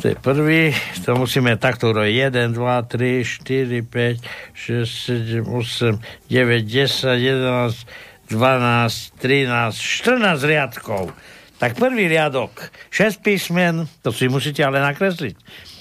to 0.00 0.08
je 0.10 0.16
prvý, 0.18 0.74
to 1.04 1.14
musíme 1.14 1.54
takto 1.56 1.94
urobiť. 1.94 2.34
1, 2.34 2.54
2, 2.54 2.82
3, 2.90 3.22
4, 3.24 3.82
5, 3.82 4.22
6, 4.52 5.42
7, 5.42 5.46
8, 5.46 5.98
9, 6.30 6.62
10, 6.66 7.18
11, 7.18 8.30
12, 8.30 9.12
13, 9.20 9.74
14 9.74 10.50
riadkov. 10.50 11.14
Tak 11.54 11.78
prvý 11.78 12.10
riadok, 12.10 12.50
6 12.90 13.22
písmen, 13.22 13.86
to 14.02 14.10
si 14.10 14.26
musíte 14.26 14.60
ale 14.66 14.82
nakresliť. 14.82 15.36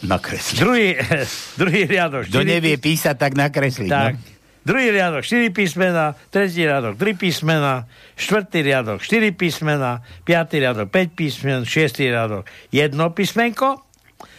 Nakresliť. 0.05 0.57
Druhý, 0.61 0.93
druhý 1.59 1.81
riadok, 1.89 2.29
Kto 2.29 2.45
4 2.45 2.53
nevie 2.53 2.75
písať, 2.77 3.15
tak 3.17 3.33
nakresliť. 3.33 3.89
Tak. 3.89 4.13
No? 4.13 4.31
Druhý 4.63 4.95
riadok 4.95 5.27
4 5.27 5.51
písmena, 5.51 6.15
tretí 6.31 6.63
riadok 6.63 6.95
3 6.95 7.19
písmena, 7.19 7.83
štvrtý 8.15 8.63
riadok 8.63 9.03
4 9.03 9.35
písmena, 9.35 9.99
piatý 10.23 10.63
riadok 10.63 10.87
5 10.87 11.19
písmen, 11.19 11.59
šiestý 11.67 12.07
riadok 12.07 12.47
1 12.71 12.95
písmenko, 13.11 13.83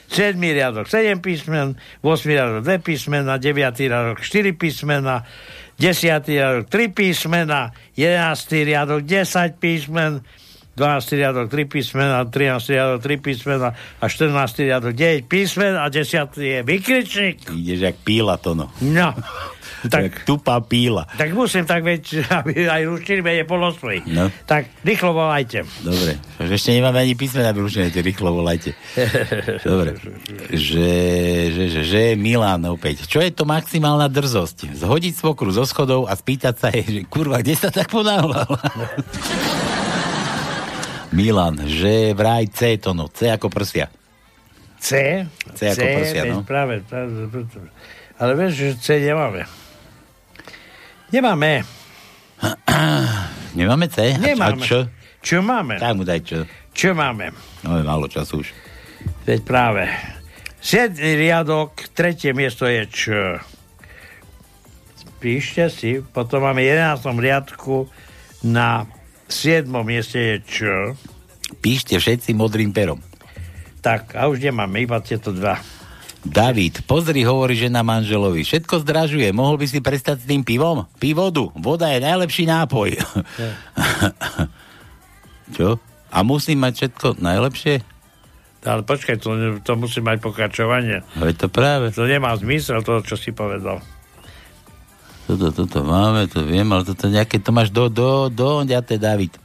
7 0.09 0.41
riadok 0.41 0.89
7 0.89 1.21
písmen, 1.21 1.77
8 2.03 2.29
riadok 2.29 2.65
2 2.65 2.79
písmena, 2.79 3.39
9 3.39 3.79
riadok 3.79 4.21
4 4.21 4.53
písmena, 4.53 5.25
10 5.79 6.29
riadok 6.29 6.69
3 6.69 6.89
písmena, 6.89 7.73
11 7.97 8.65
riadok 8.65 9.03
10 9.03 9.61
písmen, 9.61 10.21
12 10.77 11.13
riadok 11.13 11.51
3 11.51 11.65
písmena, 11.65 12.25
13 12.25 12.69
riadok 12.69 13.03
3 13.03 13.17
písmena 13.17 13.75
a 14.01 14.09
14 14.09 14.59
riadok 14.59 14.93
9 14.93 15.29
písmen 15.29 15.77
a 15.77 15.89
10 15.89 16.37
je 16.39 16.63
vykričník. 16.63 17.51
Ideš 17.51 17.81
jak 17.81 17.97
píla 18.05 18.37
to, 18.37 18.55
no. 18.55 18.71
No. 18.81 19.15
Tak, 19.85 20.25
tupá 20.25 20.57
píla. 20.65 21.05
Tak 21.19 21.37
musím 21.37 21.69
tak 21.69 21.85
veď, 21.85 22.25
aby 22.41 22.69
aj 22.69 22.83
ruštiny 22.89 23.21
vedie 23.21 23.45
polosvoj. 23.45 24.05
No. 24.09 24.33
Tak 24.49 24.81
rýchlo 24.81 25.13
volajte. 25.13 25.69
Dobre. 25.85 26.17
Že 26.41 26.53
ešte 26.57 26.71
nemáme 26.73 27.05
ani 27.05 27.15
písmena 27.17 27.53
vyrušené, 27.53 27.93
rýchlo 27.93 28.33
volajte. 28.33 28.73
Dobre. 29.69 29.97
Že, 30.53 30.89
že, 31.53 31.65
že, 31.69 31.83
že, 31.85 32.03
Milan 32.17 32.65
opäť. 32.69 33.05
Čo 33.05 33.21
je 33.21 33.33
to 33.33 33.45
maximálna 33.45 34.09
drzosť? 34.09 34.73
Zhodiť 34.73 35.13
svokru 35.21 35.53
zo 35.53 35.69
schodov 35.69 36.09
a 36.09 36.17
spýtať 36.17 36.55
sa 36.57 36.69
jej, 36.73 36.85
že 36.85 37.01
kurva, 37.05 37.45
kde 37.45 37.55
sa 37.57 37.69
tak 37.69 37.93
ponáhľal? 37.93 38.49
Milan, 41.15 41.63
že 41.71 42.11
vraj 42.11 42.51
C 42.51 42.75
to 42.81 42.91
no, 42.91 43.07
C 43.07 43.31
ako 43.31 43.47
prsia. 43.47 43.87
C? 44.83 45.23
C 45.55 45.61
ako 45.71 45.85
prsia, 46.03 46.23
no. 46.27 46.43
Práve, 46.43 46.83
práve, 46.83 47.31
ale 48.19 48.33
vieš, 48.39 48.53
že 48.55 48.69
C 48.79 48.87
nemáme. 49.03 49.64
Nemáme. 51.15 51.63
Nemáme 53.59 53.87
C? 53.87 54.19
Nemáme. 54.19 54.59
A 54.59 54.67
čo? 54.67 54.91
Čo 55.23 55.47
máme? 55.47 55.79
Tak 55.79 55.95
mu 55.95 56.03
daj 56.03 56.21
čo. 56.27 56.43
Čo 56.75 56.91
máme? 56.91 57.31
No 57.63 57.79
je 57.79 57.87
málo 57.87 58.11
času 58.11 58.43
už. 58.43 58.51
Veď 59.23 59.47
práve. 59.47 59.87
Siedmý 60.59 61.15
riadok, 61.15 61.87
tretie 61.95 62.35
miesto 62.35 62.67
je 62.67 62.83
Č. 62.91 63.03
Píšte 65.23 65.71
si, 65.71 66.03
potom 66.03 66.43
máme 66.43 66.67
11. 66.67 67.07
riadku 67.15 67.87
na 68.43 68.91
7. 69.31 69.71
mieste 69.87 70.19
je 70.19 70.37
Č. 70.43 70.57
Píšte 71.63 71.95
všetci 71.95 72.35
modrým 72.35 72.75
perom. 72.75 72.99
Tak, 73.87 74.19
a 74.19 74.27
už 74.27 74.43
nemáme, 74.43 74.83
iba 74.83 74.99
tieto 74.99 75.31
dva. 75.31 75.63
David, 76.25 76.89
pozri, 76.89 77.21
hovorí 77.21 77.53
žena 77.53 77.85
manželovi. 77.85 78.49
Všetko 78.49 78.81
zdražuje, 78.81 79.29
mohol 79.37 79.61
by 79.61 79.69
si 79.69 79.85
prestať 79.85 80.25
s 80.25 80.29
tým 80.29 80.41
pivom? 80.41 80.89
Pivodu, 80.97 81.53
voda 81.53 81.93
je 81.93 82.01
najlepší 82.01 82.49
nápoj. 82.49 82.97
Čo? 85.57 85.77
A 86.09 86.25
musím 86.25 86.65
mať 86.65 86.73
všetko 86.81 87.21
najlepšie? 87.21 87.85
Ale 88.65 88.81
počkaj, 88.81 89.21
to, 89.21 89.61
to 89.61 89.73
musí 89.77 90.01
mať 90.01 90.25
pokračovanie. 90.25 91.05
No 91.21 91.29
je 91.29 91.37
to 91.37 91.53
práve. 91.53 91.93
To 91.93 92.09
nemá 92.09 92.33
zmysel, 92.41 92.81
to, 92.81 93.05
čo 93.05 93.21
si 93.21 93.29
povedal. 93.29 93.85
Toto, 95.29 95.53
toto 95.53 95.85
máme, 95.85 96.25
to 96.33 96.49
viem, 96.49 96.65
ale 96.73 96.89
toto 96.89 97.13
nejaké, 97.13 97.45
to 97.45 97.53
máš 97.53 97.69
do, 97.69 97.93
do, 97.93 98.33
do, 98.33 98.65
onďate, 98.65 98.97
David. 98.97 99.37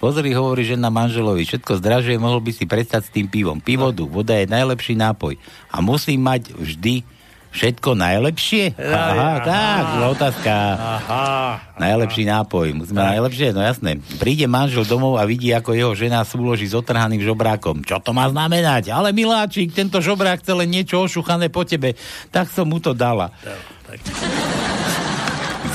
Pozri, 0.00 0.32
hovorí 0.32 0.64
žena 0.64 0.88
manželovi, 0.88 1.44
všetko 1.44 1.76
zdražuje, 1.76 2.16
mohol 2.16 2.40
by 2.40 2.52
si 2.56 2.64
prestať 2.64 3.08
s 3.08 3.12
tým 3.12 3.28
pivom. 3.28 3.60
Pivodu, 3.60 4.08
voda 4.08 4.32
je 4.38 4.48
najlepší 4.48 4.96
nápoj. 4.96 5.36
A 5.68 5.84
musí 5.84 6.16
mať 6.16 6.56
vždy 6.56 7.04
všetko 7.52 7.92
najlepšie? 7.92 8.72
Aha, 8.80 9.32
tak, 9.44 9.84
otázka. 10.08 10.52
Aha. 10.80 11.28
Najlepší 11.76 12.24
nápoj. 12.24 12.72
Musíme 12.72 13.04
najlepšie, 13.04 13.52
no 13.52 13.60
jasné. 13.60 14.00
Príde 14.16 14.48
manžel 14.48 14.88
domov 14.88 15.20
a 15.20 15.28
vidí, 15.28 15.52
ako 15.52 15.76
jeho 15.76 15.92
žena 15.92 16.24
súloží 16.24 16.64
s 16.64 16.72
otrhaným 16.72 17.20
žobrákom. 17.20 17.84
Čo 17.84 18.00
to 18.00 18.16
má 18.16 18.24
znamenať? 18.32 18.88
Ale 18.88 19.12
miláčik, 19.12 19.76
tento 19.76 20.00
žobrák 20.00 20.40
chce 20.40 20.56
len 20.56 20.72
niečo 20.72 21.04
ošuchané 21.04 21.52
po 21.52 21.68
tebe. 21.68 21.92
Tak 22.32 22.48
som 22.48 22.64
mu 22.64 22.80
to 22.80 22.96
dala. 22.96 23.28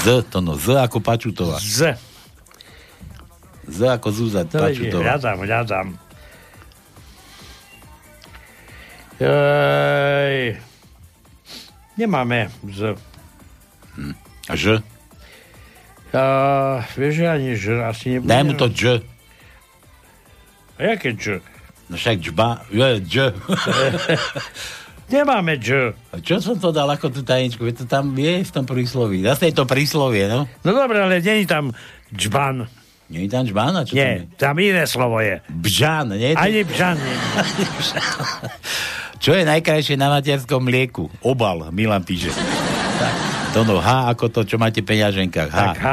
Z, 0.02 0.26
to 0.34 0.42
no, 0.42 0.58
Z 0.58 0.82
ako 0.82 0.98
Pačutová. 0.98 1.62
Z. 1.62 2.07
Z 3.68 3.80
ako 4.00 4.08
Zúza 4.16 4.48
To 4.48 4.64
je, 4.64 4.80
Pačutová. 4.80 5.04
hľadám, 5.04 5.38
hľadám. 5.44 5.88
Ej, 9.18 10.62
nemáme 11.98 12.48
z. 12.70 12.94
Hm. 13.98 14.14
A 14.48 14.54
Ž? 14.56 14.66
A, 16.14 16.24
vieš, 16.96 17.14
že 17.20 17.26
ani 17.28 17.52
Ž 17.58 17.66
asi 17.84 18.06
nebude. 18.16 18.30
Daj 18.32 18.44
mu 18.48 18.54
to 18.56 18.68
Dž. 18.72 19.04
A 20.78 20.94
jaké 20.94 21.18
Č? 21.18 21.42
No 21.90 21.96
však 21.98 22.20
džba, 22.20 22.68
dž. 23.00 23.32
Nemáme. 25.14 25.56
A 26.12 26.16
čo 26.20 26.44
som 26.44 26.60
to 26.60 26.76
dal 26.76 26.92
ako 26.92 27.08
tú 27.08 27.24
tajničku? 27.24 27.64
To 27.64 27.88
tam 27.88 28.12
je 28.12 28.44
v 28.44 28.52
tom 28.52 28.68
prísloví. 28.68 29.24
Zase 29.24 29.50
je 29.50 29.56
to 29.56 29.64
príslovie, 29.64 30.28
no? 30.28 30.52
No 30.68 30.70
dobre, 30.76 31.00
ale 31.00 31.24
není 31.24 31.48
tam 31.48 31.72
džban. 32.12 32.68
Nie 33.08 33.24
je 33.24 33.30
tam 33.32 33.48
džbán? 33.48 33.72
A 33.72 33.88
čo 33.88 33.96
Nie, 33.96 34.28
tam 34.36 34.60
iné 34.60 34.84
slovo 34.84 35.24
je. 35.24 35.40
Bžan, 35.48 36.12
nie? 36.12 36.36
Ani 36.36 36.68
bžan 36.68 37.00
nie. 37.00 37.16
Čo 39.24 39.32
je 39.34 39.48
najkrajšie 39.48 39.96
na 39.96 40.12
materskom 40.12 40.62
mlieku? 40.62 41.08
Obal, 41.24 41.72
Milan 41.72 42.04
píše. 42.04 42.36
Tak. 43.00 43.14
To 43.56 43.64
no, 43.64 43.80
H 43.80 44.12
ako 44.12 44.28
to, 44.30 44.42
čo 44.44 44.60
máte 44.60 44.84
v 44.84 44.92
peňaženkách. 44.92 45.50
H. 45.50 45.58
Tak 45.58 45.78
H. 45.80 45.90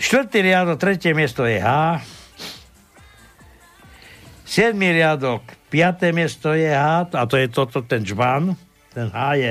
Štvrtý 0.00 0.38
riadok, 0.42 0.76
tretie 0.80 1.14
miesto 1.14 1.46
je 1.46 1.62
H. 1.62 2.02
Siedmý 4.42 4.90
riadok, 4.90 5.46
piaté 5.70 6.10
miesto 6.10 6.50
je 6.50 6.66
H, 6.66 7.14
a 7.14 7.22
to 7.30 7.38
je 7.38 7.46
toto, 7.46 7.86
ten 7.86 8.02
džban. 8.02 8.58
Ten 8.90 9.06
H 9.14 9.38
je 9.38 9.50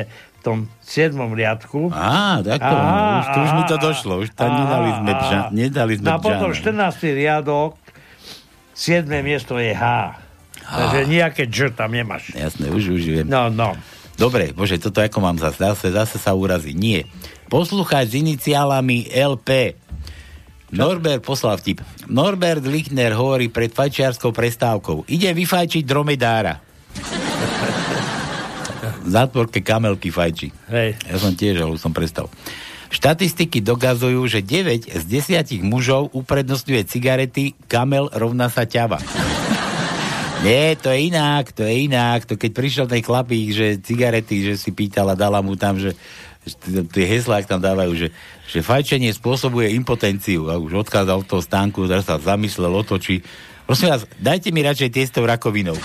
riadku. 1.36 1.92
Á, 1.92 2.42
takto. 2.42 2.76
Á, 2.76 3.22
už, 3.22 3.26
to 3.30 3.40
už 3.42 3.52
mi 3.54 3.64
to 3.68 3.78
došlo. 3.78 4.14
Už 4.24 4.30
tam 4.34 4.52
nedali 4.54 4.90
sme, 4.96 5.12
á. 5.12 5.20
bžan, 5.20 5.44
nedali 5.54 5.94
sme 5.98 6.06
No 6.10 6.14
a 6.16 6.20
potom 6.20 6.50
bžana. 6.52 6.90
14. 6.94 7.20
riadok, 7.20 7.72
7. 8.74 9.06
miesto 9.22 9.60
je 9.60 9.72
H. 9.76 9.84
Takže 10.70 11.00
nejaké 11.10 11.44
Dž 11.50 11.74
tam 11.74 11.92
nemáš. 11.92 12.30
Jasné, 12.38 12.70
už, 12.70 12.94
už 12.94 13.04
viem. 13.04 13.26
No, 13.26 13.50
no. 13.50 13.74
Dobre, 14.20 14.52
bože, 14.52 14.78
toto 14.78 15.00
ako 15.00 15.18
mám 15.24 15.40
zase, 15.40 15.64
zase, 15.64 15.88
zase 15.96 16.18
sa 16.20 16.36
urazí. 16.36 16.76
Nie. 16.76 17.08
Poslucháč 17.48 18.14
s 18.14 18.20
iniciálami 18.20 19.10
LP. 19.10 19.80
Norbert 20.70 21.26
poslal 21.26 21.58
vtip. 21.58 21.82
Norbert 22.06 22.62
Lichner 22.62 23.18
hovorí 23.18 23.50
pred 23.50 23.74
fajčiarskou 23.74 24.30
prestávkou. 24.30 25.10
Ide 25.10 25.34
vyfajčiť 25.34 25.82
dromedára. 25.88 26.62
V 29.10 29.18
zátvorke 29.18 29.66
kamelky 29.66 30.14
fajči. 30.14 30.54
Hej. 30.70 31.02
Ja 31.10 31.18
som 31.18 31.34
tiež, 31.34 31.66
ale 31.66 31.82
som 31.82 31.90
prestal. 31.90 32.30
Štatistiky 32.94 33.62
dokazujú, 33.62 34.22
že 34.30 34.46
9 34.46 34.86
z 34.86 35.04
10 35.06 35.66
mužov 35.66 36.14
uprednostňuje 36.14 36.86
cigarety, 36.86 37.58
kamel 37.66 38.14
rovná 38.14 38.54
sa 38.54 38.70
ťava. 38.70 39.02
Nie, 40.46 40.78
to 40.80 40.94
je 40.94 41.12
inak, 41.12 41.52
to 41.52 41.68
je 41.68 41.90
inak. 41.90 42.24
To 42.30 42.40
keď 42.40 42.52
prišiel 42.54 42.86
ten 42.88 43.04
chlapík, 43.04 43.52
že 43.52 43.82
cigarety, 43.82 44.46
že 44.46 44.54
si 44.56 44.72
pýtala, 44.72 45.18
dala 45.18 45.44
mu 45.44 45.60
tam, 45.60 45.76
že 45.76 45.98
tie 46.94 47.06
heslá, 47.06 47.44
tam 47.44 47.60
dávajú, 47.60 47.94
že, 47.94 48.08
že 48.48 48.64
fajčenie 48.64 49.12
spôsobuje 49.12 49.76
impotenciu 49.76 50.48
a 50.48 50.56
už 50.56 50.88
odchádzal 50.88 51.26
od 51.26 51.28
toho 51.28 51.44
stánku, 51.44 51.90
teraz 51.92 52.08
sa 52.08 52.22
zamyslel, 52.22 52.72
otočí. 52.72 53.20
Prosím 53.70 53.94
vás, 53.94 54.02
dajte 54.18 54.50
mi 54.50 54.66
radšej 54.66 54.90
tie 54.90 55.06
s 55.06 55.14
tou 55.14 55.30
rakovinou. 55.30 55.78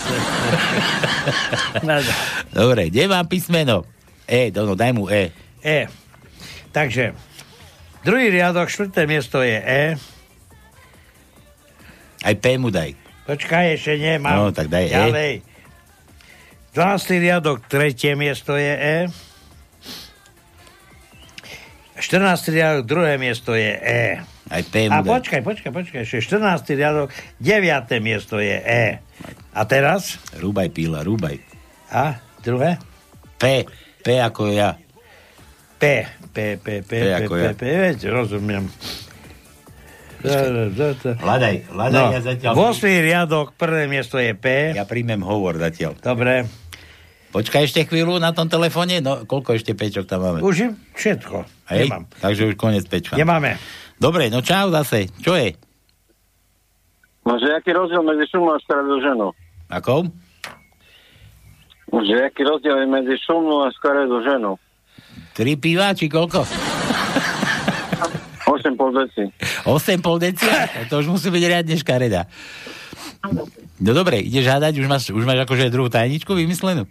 Dobre, 2.49 2.89
kde 2.89 3.05
mám 3.05 3.29
písmeno? 3.29 3.85
E, 4.25 4.49
no, 4.57 4.73
daj 4.73 4.97
mu 4.97 5.05
E. 5.13 5.29
E. 5.61 5.93
Takže, 6.73 7.13
druhý 8.01 8.33
riadok, 8.33 8.73
štvrté 8.73 9.05
miesto 9.05 9.45
je 9.45 9.61
E. 9.61 9.83
Aj 12.25 12.35
P 12.41 12.57
mu 12.57 12.73
daj. 12.73 12.97
Počkaj, 13.29 13.77
ešte 13.77 14.01
nemám. 14.01 14.33
No, 14.33 14.49
tak 14.49 14.73
daj 14.73 14.89
E. 14.89 14.97
Ďalej. 14.97 15.35
12. 16.73 17.21
riadok, 17.21 17.69
tretie 17.69 18.17
miesto 18.17 18.57
je 18.57 18.73
E. 18.81 18.97
14. 22.05 22.53
riadok, 22.53 22.85
druhé 22.85 23.17
miesto 23.17 23.57
je 23.57 23.73
E. 23.81 24.21
Aj 24.53 24.63
P 24.69 24.93
A 24.93 25.01
počkaj, 25.01 25.41
počkaj, 25.41 25.73
počkaj, 25.73 26.01
ešte 26.05 26.37
14. 26.37 26.77
riadok, 26.77 27.09
9. 27.41 27.65
miesto 28.05 28.37
je 28.37 28.61
E. 28.61 29.01
A 29.57 29.61
teraz? 29.65 30.21
Rúbaj 30.37 30.69
píla, 30.69 31.01
rúbaj. 31.01 31.41
A 31.89 32.21
druhé? 32.45 32.77
P. 33.41 33.65
P 34.05 34.21
ako 34.21 34.53
ja. 34.53 34.77
P. 35.81 36.05
P, 36.35 36.61
P, 36.61 36.85
P, 36.85 36.91
P, 36.93 36.93
P 37.09 37.25
P. 37.25 37.45
P, 37.57 37.63
veď, 37.65 37.99
rozumiem. 38.13 38.69
Hľadaj, 40.25 41.69
hľadaj, 41.69 41.93
No, 41.93 42.17
ja 42.17 42.21
zatiaľ... 42.25 42.53
8. 42.57 42.81
riadok, 43.01 43.53
prvé 43.57 43.85
miesto 43.89 44.17
je 44.17 44.33
P. 44.33 44.73
Ja 44.73 44.89
príjmem 44.89 45.21
hovor 45.21 45.61
zatiaľ. 45.61 45.97
Dobre. 46.01 46.64
Počkaj 47.35 47.67
ešte 47.67 47.83
chvíľu 47.83 48.23
na 48.23 48.31
tom 48.31 48.47
telefóne, 48.47 49.03
no 49.03 49.27
koľko 49.27 49.59
ešte 49.59 49.75
pečok 49.75 50.07
tam 50.07 50.23
máme? 50.23 50.39
Už 50.39 50.55
je 50.55 50.69
všetko. 50.95 51.43
Hej, 51.67 51.91
Nemám. 51.91 52.07
takže 52.23 52.43
už 52.47 52.55
koniec 52.55 52.87
pečka. 52.87 53.19
Nemáme. 53.19 53.59
Dobre, 53.99 54.31
no 54.31 54.39
čau 54.39 54.71
zase. 54.71 55.11
Čo 55.19 55.35
je? 55.35 55.59
No, 57.27 57.35
že 57.43 57.59
aký 57.59 57.75
rozdiel 57.75 58.07
medzi 58.07 58.31
šumnou 58.31 58.55
a 58.55 58.63
skaredou 58.63 59.03
ženou? 59.03 59.31
Akou? 59.67 60.07
Že 61.91 62.15
aký 62.31 62.43
rozdiel 62.47 62.77
je 62.85 62.87
medzi 62.87 63.15
šumnou 63.27 63.67
a 63.67 63.75
skaredou 63.75 64.23
ženou? 64.23 64.55
Tri 65.35 65.59
piva, 65.59 65.91
či 65.91 66.07
koľko? 66.07 66.47
8 68.55 68.79
pol 68.79 68.95
deci. 68.95 69.25
8 69.67 69.99
pol 70.07 70.17
decia? 70.23 70.71
To 70.87 71.03
už 71.03 71.11
musí 71.11 71.35
byť 71.35 71.43
riadne 71.51 71.75
škareda. 71.75 72.31
No 73.83 73.91
dobre, 73.91 74.23
ideš 74.23 74.47
hádať, 74.47 74.79
už 74.79 74.87
máš, 74.87 75.11
už 75.11 75.25
máš 75.27 75.43
akože 75.43 75.73
druhú 75.73 75.91
tajničku 75.91 76.31
vymyslenú? 76.31 76.87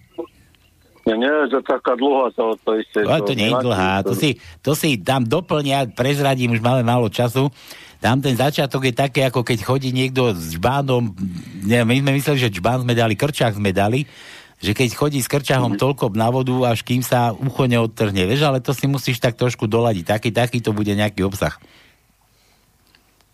Ja 1.03 1.19
neviem, 1.19 1.51
že 1.51 1.59
taká 1.67 1.99
dlhá 1.99 2.31
to, 2.31 2.55
to 2.63 2.79
isté. 2.79 3.03
No, 3.03 3.19
to 3.19 3.35
nie 3.35 3.51
je 3.51 3.59
dlhá, 3.59 4.07
to 4.07 4.15
si, 4.15 4.39
to 4.63 4.71
si 4.71 4.95
tam 4.95 5.27
doplnia, 5.27 5.91
prezradím, 5.91 6.55
už 6.55 6.63
máme 6.63 6.79
málo 6.79 7.11
času. 7.11 7.51
Tam 7.99 8.23
ten 8.23 8.35
začiatok 8.35 8.87
je 8.87 8.93
také, 8.95 9.27
ako 9.27 9.43
keď 9.43 9.67
chodí 9.67 9.91
niekto 9.91 10.31
s 10.31 10.55
žbánom, 10.55 11.11
neviem, 11.63 11.87
my 11.87 11.95
sme 12.03 12.11
mysleli, 12.19 12.39
že 12.39 12.55
žbán 12.55 12.87
sme 12.87 12.95
dali, 12.95 13.19
krčák 13.19 13.55
sme 13.55 13.75
dali, 13.75 14.07
že 14.63 14.71
keď 14.71 14.95
chodí 14.95 15.19
s 15.19 15.27
krčahom 15.27 15.75
toľko 15.75 16.15
na 16.15 16.31
vodu, 16.31 16.71
až 16.71 16.87
kým 16.87 17.03
sa 17.03 17.35
ucho 17.35 17.67
neodtrhne, 17.67 18.23
vieš, 18.23 18.47
ale 18.47 18.63
to 18.63 18.71
si 18.71 18.87
musíš 18.87 19.19
tak 19.19 19.35
trošku 19.35 19.67
doladiť. 19.67 20.07
Taký, 20.07 20.31
taký 20.31 20.63
to 20.63 20.71
bude 20.71 20.91
nejaký 20.91 21.27
obsah. 21.27 21.59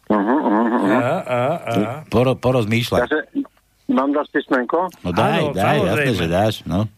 Uh-huh, 0.09 0.25
uh-huh. 0.25 0.89
A, 0.89 1.13
a, 1.21 1.41
a. 1.53 1.73
Poro, 2.09 2.33
porozmýšľaj. 2.33 3.05
Takže 3.05 3.45
mám 3.93 4.09
dať 4.09 4.25
písmenko? 4.33 4.89
No 5.05 5.13
daj, 5.13 5.37
Áno, 5.37 5.53
daj, 5.53 5.77
jasne, 5.85 6.13
že 6.17 6.25
dáš, 6.25 6.55
no. 6.65 6.89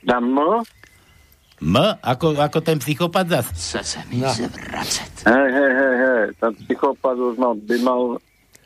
Dám 0.00 0.24
M? 0.24 0.62
M, 1.60 1.76
ako, 2.00 2.40
ako 2.40 2.58
ten 2.64 2.80
psychopat 2.80 3.28
zas? 3.28 3.52
Chce 3.52 3.80
sa 3.84 4.00
mi 4.08 4.24
No. 4.24 4.32
zvracať. 4.32 5.12
Hej, 5.28 5.48
hej, 5.52 5.72
hej, 5.76 5.94
hej. 5.98 6.22
Ten 6.40 6.52
psychopat 6.56 7.16
už 7.20 7.36
mal, 7.36 7.52
by 7.52 7.76
mal 7.84 8.02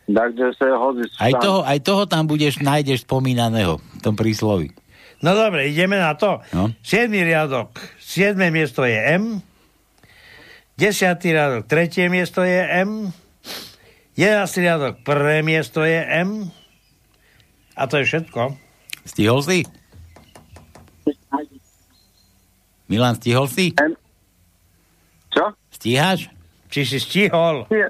dať, 0.07 0.31
že 0.39 0.47
sa 0.55 0.79
hodí 0.79 1.03
Aj 1.19 1.33
toho, 1.35 1.67
aj 1.67 1.79
toho 1.83 2.03
tam 2.07 2.31
budeš, 2.31 2.63
nájdeš 2.63 3.03
spomínaného 3.03 3.83
v 3.83 4.01
tom 4.01 4.15
príslovi. 4.15 4.71
No 5.19 5.35
dobre, 5.35 5.73
ideme 5.73 5.97
na 5.97 6.15
to. 6.15 6.39
No. 6.53 6.71
7. 6.85 7.11
riadok, 7.11 7.75
7. 7.99 8.39
miesto 8.53 8.87
je 8.87 8.95
M. 8.95 9.43
10. 10.77 11.19
riadok, 11.25 11.65
3. 11.67 12.07
miesto 12.07 12.47
je 12.47 12.61
M. 12.63 13.11
11. 14.15 14.63
riadok, 14.63 14.95
1. 15.03 15.43
miesto 15.43 15.83
je 15.83 15.99
M. 15.99 16.47
A 17.75 17.91
to 17.91 17.99
je 17.99 18.07
všetko. 18.07 18.55
Stihol 19.03 19.43
si? 19.43 19.67
Milan, 22.85 23.17
stihol 23.17 23.49
si? 23.49 23.73
Čo? 25.33 25.45
Stíhaš? 25.73 26.29
Či 26.69 26.81
si 26.85 26.99
stihol? 27.01 27.65
Nie, 27.73 27.89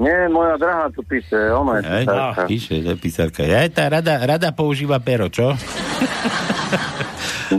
nie 0.00 0.16
moja 0.28 0.58
drahá 0.58 0.90
tu 0.90 1.02
píše, 1.06 1.36
ona 1.54 1.78
je 1.78 1.82
Hej, 1.86 2.04
písarka. 2.06 2.42
píše, 2.48 2.74
že 2.82 2.92
písarka. 2.98 3.42
Ja, 3.46 3.60
tá 3.70 3.84
rada, 3.86 4.14
rada 4.26 4.48
používa 4.50 4.98
pero, 4.98 5.30
čo? 5.30 5.54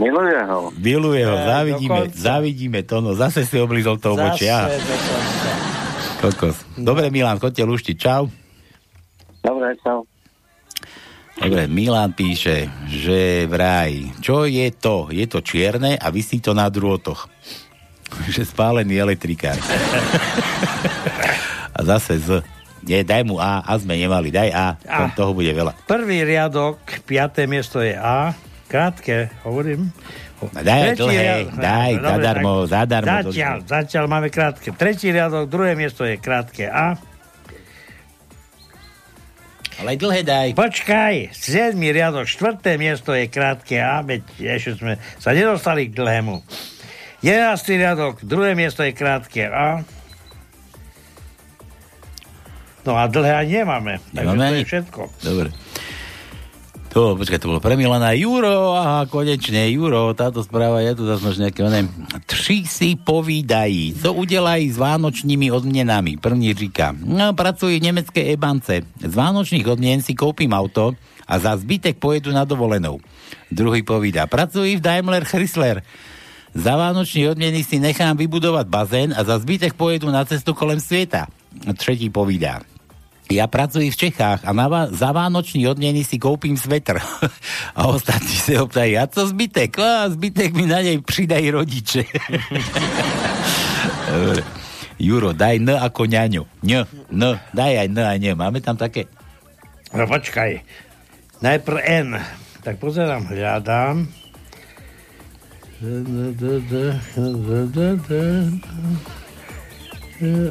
Miluje 0.00 0.38
ho. 0.46 0.70
Miluje 0.78 1.22
ho, 1.26 1.34
závidíme, 1.34 2.00
dokonca. 2.06 2.18
závidíme 2.18 2.80
to, 2.86 2.96
no 3.02 3.10
zase 3.18 3.42
si 3.42 3.58
oblízol 3.58 3.98
to 3.98 4.14
dokonca. 4.14 4.70
Kokos. 6.20 6.56
Dobre, 6.76 7.08
Milan, 7.10 7.40
chodte 7.40 7.64
luštiť, 7.64 7.96
čau. 7.96 8.28
Dobre, 9.40 9.72
čau. 9.80 10.04
Dobre, 11.40 11.64
Milan 11.72 12.12
píše, 12.12 12.68
že 12.84 13.48
vraj, 13.48 14.12
čo 14.20 14.44
je 14.44 14.68
to? 14.76 15.08
Je 15.08 15.24
to 15.24 15.40
čierne 15.40 15.96
a 15.96 16.06
vysí 16.12 16.36
to 16.36 16.52
na 16.52 16.68
drôtoch. 16.68 17.32
že 18.34 18.44
spálený 18.44 19.00
elektrikár. 19.00 19.56
a 21.76 21.80
zase 21.80 22.20
z. 22.20 22.28
Nie, 22.80 23.04
daj 23.04 23.28
mu 23.28 23.36
A, 23.36 23.60
A 23.60 23.76
sme 23.76 23.96
nemali, 23.96 24.32
daj 24.32 24.50
A, 24.56 24.66
A. 24.88 25.12
toho 25.12 25.36
bude 25.36 25.52
veľa. 25.52 25.76
Prvý 25.84 26.24
riadok, 26.24 26.80
5. 27.04 27.44
miesto 27.44 27.80
je 27.80 27.92
A. 27.92 28.32
Krátke, 28.68 29.28
hovorím. 29.44 29.92
Daj 30.40 30.96
Tretí 30.96 31.00
dlhé, 31.04 31.20
riadok- 31.20 31.60
daj, 31.60 31.92
Dobre, 31.92 32.08
zadarmo, 32.08 32.52
tak 32.64 32.70
zadarmo. 32.72 33.08
Zatiaľ, 33.28 33.56
zatiaľ 33.68 34.04
máme 34.08 34.28
krátke. 34.32 34.68
Tretí 34.72 35.12
riadok, 35.12 35.44
druhé 35.52 35.76
miesto 35.76 36.08
je 36.08 36.16
krátke 36.16 36.64
A. 36.72 36.96
Ale 39.80 39.96
dlhé 39.96 40.20
daj. 40.22 40.48
Počkaj, 40.52 41.32
7. 41.32 41.72
riadok, 41.80 42.28
štvrté 42.28 42.76
miesto 42.76 43.16
je 43.16 43.24
krátke 43.26 43.80
A, 43.80 44.04
veď 44.04 44.22
ešte 44.38 44.76
sme 44.76 44.92
sa 45.16 45.32
nedostali 45.32 45.88
k 45.88 45.96
dlhému. 45.96 46.44
11. 47.24 47.80
riadok, 47.80 48.20
druhé 48.20 48.52
miesto 48.52 48.84
je 48.84 48.92
krátke 48.92 49.48
A. 49.48 49.80
No 52.80 52.96
a 52.96 53.04
dlhé 53.06 53.32
ani 53.38 53.52
nemáme. 53.58 54.00
Takže 54.10 54.20
Nemáme 54.20 54.36
to 54.38 54.44
ani? 54.46 54.58
je 54.58 54.68
všetko. 54.68 55.00
Dobre. 55.20 55.48
To, 56.90 57.14
počkaj, 57.14 57.38
to 57.38 57.54
bolo 57.54 57.62
pre 57.62 57.78
Milana 57.78 58.10
Juro, 58.18 58.74
aha, 58.74 59.06
konečne, 59.06 59.70
Juro, 59.70 60.10
táto 60.10 60.42
správa, 60.42 60.82
ja 60.82 60.90
tu 60.90 61.06
zase 61.06 61.22
máš 61.22 61.38
nejaké, 61.38 61.62
oné, 61.62 61.86
tři 62.26 62.66
si 62.66 62.98
povídají, 62.98 63.94
co 63.94 64.10
udělají 64.10 64.74
s 64.74 64.78
vánočními 64.78 65.54
odměnami. 65.54 66.18
První 66.18 66.50
říká, 66.50 66.90
no, 66.98 67.30
pracuji 67.30 67.78
v 67.78 67.86
nemecké 67.94 68.34
ebance, 68.34 68.82
z 69.06 69.14
vánočných 69.14 69.70
odmien 69.70 70.02
si 70.02 70.18
koupím 70.18 70.50
auto 70.50 70.98
a 71.30 71.38
za 71.38 71.54
zbytek 71.54 72.02
pojedu 72.02 72.34
na 72.34 72.42
dovolenou. 72.42 72.98
Druhý 73.54 73.86
povídá, 73.86 74.26
pracuji 74.26 74.76
v 74.76 74.82
Daimler 74.82 75.22
Chrysler, 75.22 75.86
za 76.58 76.74
vánoční 76.74 77.30
odmeny 77.30 77.62
si 77.62 77.78
nechám 77.78 78.18
vybudovať 78.18 78.66
bazén 78.66 79.14
a 79.14 79.22
za 79.22 79.38
zbytek 79.38 79.78
pojedu 79.78 80.10
na 80.10 80.26
cestu 80.26 80.58
kolem 80.58 80.82
sveta. 80.82 81.30
Tretí 81.78 82.10
povídá, 82.10 82.66
ja 83.30 83.46
pracuji 83.46 83.90
v 83.90 83.96
Čechách 83.96 84.42
a 84.42 84.50
na 84.52 84.66
va- 84.68 84.90
za 84.90 85.12
vánoční 85.14 85.68
odmeny 85.68 86.04
si 86.04 86.18
koupím 86.18 86.58
svetr. 86.58 86.98
A 87.78 87.86
ostatní 87.86 88.36
se 88.36 88.58
ho 88.58 88.66
ptají, 88.66 88.98
a 88.98 89.06
co 89.06 89.28
zbytek? 89.28 89.78
A 89.78 90.10
zbytek 90.10 90.54
mi 90.54 90.66
na 90.66 90.76
nej 90.82 90.98
pridají 90.98 91.50
rodiče. 91.50 92.04
Juro, 95.00 95.32
daj 95.32 95.56
N 95.56 95.70
ako 95.80 96.04
ňaňo. 96.04 96.44
N, 96.60 96.84
N, 97.08 97.22
daj 97.56 97.72
aj 97.78 97.88
N 97.88 97.98
a 98.04 98.12
N. 98.20 98.36
Máme 98.36 98.60
tam 98.60 98.76
také? 98.76 99.08
No 99.96 100.04
počkaj. 100.04 100.60
Najprv 101.40 101.78
N. 102.04 102.20
Tak 102.60 102.76
pozerám, 102.76 103.24
hľadám. 103.32 104.04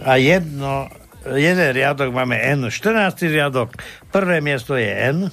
A 0.01 0.11
jedno, 0.17 0.89
jeden 1.25 1.69
riadok 1.75 2.13
máme 2.13 2.39
N. 2.39 2.71
14. 2.71 3.27
riadok, 3.27 3.75
prvé 4.13 4.39
miesto 4.39 4.79
je 4.79 4.87
N. 4.87 5.27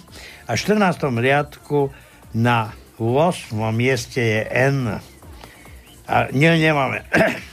A 0.47 0.51
v 0.55 0.59
14. 0.59 1.11
riadku 1.15 1.91
na 2.35 2.75
8. 2.99 3.53
mieste 3.71 4.23
je 4.23 4.43
N. 4.51 4.99
A 6.07 6.17
nie, 6.31 6.51
nemáme. 6.59 7.03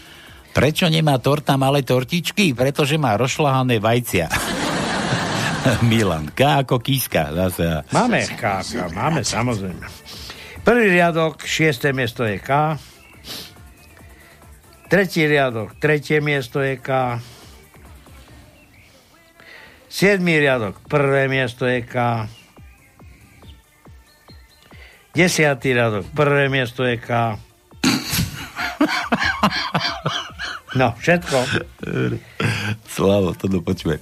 Prečo 0.57 0.85
nemá 0.85 1.17
torta 1.17 1.57
malé 1.57 1.81
tortičky? 1.81 2.53
Pretože 2.53 3.01
má 3.01 3.17
rozšľahané 3.17 3.81
vajcia. 3.81 4.29
Milan, 5.89 6.29
K 6.29 6.61
ako 6.61 6.77
kíska. 6.77 7.33
Zase. 7.33 7.81
Máme 7.89 8.21
K, 8.29 8.61
K, 8.61 8.73
máme 8.93 9.25
samozrejme. 9.25 9.85
Prvý 10.61 10.95
riadok, 10.95 11.43
šiesté 11.43 11.91
miesto 11.91 12.23
je 12.23 12.37
K. 12.37 12.77
Tretí 14.87 15.25
riadok, 15.25 15.73
tretie 15.81 16.21
miesto 16.21 16.61
je 16.61 16.77
K. 16.77 17.17
Siedmý 19.93 20.41
riadok, 20.41 20.81
prvé 20.89 21.29
miesto 21.29 21.69
je 21.69 21.85
K. 21.85 22.25
Desiatý 25.13 25.77
riadok, 25.77 26.09
prvé 26.17 26.49
miesto 26.49 26.81
je 26.81 26.97
K. 26.97 27.37
No, 30.73 30.97
všetko. 30.97 31.37
Slavo, 32.89 33.37
to 33.37 33.45
dopočuje. 33.45 34.01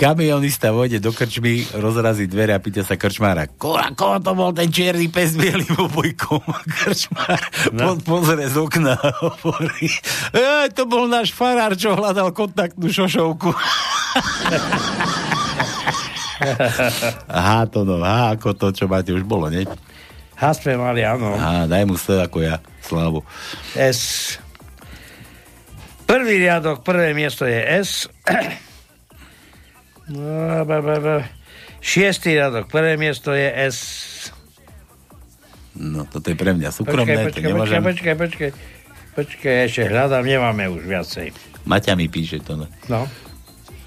Kamionista 0.00 0.72
vojde 0.72 0.96
do 0.96 1.12
krčmy, 1.12 1.76
rozrazí 1.76 2.24
dvere 2.24 2.56
a 2.56 2.60
pýta 2.62 2.80
sa 2.80 2.96
krčmára. 2.96 3.52
Koho 3.60 4.16
to 4.24 4.32
bol 4.32 4.48
ten 4.48 4.72
čierny 4.72 5.12
pes 5.12 5.36
bielým 5.36 5.76
obojkom? 5.76 6.40
Krčmár 6.72 7.36
no. 7.76 8.00
pozrie 8.00 8.48
z 8.48 8.56
okna 8.56 8.96
a 8.96 9.12
hovorí. 9.20 9.92
E, 10.32 10.72
to 10.72 10.88
bol 10.88 11.04
náš 11.04 11.36
farár, 11.36 11.76
čo 11.76 11.92
hľadal 11.92 12.32
kontaktnú 12.32 12.88
šošovku. 12.88 13.52
Aha, 17.28 17.68
to 17.68 17.84
no, 17.84 18.00
aha, 18.00 18.40
ako 18.40 18.56
to, 18.56 18.72
čo 18.72 18.88
máte, 18.88 19.12
už 19.12 19.28
bolo, 19.28 19.52
nie? 19.52 19.68
H 20.32 20.64
sme 20.64 20.80
mali, 20.80 21.04
áno. 21.04 21.36
Aha, 21.36 21.68
daj 21.68 21.84
mu 21.84 22.00
S 22.00 22.08
ako 22.08 22.40
ja, 22.40 22.56
Slavo. 22.80 23.20
S. 23.76 24.40
Prvý 26.08 26.40
riadok, 26.40 26.80
prvé 26.80 27.12
miesto 27.12 27.44
je 27.44 27.60
S. 27.60 28.08
No. 30.10 30.66
Šiestý 31.80 32.36
riadok, 32.36 32.68
prvé 32.68 32.98
miesto 33.00 33.32
je 33.32 33.46
S. 33.46 33.78
No, 35.72 36.04
toto 36.04 36.28
je 36.28 36.36
pre 36.36 36.52
mňa 36.52 36.68
súkromné, 36.74 37.30
to 37.30 37.30
počkaj, 37.30 37.40
počkaj, 37.40 37.46
nemôžem. 37.46 37.80
počkaj, 37.80 38.14
počkaj, 38.18 38.50
počkaj, 39.16 39.54
ešte 39.70 39.82
hľadám, 39.88 40.26
nemáme 40.26 40.68
už 40.68 40.82
viacej. 40.84 41.32
Maťa 41.64 41.94
mi 41.96 42.10
píše 42.10 42.42
to. 42.42 42.68
No. 42.90 43.06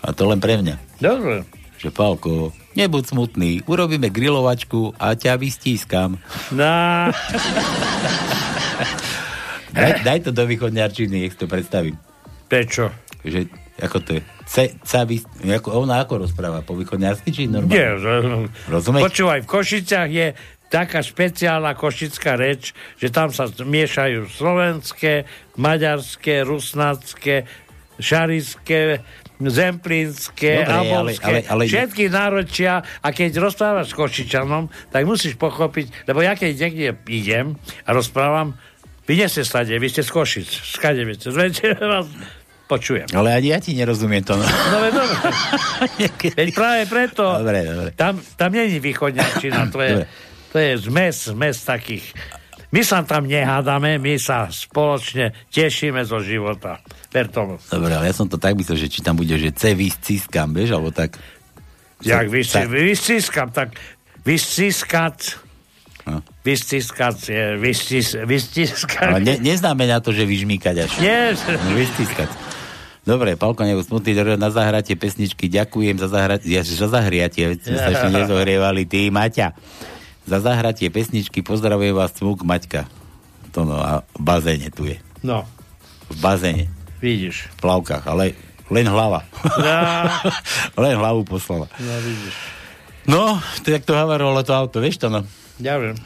A 0.01 0.07
to 0.15 0.25
len 0.25 0.39
pre 0.41 0.57
mňa. 0.57 0.79
Dobre. 1.03 1.45
Že 1.77 1.89
Pálko, 1.91 2.55
nebuď 2.79 3.03
smutný, 3.13 3.61
urobíme 3.67 4.07
grilovačku 4.07 4.95
a 4.95 5.13
ťa 5.13 5.35
vystískam. 5.37 6.17
No. 6.49 7.11
Daj, 9.73 10.05
daj 10.05 10.19
to 10.23 10.31
do 10.31 10.45
východňarčiny, 10.45 11.27
nech 11.27 11.35
to 11.35 11.49
predstavím. 11.49 11.97
Prečo? 12.47 12.93
Že, 13.25 13.49
ako 13.83 13.97
to 13.99 14.09
je? 14.15 14.21
Ce, 14.47 14.63
ca, 14.79 15.03
vys, 15.03 15.27
ako, 15.43 15.83
ona 15.83 15.99
ako 15.99 16.23
rozpráva? 16.23 16.63
Po 16.63 16.73
východňarsky 16.73 17.29
či 17.29 17.45
normálne? 17.45 17.75
Nie, 17.75 17.99
ro- 17.99 18.47
Rozumieš? 18.71 19.03
Počúvaj, 19.03 19.39
v 19.43 19.49
Košiciach 19.49 20.09
je 20.09 20.27
taká 20.67 21.05
špeciálna 21.05 21.77
košická 21.77 22.33
reč, 22.33 22.71
že 22.97 23.13
tam 23.13 23.29
sa 23.29 23.45
miešajú 23.45 24.25
slovenské, 24.25 25.29
maďarské, 25.53 26.41
rusnácké, 26.41 27.45
šarické, 28.01 29.05
zemplínske, 29.39 30.63
Dobre, 30.63 30.71
ale- 30.71 30.89
abovské, 30.89 31.25
ale- 31.25 31.43
ale- 31.45 31.63
všetky 31.67 32.03
náročia 32.09 32.73
a 32.99 33.07
keď 33.09 33.37
rozprávaš 33.37 33.91
s 33.91 33.97
Košičanom, 33.97 34.63
tak 34.89 35.03
musíš 35.03 35.35
pochopiť, 35.35 36.07
lebo 36.07 36.23
ja 36.23 36.33
keď 36.33 36.51
niekde 36.57 36.87
idem 37.05 37.53
a 37.83 37.89
rozprávam, 37.91 38.55
vy 39.03 39.19
nie 39.19 39.27
ste 39.27 39.43
stade, 39.43 39.75
vy 39.75 39.87
ste 39.89 40.01
z 40.01 40.09
Košic, 40.09 40.47
skade 40.47 41.03
viete, 41.03 41.27
vás, 41.29 42.07
počujem. 42.73 43.05
Ale 43.11 43.29
ani 43.31 43.47
ja 43.49 43.59
ti 43.59 43.71
nerozumiem 43.71 44.19
to. 44.19 44.33
No. 44.33 44.41
No 44.41 44.77
veď 44.83 44.93
dobre. 44.95 45.17
Veď 46.33 46.49
práve 46.51 46.81
preto. 46.85 47.23
Dobre, 47.37 47.59
dobre. 47.63 47.89
Tam, 47.93 48.17
tam 48.33 48.49
není 48.49 48.77
východňačina, 48.79 49.69
to 49.69 49.77
je, 49.77 49.91
Dobre. 49.95 50.05
to 50.49 50.57
je 50.57 50.71
zmes, 50.81 51.15
zmes 51.29 51.57
takých. 51.61 52.05
My 52.69 52.81
sa 52.81 53.05
tam 53.05 53.29
nehádame, 53.29 54.01
my 54.01 54.17
sa 54.17 54.49
spoločne 54.49 55.29
tešíme 55.47 56.01
zo 56.01 56.17
života. 56.17 56.81
Ver 57.07 57.29
tomu. 57.29 57.61
Dobre, 57.63 57.93
ale 57.93 58.09
ja 58.09 58.15
som 58.15 58.25
to 58.25 58.41
tak 58.41 58.57
myslel, 58.57 58.75
že 58.75 58.89
či 58.89 58.99
tam 58.99 59.13
bude, 59.13 59.37
že 59.37 59.53
C 59.53 59.77
vysciskam, 59.77 60.49
vieš, 60.49 60.73
alebo 60.73 60.89
tak. 60.89 61.13
Jak 62.01 62.25
vysci- 62.27 62.65
vysciskam, 62.65 63.47
tak 63.47 63.77
vysciskať, 64.25 65.37
No. 66.03 66.19
vysciskať 66.43 67.15
je, 67.23 67.43
vyscis, 67.55 68.19
vystiskať. 68.19 69.07
Ale 69.07 69.23
ne, 69.23 69.39
neznamená 69.39 70.03
to, 70.03 70.11
že 70.11 70.27
vyžmýkať 70.27 70.75
až. 70.83 70.91
Nie. 70.99 71.31
Vystiskať. 71.71 72.27
Dobre, 73.03 73.35
Palko, 73.35 73.67
dobre, 73.67 74.39
na 74.39 74.47
zahratie 74.47 74.95
pesničky, 74.95 75.51
ďakujem 75.51 75.99
za 75.99 76.07
zahratie, 76.07 76.55
ja, 76.55 76.63
za 76.63 76.87
zahriatie, 76.87 77.59
sme 77.59 77.75
sa 77.75 77.89
ešte 77.91 78.07
nezohrievali, 78.23 78.87
ty, 78.87 79.11
Maťa. 79.11 79.51
Za 80.23 80.39
zahratie 80.39 80.87
pesničky 80.87 81.43
pozdravujem 81.43 81.91
vás 81.91 82.15
Cmuk 82.15 82.47
Maťka. 82.47 82.87
To 83.51 83.67
no, 83.67 83.75
a 83.75 84.07
v 84.15 84.21
bazéne 84.23 84.71
tu 84.71 84.87
je. 84.87 84.97
No, 85.19 85.43
V 86.07 86.15
bazéne. 86.23 86.71
vidíš. 87.03 87.51
V 87.59 87.67
plavkách, 87.67 88.07
ale 88.07 88.39
len 88.71 88.87
hlava. 88.87 89.27
Ja, 89.59 90.07
len 90.87 90.95
hlavu 90.95 91.27
poslala. 91.27 91.67
no 91.75 91.93
vidíš. 91.99 92.35
No, 93.03 93.35
to 93.61 93.67
jak 93.67 93.83
to 93.83 93.99
havarovalo 93.99 94.47
to 94.47 94.55
auto, 94.55 94.79
vieš 94.79 95.03
to 95.03 95.11
no? 95.11 95.27
Ja 95.59 95.75
viem. 95.75 95.99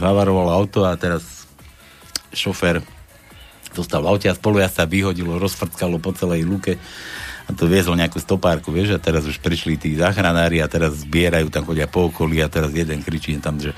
Havarovalo 0.00 0.48
auto 0.48 0.88
a 0.88 0.96
teraz 0.96 1.44
šofér 2.32 2.80
dostal 3.78 4.02
v 4.02 4.10
aute 4.10 4.26
a 4.26 4.34
spolu 4.34 4.58
sa 4.66 4.84
vyhodilo, 4.84 5.38
rozfrckalo 5.38 6.02
po 6.02 6.10
celej 6.10 6.42
luke 6.42 6.74
a 7.48 7.50
to 7.56 7.64
viezlo 7.64 7.96
nejakú 7.96 8.20
stopárku, 8.20 8.68
vieš, 8.68 8.98
a 8.98 9.00
teraz 9.00 9.24
už 9.24 9.40
prišli 9.40 9.80
tí 9.80 9.96
záchranári 9.96 10.60
a 10.60 10.68
teraz 10.68 11.00
zbierajú, 11.06 11.48
tam 11.48 11.64
chodia 11.64 11.88
po 11.88 12.12
okolí 12.12 12.44
a 12.44 12.52
teraz 12.52 12.74
jeden 12.76 13.00
kričí 13.00 13.38
tam, 13.40 13.56
že 13.56 13.72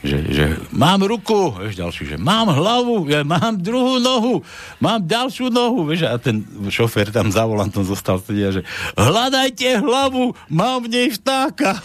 že, 0.00 0.16
že 0.32 0.44
mám 0.72 1.04
ruku, 1.04 1.52
vieš, 1.60 1.76
ďalší, 1.76 2.02
že 2.08 2.16
mám 2.16 2.48
hlavu, 2.48 3.04
ja 3.12 3.20
mám 3.20 3.60
druhú 3.60 4.00
nohu, 4.00 4.40
mám 4.80 5.04
ďalšiu 5.04 5.52
nohu, 5.52 5.84
vieš, 5.84 6.08
a 6.08 6.16
ten 6.16 6.40
šofér 6.72 7.12
tam 7.12 7.28
za 7.28 7.44
volantom 7.44 7.84
zostal 7.84 8.16
sedia, 8.16 8.48
že 8.48 8.64
hľadajte 8.96 9.84
hlavu, 9.84 10.32
mám 10.48 10.88
v 10.88 10.88
nej 10.88 11.08
vtáka. 11.12 11.76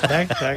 Tak, 0.00 0.26
tak. 0.32 0.56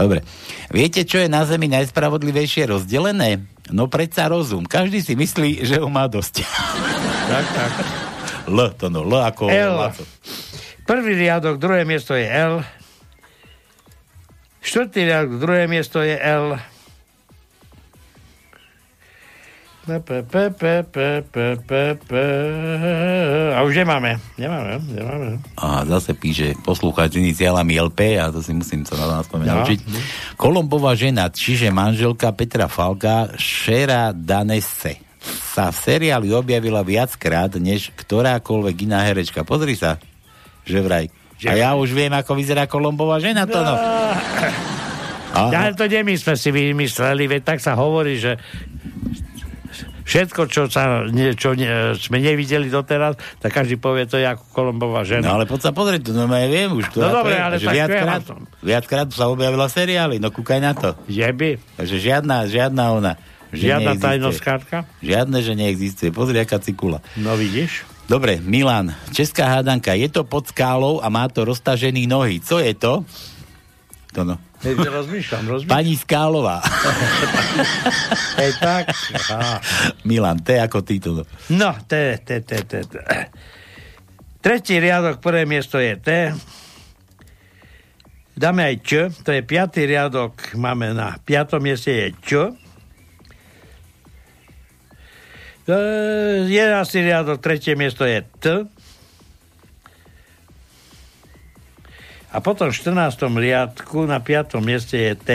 Dobre. 0.00 0.24
Viete, 0.72 1.04
čo 1.04 1.20
je 1.20 1.28
na 1.28 1.44
Zemi 1.44 1.68
najspravodlivejšie 1.68 2.72
rozdelené? 2.72 3.44
No 3.74 3.90
predsa 3.90 4.30
rozum. 4.30 4.62
Každý 4.62 5.02
si 5.02 5.18
myslí, 5.18 5.66
že 5.66 5.82
ho 5.82 5.88
má 5.90 6.06
dosť. 6.06 6.42
Tak, 7.26 7.42
tak. 7.42 7.72
L, 8.46 8.70
to 8.78 8.86
no, 8.86 9.02
L 9.02 9.18
ako 9.18 9.50
L. 9.50 9.74
Laco. 9.74 10.06
Prvý 10.86 11.18
riadok, 11.18 11.58
druhé 11.58 11.82
miesto 11.82 12.14
je 12.14 12.22
L. 12.22 12.62
Štvrtý 14.62 15.10
riadok, 15.10 15.42
druhé 15.42 15.66
miesto 15.66 15.98
je 15.98 16.14
L. 16.14 16.54
A 23.54 23.58
už 23.62 23.72
nemáme. 23.76 24.18
Nemáme, 24.34 24.82
nemáme. 24.82 25.38
A 25.54 25.86
zase 25.86 26.12
píše 26.12 26.58
poslucháč 26.60 27.14
s 27.14 27.22
iniciálami 27.22 27.78
LP 27.78 28.18
a 28.18 28.28
to 28.28 28.42
si 28.42 28.50
musím 28.50 28.82
sa 28.82 28.98
na 28.98 29.06
nás 29.18 29.26
No. 29.30 29.38
naučiť. 29.38 29.78
Kolombová 30.34 30.98
žena, 30.98 31.30
čiže 31.30 31.70
manželka 31.70 32.34
Petra 32.34 32.66
Falka, 32.66 33.30
Šera 33.38 34.10
Danese, 34.10 34.98
sa 35.26 35.70
v 35.70 35.78
seriáli 35.78 36.30
objavila 36.30 36.82
viackrát, 36.82 37.54
než 37.56 37.94
ktorákoľvek 37.94 38.76
iná 38.82 39.02
herečka. 39.02 39.42
Pozri 39.42 39.74
sa, 39.74 39.98
že 40.62 40.82
vraj. 40.82 41.10
A 41.46 41.52
ja 41.52 41.76
už 41.76 41.92
viem, 41.92 42.10
ako 42.10 42.32
vyzerá 42.34 42.66
Kolombová 42.66 43.20
žena, 43.20 43.44
to 43.44 43.60
no. 43.60 43.74
A, 45.36 45.52
Ale 45.52 45.76
to 45.76 45.84
nie 45.84 46.00
my 46.00 46.16
sme 46.16 46.32
si 46.32 46.48
vymysleli, 46.48 47.28
veď 47.28 47.42
tak 47.44 47.58
sa 47.60 47.76
hovorí, 47.76 48.16
že 48.16 48.40
všetko, 50.06 50.40
čo, 50.46 50.70
sa, 50.70 51.02
nie, 51.10 51.34
čo 51.34 51.58
nie, 51.58 51.68
sme 51.98 52.22
nevideli 52.22 52.70
doteraz, 52.70 53.18
tak 53.42 53.50
každý 53.50 53.76
povie, 53.76 54.06
to 54.06 54.16
je 54.16 54.24
ako 54.24 54.46
Kolombová 54.54 55.02
žena. 55.02 55.34
No 55.34 55.42
ale 55.42 55.50
poď 55.50 55.68
sa 55.68 55.72
pozrieť, 55.74 56.08
to 56.08 56.10
no 56.14 56.30
ja 56.30 56.46
viem 56.46 56.70
už. 56.72 56.94
To 56.94 57.02
No 57.02 57.10
ako 57.10 57.16
dobre, 57.26 57.34
ale 57.36 57.56
tak 57.58 57.74
viackrát, 57.74 58.22
viackrát 58.62 59.06
sa 59.10 59.26
objavila 59.26 59.66
v 59.66 59.72
seriáli, 59.74 60.16
no 60.22 60.30
kúkaj 60.30 60.60
na 60.62 60.72
to. 60.72 60.94
Je 61.10 61.26
by? 61.26 61.58
Takže 61.74 61.96
žiadna, 61.98 62.46
žiadna 62.46 62.84
ona. 62.94 63.12
Žiadna 63.50 63.94
neexistuje. 63.94 64.06
tajnoskátka? 64.06 64.76
Žiadne, 65.02 65.38
že 65.42 65.52
neexistuje. 65.54 66.10
Pozri, 66.10 66.38
aká 66.42 66.58
cikula. 66.58 66.98
No 67.14 67.38
vidíš? 67.38 67.86
Dobre, 68.06 68.38
Milan, 68.38 68.94
česká 69.10 69.50
hádanka. 69.50 69.94
Je 69.98 70.06
to 70.06 70.22
pod 70.22 70.46
skálou 70.46 71.02
a 71.02 71.10
má 71.10 71.26
to 71.26 71.42
roztažený 71.42 72.06
nohy. 72.06 72.38
Co 72.38 72.62
je 72.62 72.74
to? 72.74 73.02
To 74.14 74.22
no. 74.22 74.38
Hej, 74.64 74.74
rozmýšľam, 74.80 75.44
rozmýšľam. 75.52 75.76
Pani 75.76 75.94
Skálová. 76.00 76.64
Hej, 78.40 78.52
tak. 78.56 78.88
Aha. 79.12 79.60
Milan, 80.08 80.40
je 80.40 80.56
ako. 80.56 80.80
No. 80.80 81.22
No, 81.52 81.70
T, 81.84 82.16
T, 82.24 82.40
T, 82.40 82.50
T, 82.64 82.72
T. 82.88 82.94
Tretí 84.40 84.78
riadok, 84.78 85.18
prvé 85.20 85.44
miesto 85.44 85.76
je 85.76 85.92
T. 85.98 86.08
Dáme 88.36 88.68
aj 88.68 88.76
Č, 88.84 88.90
to 89.24 89.32
je 89.32 89.40
piatý 89.40 89.88
riadok, 89.88 90.60
máme 90.60 90.92
na 90.92 91.16
piatom 91.24 91.56
mieste 91.56 91.88
je 91.88 92.06
Č. 92.20 92.30
E, 95.66 95.76
Jedenáctý 96.44 97.00
riadok, 97.00 97.40
tretie 97.40 97.72
miesto 97.80 98.04
je 98.04 98.20
T. 98.36 98.68
A 102.36 102.44
potom 102.44 102.68
v 102.68 102.76
14. 102.76 103.16
riadku 103.32 104.04
na 104.04 104.20
piatom 104.20 104.60
mieste 104.60 105.00
je 105.00 105.12
T 105.16 105.30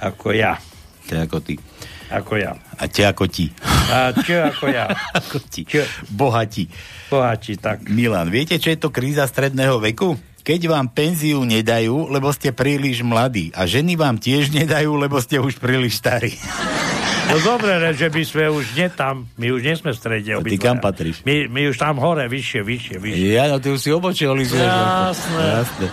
ako 0.00 0.32
ja. 0.32 0.56
Je 1.08 1.16
ako 1.16 1.40
ty. 1.40 1.54
Ako 2.06 2.38
ja. 2.38 2.54
A 2.78 2.84
te 2.86 3.02
ako 3.02 3.26
ti. 3.26 3.50
A 3.90 4.12
Č 4.12 4.36
ako 4.36 4.64
ja. 4.70 4.92
ako 5.18 5.42
ti. 5.44 5.66
Č. 5.66 5.82
Bohatí. 6.12 6.68
Bohatí, 7.10 7.58
tak. 7.58 7.88
Milan, 7.88 8.30
viete, 8.30 8.60
čo 8.60 8.70
je 8.70 8.78
to 8.78 8.94
kríza 8.94 9.26
stredného 9.26 9.80
veku? 9.80 10.14
Keď 10.46 10.70
vám 10.70 10.94
penziu 10.94 11.42
nedajú, 11.42 12.06
lebo 12.06 12.30
ste 12.30 12.54
príliš 12.54 13.02
mladí. 13.02 13.50
A 13.50 13.66
ženy 13.66 13.98
vám 13.98 14.22
tiež 14.22 14.54
nedajú, 14.54 14.94
lebo 14.94 15.18
ste 15.18 15.42
už 15.42 15.58
príliš 15.58 15.98
starí. 15.98 16.38
No 17.26 17.36
dobre, 17.42 17.74
že 17.92 18.06
by 18.06 18.22
sme 18.22 18.44
už 18.54 18.78
nie 18.78 18.88
tam, 18.94 19.26
my 19.34 19.50
už 19.50 19.60
nie 19.66 19.74
sme 19.74 19.90
v 19.90 19.98
strede. 19.98 20.30
A 20.34 20.40
ty 20.40 20.56
kam 20.56 20.78
patríš? 20.78 21.26
My, 21.26 21.50
my 21.50 21.74
už 21.74 21.76
tam 21.76 21.98
hore, 21.98 22.22
vyššie, 22.30 22.60
vyššie, 22.62 22.96
vyššie. 23.02 23.28
Ja, 23.34 23.50
no 23.50 23.58
ty 23.58 23.74
už 23.74 23.80
si 23.82 23.90
obočil, 23.90 24.30
Jasné. 24.30 24.62
Jasné. 24.62 25.42
Jasné. 25.42 25.86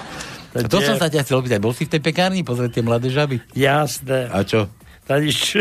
A 0.53 0.69
to 0.69 0.77
som 0.85 0.95
sa 1.01 1.09
ťa 1.09 1.25
chcel 1.25 1.41
opýtať. 1.41 1.57
Bol 1.57 1.73
si 1.73 1.89
v 1.89 1.97
tej 1.97 2.01
pekárni 2.05 2.45
pozrieť 2.45 2.77
tie 2.77 2.83
mladé 2.85 3.09
žaby? 3.09 3.41
Jasné. 3.57 4.29
A 4.29 4.45
čo? 4.45 4.69
To 5.09 5.17
nič. 5.17 5.57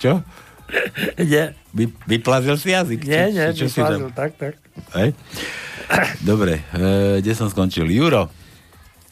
Čo? 0.00 0.24
nie. 1.20 1.44
Vy, 1.76 1.84
vyplazil 2.08 2.56
si 2.56 2.72
jazyk? 2.72 3.04
Nie, 3.04 3.28
Čo- 3.28 3.34
nie, 3.36 3.46
čo 3.52 3.66
si 3.68 3.78
vyplazil, 3.78 4.08
tam? 4.10 4.16
tak, 4.16 4.30
tak. 4.40 4.52
Hej? 4.96 5.10
Dobre, 6.24 6.64
e, 6.74 7.20
kde 7.22 7.32
som 7.36 7.46
skončil? 7.52 7.86
Juro, 7.92 8.32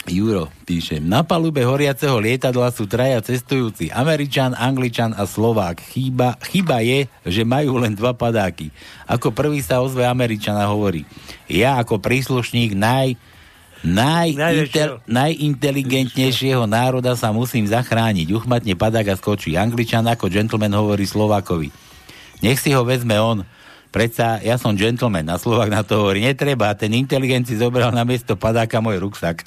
Juro 0.04 0.52
píše, 0.68 1.00
na 1.00 1.24
palube 1.24 1.64
horiaceho 1.64 2.20
lietadla 2.20 2.68
sú 2.68 2.84
traja 2.84 3.24
cestujúci, 3.24 3.88
Američan, 3.88 4.52
Angličan 4.52 5.16
a 5.16 5.24
Slovák. 5.24 5.80
Chyba, 5.80 6.36
chyba 6.44 6.84
je, 6.84 7.08
že 7.24 7.42
majú 7.48 7.80
len 7.80 7.96
dva 7.96 8.12
padáky. 8.12 8.68
Ako 9.08 9.32
prvý 9.32 9.64
sa 9.64 9.80
ozve 9.80 10.04
Američana 10.04 10.68
hovorí, 10.68 11.08
ja 11.48 11.80
ako 11.80 12.04
príslušník 12.04 12.76
naj, 12.76 13.16
najintel, 13.80 15.00
najinteligentnejšieho 15.08 16.68
národa 16.68 17.16
sa 17.16 17.32
musím 17.32 17.64
zachrániť. 17.64 18.28
Uchmatne 18.28 18.76
padák 18.76 19.08
a 19.08 19.16
skočí. 19.16 19.56
Angličan 19.56 20.04
ako 20.04 20.28
gentleman 20.28 20.76
hovorí 20.76 21.08
Slovákovi. 21.08 21.72
Nech 22.44 22.60
si 22.60 22.76
ho 22.76 22.84
vezme 22.84 23.16
on. 23.16 23.40
Predsa 23.94 24.42
ja 24.42 24.58
som 24.58 24.74
gentleman 24.74 25.22
a 25.30 25.38
Slovak 25.38 25.70
na 25.70 25.86
to 25.86 26.02
hovorí, 26.02 26.18
netreba, 26.18 26.74
ten 26.74 26.90
inteligent 26.98 27.46
si 27.46 27.54
zobral 27.54 27.94
na 27.94 28.02
miesto 28.02 28.34
padáka 28.34 28.82
môj 28.82 28.98
ruksak. 28.98 29.46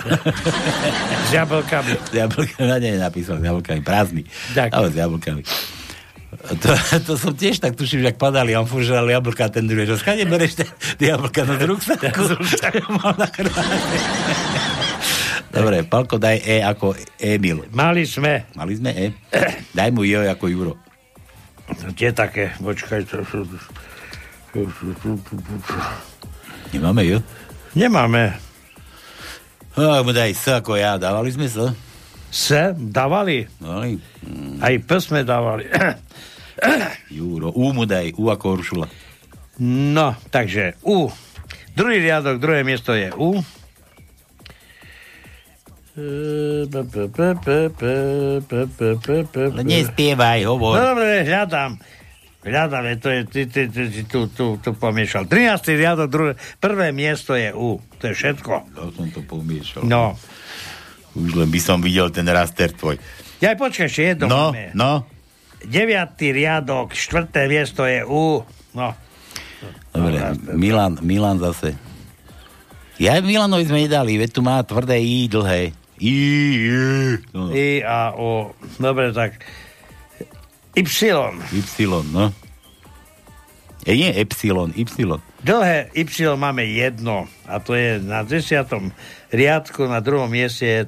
S 1.28 1.36
jablkami. 1.36 1.92
S 2.00 2.16
jablkami, 2.16 2.80
nie, 2.80 2.96
napísal 2.96 3.38
s 3.38 3.44
jablkami, 3.44 3.84
prázdny. 3.84 4.24
Tak. 4.56 4.72
Ale 4.72 4.88
s 4.88 4.96
jablkami. 4.96 5.44
To, 6.64 6.70
to 7.04 7.14
som 7.20 7.36
tiež 7.36 7.60
tak 7.60 7.76
tuším, 7.76 8.08
že 8.08 8.16
ak 8.16 8.20
padali, 8.20 8.56
a 8.56 8.64
on 8.64 8.70
furt 8.72 8.88
žral 8.88 9.04
jablka, 9.12 9.52
ten 9.52 9.68
druhý, 9.68 9.84
že 9.84 10.00
skade 10.00 10.24
bereš 10.24 10.64
tie 10.64 10.68
tie 10.96 11.12
jablka 11.12 11.44
no 11.44 11.60
ruksaku. 11.60 12.08
Mal 13.04 13.14
na 13.20 13.28
krváne. 13.28 14.00
Dobre, 15.52 15.84
Palko, 15.84 16.16
daj 16.16 16.40
E 16.48 16.64
ako 16.64 16.96
Emil. 17.20 17.68
Mali 17.76 18.08
sme. 18.08 18.48
Mali 18.56 18.80
sme 18.80 18.96
E. 18.96 19.06
Daj 19.76 19.92
mu 19.92 20.08
Jo 20.08 20.24
ako 20.24 20.46
Juro. 20.48 20.74
Tie 22.00 22.16
také, 22.16 22.56
počkaj, 22.64 23.04
to 23.12 23.28
sú... 23.28 23.44
Nemáme 26.74 27.02
Jo? 27.06 27.20
Nemáme. 27.78 28.34
No, 29.78 30.02
daj 30.10 30.34
S 30.34 30.50
ako 30.50 30.74
ja. 30.74 30.98
Dávali 30.98 31.30
sme 31.30 31.46
S? 31.46 31.58
S? 32.34 32.74
Dávali? 32.74 33.46
Dávali. 33.62 34.02
Aj 34.58 34.74
P 34.82 34.90
sme 34.98 35.22
dávali. 35.22 35.70
Juro. 37.18 37.54
U 37.54 37.70
mu 37.70 37.86
daj. 37.86 38.18
U 38.18 38.34
ako 38.34 38.58
Uršula. 38.58 38.88
No, 39.62 40.18
takže 40.34 40.74
U. 40.82 41.10
Druhý 41.78 42.02
riadok, 42.02 42.42
druhé 42.42 42.66
miesto 42.66 42.98
je 42.98 43.14
U. 43.14 43.38
Ale 49.34 49.62
nespievaj, 49.66 50.46
hovor. 50.46 50.78
No, 50.78 50.94
dobre, 50.94 51.26
hľadám. 51.26 51.26
Hľadám, 51.26 51.97
je 52.48 52.96
to 52.98 53.08
je, 53.10 53.20
ty, 53.26 53.42
ty, 53.46 53.62
ty, 53.68 53.84
ty 53.90 54.02
tu, 54.04 54.28
tu, 54.28 54.46
tu 54.58 54.70
pomiešal. 54.74 55.28
13. 55.28 55.76
riadok, 55.76 56.08
druhé, 56.08 56.32
prvé 56.58 56.90
miesto 56.90 57.36
je 57.36 57.52
U. 57.52 57.78
To 58.00 58.04
je 58.08 58.14
všetko. 58.14 58.54
Ja 58.72 58.84
som 58.96 59.08
to 59.12 59.22
pomiešal. 59.22 59.84
No. 59.84 60.16
Už 61.14 61.34
len 61.34 61.50
by 61.50 61.60
som 61.60 61.78
videl 61.80 62.08
ten 62.10 62.26
raster 62.26 62.72
tvoj. 62.72 62.96
Ja 63.38 63.54
počkaj, 63.54 63.86
ešte 63.86 64.04
jedno 64.16 64.26
No, 64.28 64.42
máme. 64.50 64.72
no. 64.74 65.06
9. 65.66 65.74
riadok, 66.18 66.94
štvrté 66.94 67.50
miesto 67.50 67.84
je 67.84 68.06
U. 68.06 68.46
No. 68.74 68.88
Dobre, 69.90 70.22
Milan, 70.54 71.02
Milan 71.02 71.42
zase. 71.42 71.74
Ja 72.98 73.18
Milanovi 73.22 73.66
sme 73.66 73.86
nedali, 73.86 74.18
veď 74.18 74.30
tu 74.34 74.42
má 74.42 74.62
tvrdé 74.62 74.98
I 74.98 75.26
dlhé. 75.26 75.74
I, 75.98 76.14
I, 76.14 76.78
no. 77.34 77.50
I 77.50 77.82
a 77.82 78.14
O. 78.14 78.54
Dobre, 78.78 79.10
tak 79.14 79.42
Y. 80.78 81.42
Y, 81.50 82.06
no. 82.14 82.30
E, 83.88 83.96
nie 83.98 84.14
Epsilon, 84.14 84.74
Y. 84.76 84.86
Dlhé 85.42 85.90
Y 85.94 86.38
máme 86.38 86.66
jedno 86.66 87.26
a 87.48 87.60
to 87.60 87.74
je 87.74 87.98
na 88.04 88.22
desiatom 88.22 88.92
riadku, 89.34 89.90
na 89.90 90.06
druhom 90.06 90.30
mieste 90.30 90.66
je 90.66 90.82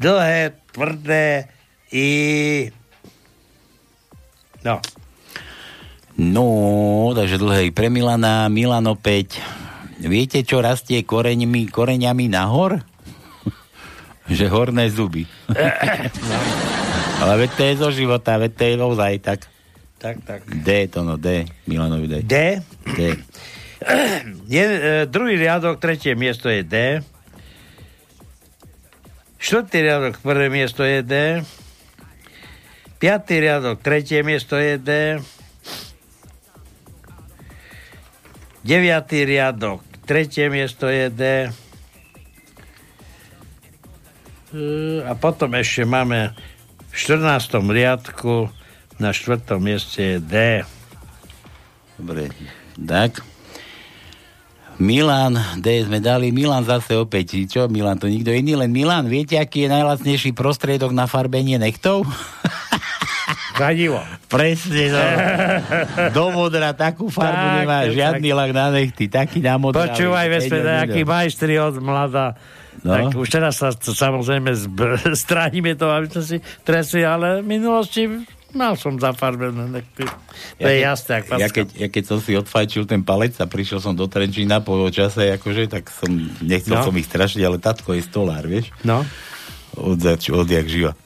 dlhé, 0.00 0.56
tvrdé 0.72 1.52
I... 1.92 2.08
No. 4.64 4.80
No, 6.16 6.46
takže 7.12 7.36
dlhé 7.36 7.68
I 7.68 7.70
pre 7.76 7.92
Milana, 7.92 8.48
Milan 8.48 8.88
opäť. 8.88 9.36
Viete, 10.00 10.40
čo 10.44 10.64
rastie 10.64 11.04
koreňmi, 11.04 11.68
koreňami 11.68 12.32
nahor? 12.32 12.80
že 14.32 14.48
horné 14.48 14.88
zuby. 14.88 15.28
Ale 17.16 17.32
veď 17.40 17.50
to 17.56 17.62
je 17.64 17.74
zo 17.80 17.90
života, 17.92 18.36
veď 18.36 18.52
to 18.52 18.62
je 18.64 18.74
ozaj 18.76 19.14
tak. 19.24 19.40
Tak, 19.96 20.16
tak. 20.28 20.40
D 20.44 20.84
to 20.92 21.00
no, 21.00 21.16
D. 21.16 21.48
Milanovi 21.64 22.06
D. 22.06 22.14
D. 22.20 22.60
D. 22.84 23.00
Je, 24.54 24.64
e, 24.64 25.04
druhý 25.08 25.36
riadok, 25.36 25.80
tretie 25.80 26.16
miesto 26.16 26.48
je 26.48 26.64
D. 26.64 26.76
Štvrtý 29.36 29.78
riadok, 29.84 30.14
prvé 30.20 30.48
miesto 30.48 30.84
je 30.84 31.00
D. 31.04 31.14
Piatý 32.96 33.40
riadok, 33.40 33.80
tretie 33.84 34.24
miesto 34.24 34.56
je 34.56 34.80
D. 34.80 34.90
Deviatý 38.64 39.28
riadok, 39.28 39.84
tretie 40.08 40.48
miesto 40.48 40.88
je 40.88 41.06
D. 41.12 41.22
E, 44.50 45.04
A 45.04 45.12
potom 45.14 45.52
ešte 45.54 45.84
máme 45.84 46.32
v 46.96 47.20
14. 47.20 47.60
riadku 47.60 48.48
na 48.96 49.12
štvrtom 49.12 49.60
mieste 49.60 50.00
je 50.00 50.16
D. 50.16 50.34
Dobre, 52.00 52.32
tak. 52.80 53.20
Milan, 54.80 55.36
D 55.60 55.84
sme 55.84 56.00
dali, 56.00 56.32
Milan 56.32 56.64
zase 56.64 56.96
opäť. 56.96 57.36
Čo 57.44 57.68
Milan, 57.68 58.00
to 58.00 58.08
nikto 58.08 58.32
iný, 58.32 58.56
len 58.56 58.72
Milan. 58.72 59.12
Viete, 59.12 59.36
aký 59.36 59.68
je 59.68 59.72
najlacnejší 59.76 60.32
prostriedok 60.32 60.96
na 60.96 61.04
farbenie 61.04 61.60
nechtov? 61.60 62.08
Kladivo. 63.60 64.00
Presne, 64.32 64.92
no. 64.92 65.04
Do 66.16 66.32
modra 66.32 66.72
takú 66.72 67.12
farbu 67.12 67.44
Tak, 67.44 67.56
nemá 67.60 67.78
tak. 67.84 67.92
žiadny 67.92 68.28
lak 68.32 68.50
na 68.56 68.66
nechty, 68.72 69.04
taký 69.08 69.44
na 69.44 69.60
modra. 69.60 69.92
Počúvaj, 69.92 70.28
vesme, 70.32 70.64
dá. 70.64 70.88
majstri 70.88 71.60
od 71.60 71.76
mladá. 71.76 72.36
No. 72.86 72.94
Tak 72.94 73.18
už 73.18 73.28
teraz 73.28 73.58
sa 73.58 73.74
samozrejme 73.74 74.54
zb- 74.54 74.94
stránime 75.18 75.74
to, 75.74 75.86
aby 75.86 76.06
sme 76.08 76.22
si 76.22 76.36
tresli, 76.62 77.02
ale 77.02 77.42
v 77.42 77.50
minulosti 77.50 78.06
mal 78.52 78.72
som 78.72 78.94
zafarbené. 78.94 79.68
To 79.68 80.00
je 80.00 80.08
keď- 80.56 80.86
jasné, 80.86 81.12
ak 81.18 81.24
ja, 81.36 81.48
keď, 81.50 81.66
ja 81.74 81.88
keď 81.90 82.04
som 82.06 82.18
si 82.18 82.32
odfajčil 82.32 82.84
ten 82.84 83.02
palec 83.02 83.34
a 83.36 83.44
prišiel 83.44 83.78
som 83.78 83.92
do 83.92 84.06
Trenčína 84.06 84.60
po 84.60 84.78
čase, 84.88 85.34
akože, 85.34 85.68
tak 85.68 85.90
som, 85.90 86.08
nechcel 86.40 86.72
No. 86.72 86.86
som 86.86 86.94
ich 86.94 87.04
strašiť, 87.04 87.42
ale 87.42 87.58
tatko 87.58 87.92
je 87.92 88.00
stolár, 88.00 88.46
vieš? 88.46 88.70
No. 88.80 89.02
Od, 89.74 89.98
zač- 89.98 90.30
odjak 90.30 90.64
živa. 90.64 90.96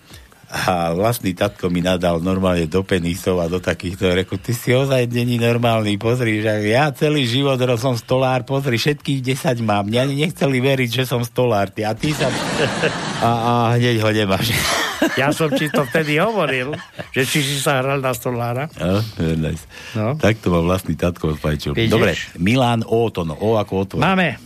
A 0.50 0.90
vlastný 0.98 1.30
tatko 1.30 1.70
mi 1.70 1.78
nadal 1.78 2.18
normálne 2.18 2.66
do 2.66 2.82
penisov 2.82 3.38
a 3.38 3.46
do 3.46 3.62
takýchto. 3.62 4.10
Reku, 4.10 4.34
ty 4.34 4.50
si 4.50 4.74
ozaj 4.74 5.06
není 5.06 5.38
normálny, 5.38 5.94
pozri, 5.94 6.42
že 6.42 6.66
ja 6.66 6.90
celý 6.90 7.22
život 7.22 7.54
som 7.78 7.94
stolár, 7.94 8.42
pozri, 8.42 8.74
všetkých 8.74 9.22
10 9.22 9.62
mám. 9.62 9.86
Mňa 9.86 10.10
nechceli 10.10 10.58
veriť, 10.58 10.90
že 10.90 11.04
som 11.06 11.22
stolár. 11.22 11.70
Ty, 11.70 11.90
a 11.90 11.92
ty 11.94 12.10
sa... 12.10 12.26
A, 13.20 13.28
a 13.28 13.52
hneď 13.76 14.00
ho 14.00 14.08
nemáš. 14.16 14.48
Ja 15.12 15.28
som 15.28 15.52
ti 15.52 15.68
to 15.68 15.84
vtedy 15.84 16.16
hovoril, 16.16 16.72
že 17.12 17.28
či 17.28 17.44
si 17.44 17.60
sa 17.60 17.84
hral 17.84 18.00
na 18.00 18.16
stolára. 18.16 18.64
No, 18.80 19.04
nice. 19.36 19.68
No. 19.92 20.16
Tak 20.16 20.40
to 20.40 20.48
má 20.48 20.64
vlastný 20.64 20.96
tatko 20.96 21.36
odfajčil. 21.36 21.76
Vidíš? 21.76 21.92
Dobre, 21.92 22.16
Milan 22.40 22.80
O, 22.88 23.12
to 23.12 23.28
no, 23.28 23.36
O 23.36 23.60
ako 23.60 23.84
otvor. 23.84 24.00
Máme 24.00 24.40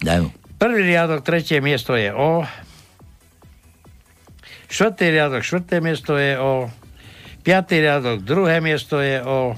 Daj 0.00 0.18
mu. 0.24 0.30
prvý 0.56 0.96
riadok, 0.96 1.20
tretie 1.20 1.60
miesto 1.60 1.92
je 1.92 2.08
O. 2.08 2.40
Štvrtý 4.66 5.14
riadok, 5.14 5.46
štvrté 5.46 5.78
miesto 5.78 6.18
je 6.18 6.34
O. 6.38 6.66
Piatý 7.46 7.78
riadok, 7.78 8.26
druhé 8.26 8.58
miesto 8.58 8.98
je 8.98 9.22
O. 9.22 9.54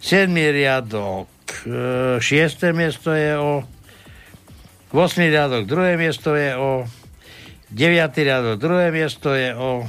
Siedmý 0.00 0.52
riadok, 0.52 1.28
e, 1.64 2.20
šiesté 2.20 2.76
miesto 2.76 3.16
je 3.16 3.36
O. 3.40 3.64
Vosmý 4.92 5.32
riadok, 5.32 5.64
druhé 5.64 5.96
miesto 5.96 6.36
je 6.36 6.52
O. 6.56 6.84
Deviatý 7.72 8.28
riadok, 8.28 8.60
druhé 8.60 8.92
miesto 8.92 9.32
je 9.32 9.56
O. 9.56 9.88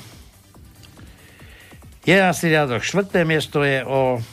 Jedenáctý 2.08 2.48
riadok, 2.48 2.82
štvrté 2.82 3.28
miesto 3.28 3.60
je 3.68 3.84
O. 3.84 4.24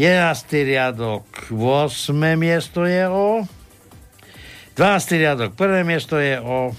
Jedenáctý 0.00 0.64
riadok, 0.64 1.28
8. 1.52 2.16
miesto 2.40 2.88
je 2.88 3.04
O. 3.04 3.44
12. 4.80 5.20
riadok, 5.20 5.52
prvé 5.52 5.84
miesto 5.84 6.16
je 6.16 6.40
O. 6.40 6.72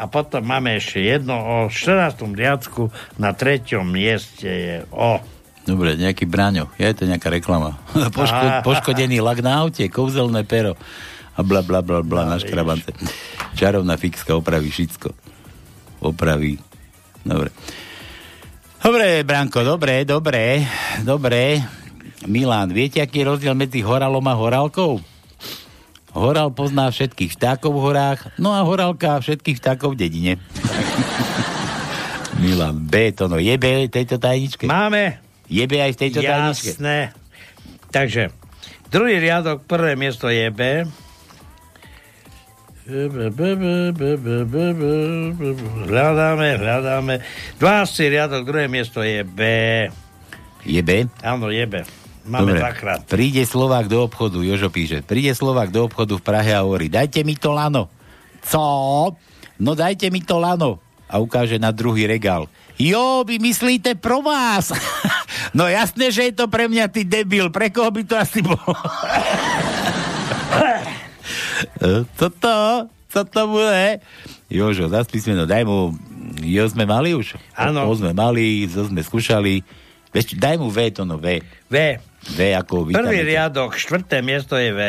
A 0.00 0.08
potom 0.08 0.40
máme 0.40 0.80
ešte 0.80 1.04
jedno 1.04 1.36
o 1.36 1.56
14. 1.68 2.16
riadku, 2.32 2.88
na 3.20 3.36
treťom 3.36 3.84
mieste 3.84 4.48
je 4.48 4.76
O. 4.96 5.20
Dobre, 5.68 5.92
nejaký 6.00 6.24
braňo. 6.24 6.72
Je 6.80 6.88
to 6.96 7.04
nejaká 7.04 7.28
reklama. 7.28 7.76
Poško, 8.16 8.64
poškodený 8.64 9.20
lak 9.20 9.44
na 9.44 9.60
aute, 9.60 9.84
kouzelné 9.92 10.48
pero 10.48 10.72
a 11.36 11.44
bla 11.44 11.60
bla 11.60 11.84
bla 11.84 12.00
bla 12.00 12.24
No, 12.24 12.32
na 12.32 12.36
škrabance. 12.40 12.96
Čarovná 13.60 14.00
fixka 14.00 14.32
opraví 14.32 14.72
všetko. 14.72 15.12
Opraví. 16.00 16.56
Dobre. 17.20 17.52
Dobre, 18.80 19.20
Branko, 19.20 19.60
dobre, 19.60 20.08
dobre, 20.08 20.64
dobre. 21.04 21.60
Milan, 22.24 22.72
viete, 22.72 23.04
aký 23.04 23.20
je 23.20 23.28
rozdiel 23.28 23.52
medzi 23.52 23.84
horalom 23.84 24.24
a 24.24 24.32
horálkou? 24.32 25.04
Horal 26.10 26.50
pozná 26.50 26.90
všetkých 26.90 27.38
vtákov 27.38 27.70
v 27.70 27.80
horách, 27.86 28.20
no 28.34 28.50
a 28.50 28.66
horálka 28.66 29.22
všetkých 29.22 29.62
vtákov 29.62 29.94
v 29.94 30.06
dedine. 30.06 30.32
Milan, 32.42 32.82
B, 32.82 33.14
to 33.14 33.30
no 33.30 33.38
je 33.38 33.54
B 33.54 33.86
v 33.86 33.92
tejto 33.92 34.18
tajničke? 34.18 34.66
Máme. 34.66 35.22
Je 35.46 35.62
B 35.70 35.78
aj 35.78 35.94
v 35.94 35.98
tejto 36.02 36.20
tajničke? 36.24 36.74
Jasné. 36.74 37.14
Takže, 37.94 38.34
druhý 38.90 39.22
riadok, 39.22 39.62
prvé 39.66 39.94
miesto 39.94 40.26
je 40.26 40.50
B. 40.50 40.82
Hľadáme, 45.86 46.48
hľadáme. 46.58 47.14
12. 47.62 48.12
riadok, 48.14 48.42
druhé 48.42 48.66
miesto 48.66 48.98
je 49.06 49.22
B. 49.22 49.40
Je 50.66 50.80
B? 50.82 51.06
Áno, 51.22 51.54
je 51.54 51.62
B. 51.70 51.86
Máme 52.30 52.54
Dobre. 52.54 52.62
dvakrát. 52.62 53.02
Príde 53.10 53.42
Slovák 53.42 53.90
do 53.90 54.06
obchodu, 54.06 54.38
Jožo 54.46 54.70
píše, 54.70 55.02
príde 55.02 55.34
Slovák 55.34 55.74
do 55.74 55.90
obchodu 55.90 56.14
v 56.14 56.22
Prahe 56.22 56.54
a 56.54 56.62
hovorí, 56.62 56.86
dajte 56.86 57.26
mi 57.26 57.34
to 57.34 57.50
lano. 57.50 57.90
Co? 58.46 58.62
No 59.58 59.74
dajte 59.74 60.14
mi 60.14 60.22
to 60.22 60.38
lano. 60.38 60.78
A 61.10 61.18
ukáže 61.18 61.58
na 61.58 61.74
druhý 61.74 62.06
regál. 62.06 62.46
Jo, 62.78 63.26
vy 63.26 63.42
myslíte 63.42 63.98
pro 63.98 64.22
vás. 64.22 64.70
no 65.58 65.66
jasné, 65.66 66.14
že 66.14 66.30
je 66.30 66.38
to 66.38 66.46
pre 66.46 66.70
mňa, 66.70 66.86
ty 66.86 67.02
debil. 67.02 67.50
Pre 67.50 67.66
koho 67.74 67.90
by 67.90 68.02
to 68.06 68.14
asi 68.14 68.40
bolo? 68.46 68.62
Co 72.16 72.30
to? 72.30 72.56
Co 73.10 73.20
to 73.26 73.42
bude? 73.50 74.00
Jožo, 74.46 74.86
zas 74.86 75.10
písmeno, 75.10 75.50
daj 75.50 75.66
mu... 75.66 75.98
Jo 76.40 76.64
sme 76.70 76.86
mali 76.86 77.12
už? 77.12 77.34
Áno. 77.58 77.90
O 77.90 77.92
sme 77.92 78.14
mali, 78.14 78.64
zo 78.70 78.86
sme 78.86 79.02
skúšali. 79.02 79.66
Vieš, 80.14 80.38
daj 80.38 80.56
mu 80.56 80.70
V, 80.70 80.78
to 80.94 81.02
no 81.02 81.18
V. 81.18 81.42
V. 81.68 81.74
V 82.20 82.38
ako 82.52 82.84
Prvý 82.88 82.94
vytanete. 82.94 83.24
riadok, 83.24 83.70
štvrté 83.76 84.20
miesto 84.20 84.60
je 84.60 84.70
V. 84.76 84.80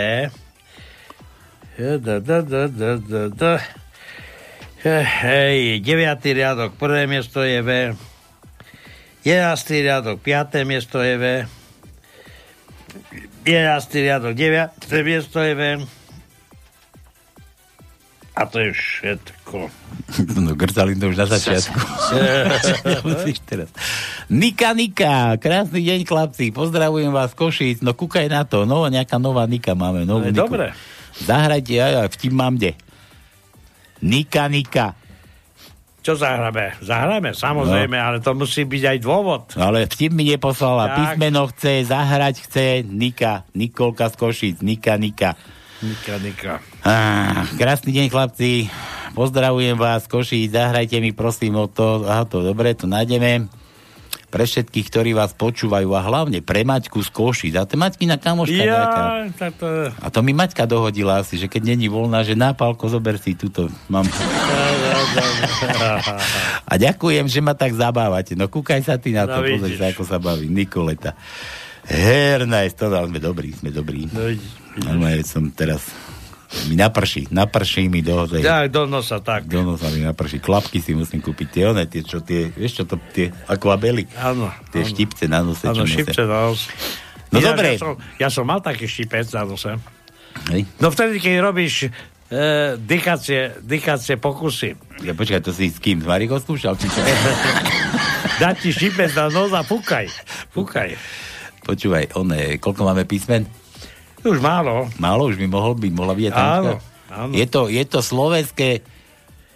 Da, 1.81 2.19
da, 2.19 2.37
da, 2.43 2.67
da, 2.67 2.91
da, 2.99 3.21
da. 3.31 3.53
Hej, 4.83 5.79
deviatý 5.81 6.33
riadok, 6.35 6.75
prvé 6.75 7.07
miesto 7.07 7.41
je 7.45 7.61
V. 7.61 7.69
Jedenáctý 9.21 9.85
riadok, 9.85 10.17
piaté 10.19 10.65
miesto 10.65 10.99
je 10.99 11.15
V. 11.17 11.25
Jedenáctý 13.45 13.97
riadok, 14.01 14.33
deviaté 14.33 14.97
miesto 15.01 15.39
je 15.39 15.53
V. 15.53 15.61
A 18.31 18.45
to 18.45 18.57
je 18.57 18.71
všetko. 18.71 19.57
No, 20.33 20.55
grcali 20.55 20.95
to 20.95 21.07
už 21.07 21.17
na 21.17 21.27
začiatku. 21.27 21.77
Teraz. 23.49 23.69
Nika, 24.27 24.71
Nika, 24.71 25.35
krásny 25.37 25.79
deň, 25.81 25.99
chlapci. 26.03 26.49
Pozdravujem 26.49 27.09
vás, 27.09 27.31
Košic. 27.31 27.79
No, 27.79 27.91
kúkaj 27.91 28.27
na 28.27 28.43
to. 28.43 28.63
No, 28.63 28.83
nejaká 28.85 29.15
nová 29.15 29.43
Nika 29.45 29.71
máme. 29.71 30.03
Novú 30.03 30.27
No, 30.27 30.31
Niku. 30.31 30.41
dobre. 30.47 30.75
Zahrajte, 31.17 31.75
aj, 31.75 31.93
aj, 31.97 32.09
vtip 32.11 32.31
mám 32.31 32.55
kde. 32.55 32.75
Nika, 34.01 34.47
Nika. 34.47 34.95
Čo 36.01 36.17
zahráme? 36.17 36.81
Zahráme, 36.81 37.29
samozrejme, 37.31 37.93
No. 37.93 38.03
ale 38.03 38.17
to 38.17 38.33
musí 38.33 38.65
byť 38.65 38.83
aj 38.89 38.97
dôvod. 38.99 39.43
Ale 39.53 39.85
vtip 39.85 40.09
mi 40.09 40.25
neposlala. 40.25 40.89
Tak. 40.89 40.95
Písmeno 40.97 41.45
chce, 41.47 41.85
zahrať 41.85 42.35
chce 42.41 42.65
Nika. 42.83 43.45
Nikolka 43.53 44.09
z 44.09 44.15
Košic. 44.17 44.55
Nika, 44.59 44.97
Nika. 44.97 45.37
Nika, 45.79 46.15
Nika. 46.17 46.53
Á, 46.81 47.45
krásny 47.61 47.93
deň, 47.93 48.07
chlapci. 48.09 48.65
Pozdravujem 49.13 49.77
vás, 49.77 50.07
Koši, 50.09 50.49
zahrajte 50.49 50.97
mi 50.97 51.13
prosím 51.13 51.59
o 51.59 51.67
to. 51.69 52.07
Aha, 52.07 52.25
to 52.25 52.41
dobre, 52.41 52.73
to 52.73 52.89
nájdeme. 52.89 53.45
Pre 54.31 54.43
všetkých, 54.47 54.87
ktorí 54.87 55.11
vás 55.11 55.35
počúvajú 55.35 55.91
a 55.91 56.01
hlavne 56.01 56.39
pre 56.39 56.63
Maťku 56.63 57.03
z 57.03 57.11
Koši. 57.11 57.51
A 57.53 57.67
to 57.67 57.75
Maťkina 57.75 58.15
kamoška 58.15 58.63
nejaká. 58.63 59.01
Ja, 59.03 59.27
tak 59.35 59.53
to... 59.59 59.67
A 59.91 60.07
to 60.07 60.23
mi 60.23 60.31
Maťka 60.31 60.63
dohodila 60.63 61.19
asi, 61.19 61.35
že 61.35 61.51
keď 61.51 61.75
není 61.75 61.91
voľná, 61.91 62.23
že 62.23 62.33
na 62.33 62.55
pálko 62.55 62.87
zober 62.87 63.19
si 63.19 63.35
túto. 63.35 63.67
Mám. 63.91 64.07
A 66.63 66.73
ďakujem, 66.79 67.27
že 67.27 67.43
ma 67.43 67.51
tak 67.53 67.75
zabávate. 67.75 68.33
No 68.33 68.47
kúkaj 68.47 68.81
sa 68.81 68.95
ty 68.95 69.11
na 69.11 69.27
to, 69.27 69.43
No, 69.43 69.51
pozri 69.51 69.75
vidíš. 69.75 69.79
sa, 69.83 69.91
ako 69.91 70.03
sa 70.07 70.17
baví. 70.17 70.47
Nikoleta. 70.47 71.11
Herná 71.83 72.63
je 72.63 72.71
to, 72.71 72.87
sme 72.87 73.19
dobrí, 73.19 73.51
sme 73.51 73.69
dobrí. 73.69 74.07
No, 74.07 74.31
vidíš, 74.31 74.49
Normálne 74.79 75.27
som 75.27 75.51
teraz 75.51 75.91
mi 76.67 76.75
naprší, 76.75 77.31
naprší 77.31 77.87
mi 77.87 78.03
do 78.03 78.27
tej, 78.27 78.43
Tak, 78.43 78.65
do 78.71 78.83
nosa, 78.83 79.23
tak. 79.23 79.47
do 79.47 79.63
nosa 79.63 79.87
mi 79.89 80.03
naprší. 80.03 80.43
Klapky 80.43 80.83
si 80.83 80.91
musím 80.91 81.23
kúpiť, 81.23 81.47
tie 81.47 81.63
one, 81.71 81.87
tie, 81.87 82.03
čo 82.03 82.19
tie, 82.19 82.51
vieš 82.51 82.81
čo 82.81 82.83
to, 82.83 82.99
tie 83.15 83.31
akvabely, 83.47 84.03
Áno. 84.19 84.51
tie 84.69 84.83
áno. 84.83 84.89
štipce 84.91 85.25
na 85.31 85.39
nose, 85.41 85.63
Áno, 85.63 85.87
šipce 85.87 86.27
na 86.27 86.51
nos. 86.51 86.67
No 87.31 87.39
Ináč, 87.39 87.47
dobre. 87.55 87.67
Ja 87.71 87.79
som, 87.79 87.91
ja 88.19 88.29
som 88.29 88.43
mal 88.43 88.59
taký 88.59 88.85
šipec 88.91 89.31
na 89.31 89.47
nose. 89.47 89.71
Hej. 90.51 90.67
No 90.83 90.91
vtedy, 90.91 91.23
keď 91.23 91.33
robíš 91.39 91.87
e, 91.87 91.89
dykacie, 92.75 93.63
dykacie 93.63 94.19
pokusy. 94.19 94.75
Ja 95.07 95.15
počkaj, 95.15 95.39
to 95.39 95.55
si 95.55 95.71
s 95.71 95.79
kým? 95.79 96.03
S 96.03 96.07
Marikou 96.07 96.39
skúšal? 96.43 96.75
Či 96.75 96.91
čo? 96.91 96.99
Dá 98.43 98.51
ti 98.51 98.75
šipec 98.75 99.15
na 99.15 99.31
nos 99.31 99.55
a 99.55 99.63
fúkaj. 99.63 100.11
Fúkaj. 100.51 100.99
Počúvaj, 101.61 102.17
one, 102.17 102.57
koľko 102.59 102.89
máme 102.89 103.05
písmen? 103.07 103.45
Už 104.21 104.37
málo. 104.39 104.87
Málo, 104.97 105.27
už 105.27 105.37
by 105.37 105.47
mohol 105.47 105.73
byť, 105.75 105.91
mohla 105.91 106.13
byť 106.13 106.25
Áno, 106.31 106.77
áno. 107.09 107.31
Je 107.33 107.45
to, 107.45 107.67
je 107.67 107.83
to 107.83 107.99
slovenské 107.99 108.81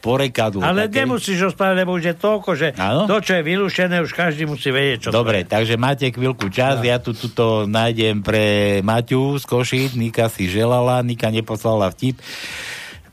porekadlo. 0.01 0.61
Ale 0.61 0.85
také. 0.85 1.01
nemusíš 1.01 1.37
ho 1.41 1.49
spraviť, 1.49 1.77
lebo 1.81 1.97
už 1.97 2.05
je 2.05 2.15
toľko, 2.15 2.49
že 2.53 2.67
Áno? 2.77 3.09
to, 3.09 3.17
čo 3.25 3.41
je 3.41 3.41
vylúšené, 3.41 4.05
už 4.05 4.13
každý 4.13 4.45
musí 4.45 4.69
vedieť, 4.69 4.97
čo 5.01 5.09
Dobre, 5.09 5.41
to 5.41 5.49
je. 5.49 5.53
takže 5.57 5.75
máte 5.81 6.05
chvíľku 6.13 6.45
čas, 6.53 6.77
ja 6.85 7.01
tu 7.01 7.17
tuto 7.17 7.65
nájdem 7.65 8.21
pre 8.21 8.45
Maťu 8.85 9.41
z 9.41 9.45
Košic, 9.49 9.97
Nika 9.97 10.29
si 10.29 10.45
želala, 10.45 11.01
Nika 11.01 11.33
neposlala 11.33 11.89
vtip. 11.89 12.21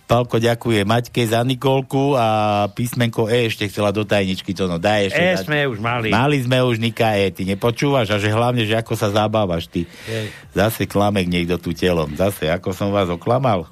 Palko 0.02 0.36
ďakuje 0.36 0.84
Maťke 0.84 1.24
za 1.24 1.40
Nikolku 1.40 2.12
a 2.18 2.26
písmenko 2.68 3.32
E 3.32 3.48
ešte 3.48 3.64
chcela 3.70 3.94
do 3.94 4.04
tajničky, 4.04 4.52
to 4.52 4.68
no 4.68 4.76
daj 4.76 5.08
ešte. 5.08 5.22
E 5.22 5.32
dať. 5.32 5.44
sme 5.48 5.58
už 5.72 5.78
mali. 5.80 6.08
Mali 6.12 6.36
sme 6.44 6.58
už 6.60 6.76
Nika 6.76 7.16
E, 7.16 7.32
ty 7.32 7.48
nepočúvaš 7.48 8.12
a 8.12 8.20
že 8.20 8.28
hlavne, 8.28 8.68
že 8.68 8.76
ako 8.76 8.92
sa 8.92 9.08
zabávaš 9.08 9.72
ty. 9.72 9.88
Hej. 10.04 10.28
Zase 10.52 10.84
klamek 10.84 11.32
niekto 11.32 11.56
tu 11.56 11.72
telom, 11.72 12.12
zase 12.12 12.52
ako 12.52 12.76
som 12.76 12.92
vás 12.92 13.08
oklamal. 13.08 13.64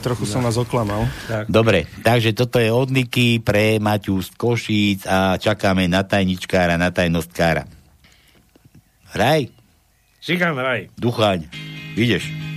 Trochu 0.00 0.24
som 0.24 0.40
vás 0.40 0.56
oklamal. 0.56 1.04
Dobre, 1.44 1.84
takže 2.00 2.32
toto 2.32 2.56
je 2.56 2.72
od 2.72 2.88
Niky 2.88 3.44
pre 3.44 3.76
Maťu 3.76 4.16
z 4.24 4.32
Košíc 4.32 5.04
a 5.04 5.36
čakáme 5.36 5.84
na 5.92 6.00
tajničkára, 6.02 6.80
na 6.80 6.88
tajnostkára. 6.88 7.68
Hraj, 9.12 9.52
Cigan 10.24 10.56
raj. 10.56 10.88
duchaň, 10.96 11.46
ideš. 12.00 12.49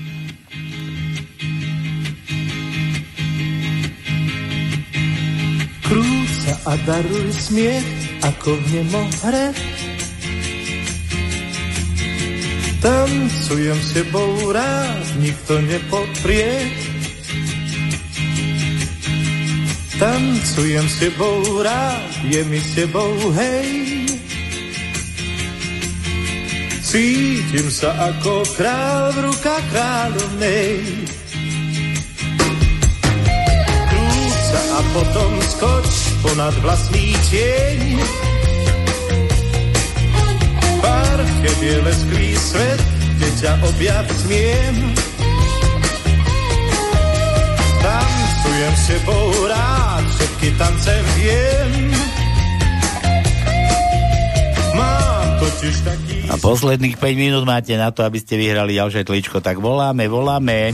A 6.65 6.73
daruj 6.85 7.29
smiech, 7.33 7.85
ako 8.21 8.55
v 8.55 8.63
nemo 8.73 9.03
hre. 9.25 9.49
Tancujem 12.83 13.79
s 13.79 13.89
tebou 13.95 14.51
rád, 14.51 15.07
nikto 15.23 15.55
nepoprie. 15.63 16.67
Tancujem 19.95 20.83
s 20.83 20.95
tebou 20.99 21.63
rád, 21.63 22.11
je 22.27 22.41
mi 22.43 22.59
s 22.59 22.69
tebou 22.75 23.15
hej. 23.39 23.69
Cítim 26.83 27.71
sa 27.71 27.89
ako 28.11 28.45
král 28.53 29.15
v 29.15 29.31
rukách 29.31 29.65
kráľovnej. 29.71 30.75
Krúca 33.89 34.61
a 34.75 34.79
potom 34.91 35.31
skoč 35.41 36.12
ponad 36.23 36.55
vlastný 36.63 37.11
tieň. 37.27 37.99
Parke 40.79 41.49
biele 41.59 41.91
sklý 41.91 42.31
svet, 42.39 42.81
kde 43.19 43.29
ťa 43.43 43.51
objať 43.67 44.07
smiem. 44.23 44.75
Tancujem 47.83 48.73
s 48.73 48.83
tebou 48.87 49.27
rád, 49.51 50.03
všetky 50.15 50.47
tance 50.55 50.95
viem. 51.19 51.71
Mám 54.73 55.27
totiž 55.37 55.75
taký 55.85 56.17
A 56.31 56.39
posledných 56.39 56.97
5 56.97 57.13
minút 57.19 57.43
máte 57.43 57.75
na 57.75 57.91
to, 57.91 58.07
aby 58.07 58.17
ste 58.17 58.39
vyhrali 58.39 58.79
ďalšie 58.79 59.03
tličko, 59.05 59.43
tak 59.43 59.59
voláme, 59.59 60.07
voláme. 60.07 60.71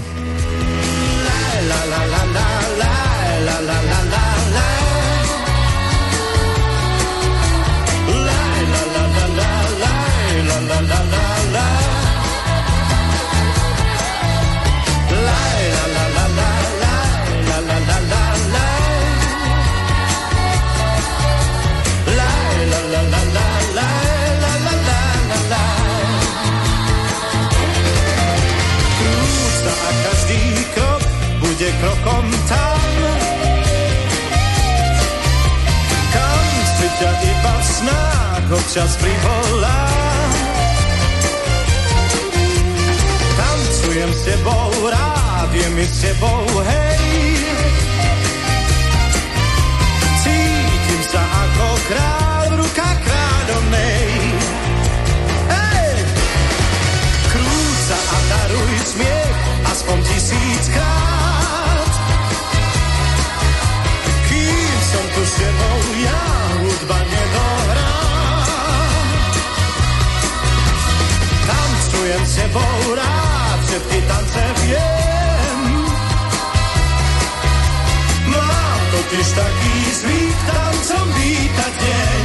Občas 38.60 38.98
privolá. 39.00 39.88
Tancujem 43.38 44.12
s 44.14 44.22
tebou, 44.28 44.72
rád 44.92 45.50
je 45.54 45.68
mi 45.70 45.86
s 45.88 45.96
tebou, 46.04 46.44
hej. 46.68 47.36
Cítim 50.20 51.02
sa 51.08 51.24
ako 51.24 51.68
král 51.88 52.44
v 52.52 52.56
rukách 52.60 53.00
kráľovnej. 53.00 54.08
Hej! 55.48 55.96
Krúca 57.32 57.98
a 57.98 58.18
daruj 58.28 58.74
smiech, 58.84 59.38
aspoň 59.72 59.98
tisíckrát. 60.04 61.92
Kým 64.28 64.76
som 64.84 65.06
tu 65.16 65.22
s 65.24 65.34
tebou, 65.40 65.80
ja 66.04 66.19
tebou 72.50 72.96
rád, 72.98 73.60
všetky 73.66 74.00
tance 74.10 74.44
viem. 74.66 75.60
Mám 78.26 78.82
totiž 78.92 79.28
taký 79.38 79.76
zvyk 79.94 80.38
tancom 80.50 81.06
vítať 81.14 81.74
deň. 81.78 82.19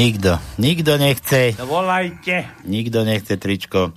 Nikto, 0.00 0.40
nikto 0.56 0.96
nechce, 0.96 1.52
No 1.60 1.68
volajte. 1.68 2.48
nikto 2.64 3.04
nechce 3.04 3.36
tričko. 3.36 3.92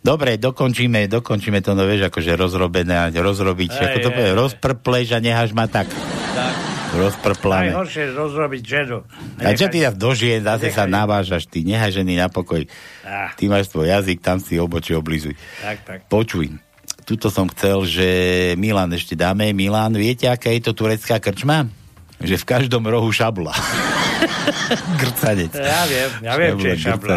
Dobre, 0.00 0.40
dokončíme, 0.40 1.12
dokončíme 1.12 1.60
to, 1.60 1.76
no 1.76 1.84
vieš, 1.84 2.08
akože 2.08 2.32
rozrobené 2.32 3.12
rozrobiť, 3.12 3.68
Hej, 3.68 3.84
ako 3.84 3.98
to 4.00 4.10
povie, 4.16 4.32
rozprpleš 4.32 5.12
a 5.12 5.20
necháš 5.20 5.52
ma 5.52 5.68
tak. 5.68 5.92
Tak. 6.32 6.54
Rozprplané. 6.96 7.76
Najhoršie 7.76 8.16
rozrobiť 8.16 8.62
ženu. 8.64 9.04
A 9.44 9.52
čo 9.52 9.68
ty 9.68 9.84
zase 9.84 10.00
do 10.00 10.10
žien, 10.16 10.40
zase 10.40 10.72
sa 10.72 10.88
navážaš, 10.88 11.44
ty 11.46 11.68
nechaj 11.68 12.00
ženy 12.00 12.16
na 12.16 12.32
pokoj. 12.32 12.64
Ah. 13.04 13.28
Ty 13.36 13.52
máš 13.52 13.68
svoj 13.68 13.92
jazyk, 13.92 14.24
tam 14.24 14.40
si 14.40 14.56
obočie 14.56 14.96
oblizuj. 14.96 15.36
Tak, 15.60 15.76
tak. 15.84 15.98
Počuj, 16.08 16.48
tuto 17.04 17.28
som 17.28 17.44
chcel, 17.52 17.84
že 17.84 18.08
Milan 18.56 18.90
ešte 18.96 19.14
dáme. 19.14 19.52
Milan, 19.52 19.92
viete, 19.92 20.32
aká 20.32 20.48
je 20.48 20.64
to 20.64 20.72
turecká 20.72 21.20
krčma? 21.20 21.68
Že 22.20 22.36
v 22.36 22.44
každom 22.44 22.84
rohu 22.84 23.08
šabla. 23.10 23.56
Grcanec. 25.00 25.52
Ja 25.54 25.82
viem, 25.86 26.10
ja 26.22 26.32
viem, 26.36 26.54
čo 26.58 26.68
je 26.72 26.78
Šabla, 26.78 27.16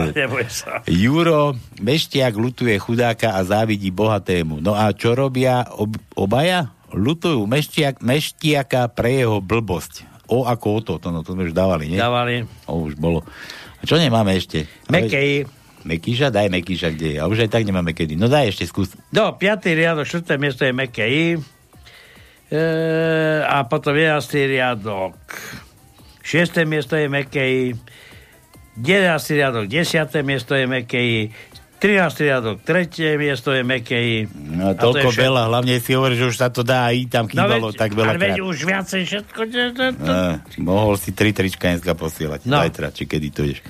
sa. 0.50 0.82
Juro, 0.90 1.54
meštiak 1.80 2.34
lutuje 2.34 2.76
chudáka 2.82 3.38
a 3.38 3.42
závidí 3.46 3.90
bohatému. 3.94 4.60
No 4.60 4.74
a 4.74 4.92
čo 4.94 5.14
robia 5.14 5.66
ob- 5.76 6.00
obaja? 6.18 6.74
Lutujú 6.94 7.50
meštiak, 7.50 8.06
meštiaka 8.06 8.86
pre 8.94 9.26
jeho 9.26 9.42
blbosť. 9.42 10.06
O 10.30 10.46
ako 10.46 10.68
o 10.70 10.80
to, 10.82 10.94
to, 11.02 11.10
no, 11.10 11.26
to 11.26 11.34
sme 11.34 11.50
už 11.50 11.54
dávali, 11.54 11.90
nie? 11.90 12.00
Dávali. 12.00 12.46
O, 12.70 12.86
už 12.86 12.96
bolo. 12.98 13.26
A 13.82 13.84
čo 13.84 13.98
nemáme 13.98 14.38
ešte? 14.38 14.70
Mekej. 14.88 15.50
Mekíša? 15.84 16.32
Daj 16.32 16.48
Mekíša, 16.48 16.96
kde 16.96 17.08
je? 17.14 17.18
A 17.20 17.28
už 17.28 17.44
aj 17.44 17.52
tak 17.52 17.68
nemáme 17.68 17.92
kedy. 17.92 18.16
No 18.16 18.32
daj 18.32 18.56
ešte 18.56 18.64
skús. 18.64 18.96
No, 19.12 19.36
5. 19.36 19.68
riadok, 19.68 20.08
4. 20.08 20.40
miesto 20.40 20.64
je 20.64 20.72
Mekej. 20.72 21.44
E, 22.54 22.62
a 23.42 23.66
potom 23.66 23.98
11. 23.98 24.22
riadok. 24.46 25.18
6. 26.22 26.70
miesto 26.70 26.94
je 26.94 27.10
Mekej. 27.10 27.74
11. 28.78 28.86
riadok, 29.34 29.66
10. 29.66 30.22
miesto 30.22 30.54
je 30.54 30.66
Mekej. 30.70 31.34
13. 31.82 32.30
riadok, 32.30 32.62
3. 32.62 33.18
miesto 33.18 33.50
je 33.52 33.66
Mekej. 33.66 34.30
No, 34.54 34.78
toľko 34.78 35.12
veľa, 35.12 35.50
hlavne 35.50 35.82
si 35.82 35.98
hovorí, 35.98 36.14
že 36.14 36.30
už 36.30 36.38
sa 36.38 36.54
to 36.54 36.62
dá 36.62 36.94
aj 36.94 37.10
tam 37.10 37.26
chýbalo 37.28 37.74
tak 37.74 37.92
veľa 37.92 38.08
No 38.08 38.12
Ale 38.16 38.22
veď 38.22 38.40
už 38.40 38.58
viacej 38.70 39.02
všetko. 39.04 39.40
to- 39.50 39.98
Uh, 40.00 40.38
mohol 40.62 40.96
si 40.96 41.12
tri 41.12 41.34
trička 41.34 41.74
dneska 41.74 41.98
posielať. 41.98 42.46
No. 42.48 42.62
Zajtra, 42.62 42.94
či 42.94 43.04
kedy 43.10 43.28
to 43.34 43.42
ideš. 43.50 43.66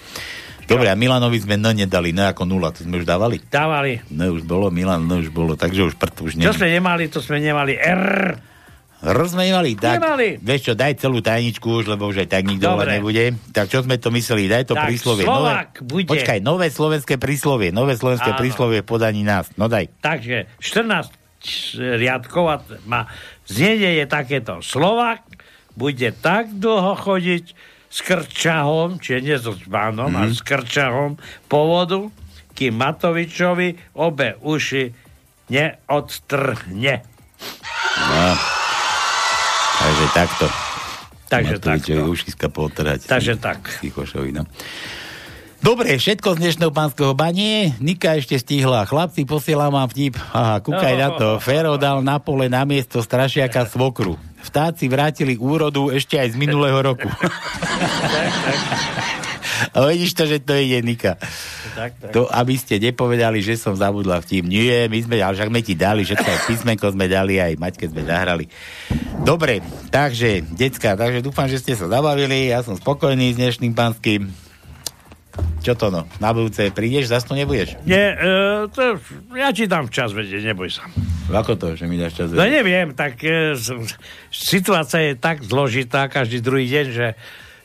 Dobre, 0.68 0.88
a 0.92 0.96
Milanovi 0.96 1.40
sme 1.40 1.60
no 1.60 1.72
nedali, 1.76 2.16
no 2.16 2.24
ako 2.24 2.48
nula, 2.48 2.72
to 2.72 2.88
sme 2.88 3.00
už 3.00 3.08
dávali? 3.08 3.40
Dávali. 3.48 4.00
No 4.12 4.32
už 4.32 4.48
bolo, 4.48 4.72
Milan, 4.72 5.04
no 5.08 5.20
už 5.20 5.28
bolo, 5.34 5.60
takže 5.60 5.84
už 5.84 5.96
prd, 6.00 6.16
už 6.24 6.34
nie. 6.40 6.46
Čo 6.48 6.56
sme 6.56 6.72
nemali, 6.72 7.10
to 7.12 7.20
sme 7.20 7.42
nemali. 7.44 7.76
R. 7.76 8.53
Rozmejvali, 9.04 9.76
tak. 9.76 10.00
Nemali. 10.00 10.40
Vieš 10.40 10.72
čo, 10.72 10.74
daj 10.80 10.96
celú 10.96 11.20
tajničku 11.20 11.84
už, 11.84 11.92
lebo 11.92 12.08
už 12.08 12.24
aj 12.24 12.40
tak 12.40 12.48
nikto 12.48 12.72
Dobre. 12.72 12.88
nebude. 12.96 13.36
Tak 13.52 13.68
čo 13.68 13.84
sme 13.84 14.00
to 14.00 14.08
mysleli, 14.16 14.48
daj 14.48 14.72
to 14.72 14.80
Tak, 14.80 14.88
príslovie. 14.88 15.28
Slovák 15.28 15.70
nové, 15.76 15.88
bude. 15.92 16.10
Počkaj, 16.16 16.40
nové 16.40 16.72
slovenské 16.72 17.20
príslovie, 17.20 17.76
nové 17.76 18.00
slovenské 18.00 18.32
Áno. 18.32 18.40
príslovie 18.40 18.80
podaní 18.80 19.28
nás. 19.28 19.52
No 19.60 19.68
daj. 19.68 19.92
Takže 20.00 20.48
14 20.64 21.12
riadkov 22.00 22.46
a 22.48 22.56
má 22.88 23.12
znenie 23.44 24.00
je 24.00 24.06
takéto. 24.08 24.64
Slovak 24.64 25.28
bude 25.76 26.16
tak 26.16 26.56
dlho 26.56 26.96
chodiť 26.96 27.46
s 27.92 28.00
krčahom, 28.08 29.04
čiže 29.04 29.20
nie 29.20 29.36
so 29.36 29.52
zbánom, 29.52 30.16
mm. 30.16 30.18
ale 30.18 30.32
s 30.32 30.40
krčahom 30.40 31.20
po 31.52 31.68
vodu, 31.68 32.08
kým 32.56 32.80
Matovičovi 32.80 34.00
obe 34.00 34.40
uši 34.40 34.96
neodtrhne. 35.52 36.96
No. 38.00 38.63
Takže 39.80 40.06
takto. 40.14 40.46
Takže 41.34 41.58
Matovičovi 41.58 42.04
ušiska 42.06 42.48
potrhať. 42.54 43.10
Takže 43.10 43.42
tak. 43.42 43.66
Psychošovi, 43.82 44.38
no. 44.38 44.46
Dobre, 45.64 45.96
všetko 45.96 46.36
z 46.36 46.38
dnešného 46.44 46.76
pánskeho 46.76 47.16
banie. 47.16 47.72
Nika 47.80 48.20
ešte 48.20 48.36
stihla. 48.36 48.84
Chlapci, 48.84 49.24
posielam 49.24 49.72
vám 49.72 49.88
vtip. 49.88 50.20
Aha, 50.36 50.60
kúkaj 50.60 50.96
na 51.00 51.16
to. 51.16 51.40
Fero 51.40 51.80
dal 51.80 52.04
na 52.04 52.20
pole 52.20 52.52
na 52.52 52.68
miesto 52.68 53.00
strašiaka 53.00 53.64
svokru. 53.72 54.20
Vtáci 54.44 54.92
vrátili 54.92 55.40
úrodu 55.40 55.88
ešte 55.88 56.20
aj 56.20 56.32
z 56.32 56.36
minulého 56.36 56.84
roku. 56.84 57.08
A 59.72 59.78
vidíš 59.88 60.12
to, 60.20 60.28
že 60.28 60.44
to 60.44 60.60
ide 60.60 60.84
Nika. 60.84 61.16
Tak, 61.78 61.92
tak. 61.96 62.12
To, 62.12 62.28
aby 62.28 62.60
ste 62.60 62.84
nepovedali, 62.84 63.40
že 63.40 63.56
som 63.56 63.78
zabudla 63.78 64.20
vtip. 64.20 64.44
Nie, 64.44 64.92
my 64.92 65.00
sme, 65.00 65.24
ale 65.24 65.40
však 65.40 65.50
sme 65.50 65.62
ti 65.64 65.74
dali, 65.80 66.04
všetko 66.04 66.28
aj 66.28 66.40
písmenko 66.52 66.88
sme 66.92 67.06
dali, 67.08 67.40
aj 67.40 67.56
Maťke 67.56 67.88
sme 67.88 68.04
zahrali. 68.04 68.46
Dobre, 69.24 69.64
takže, 69.88 70.44
decka, 70.44 71.00
takže 71.00 71.24
dúfam, 71.24 71.48
že 71.48 71.64
ste 71.64 71.74
sa 71.80 71.88
zabavili, 71.88 72.52
ja 72.52 72.60
som 72.60 72.76
spokojný 72.76 73.32
s 73.32 73.40
dnešným 73.40 73.72
pánským. 73.72 74.28
Čo 75.64 75.74
to 75.80 75.88
no? 75.90 76.06
Na 76.20 76.36
budúce 76.36 76.70
prídeš, 76.76 77.10
zase 77.10 77.26
to 77.26 77.34
nebudeš? 77.34 77.80
Nie, 77.88 78.14
e, 78.14 78.26
to, 78.70 79.00
ja 79.34 79.50
ti 79.50 79.66
dám 79.66 79.88
čas 79.90 80.12
vedieť, 80.12 80.54
neboj 80.54 80.70
sa. 80.70 80.86
Ako 81.32 81.56
to, 81.56 81.74
že 81.74 81.88
mi 81.88 81.96
dáš 81.96 82.20
čas? 82.20 82.36
No 82.36 82.44
neviem, 82.44 82.92
tak 82.94 83.18
e, 83.24 83.56
situácia 84.30 85.10
je 85.10 85.14
tak 85.16 85.42
zložitá 85.42 86.06
každý 86.12 86.44
druhý 86.44 86.68
deň, 86.68 86.86
že 86.92 87.08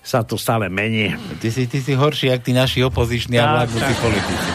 sa 0.08 0.24
tu 0.24 0.40
stále 0.40 0.72
mení. 0.72 1.12
Ty 1.36 1.52
si, 1.52 1.68
ty 1.68 1.84
si 1.84 1.92
horší, 1.92 2.32
jak 2.32 2.40
tí 2.40 2.56
naši 2.56 2.80
opoziční 2.80 3.36
a 3.36 3.60
vládnúci 3.60 3.92
politici. 4.00 4.50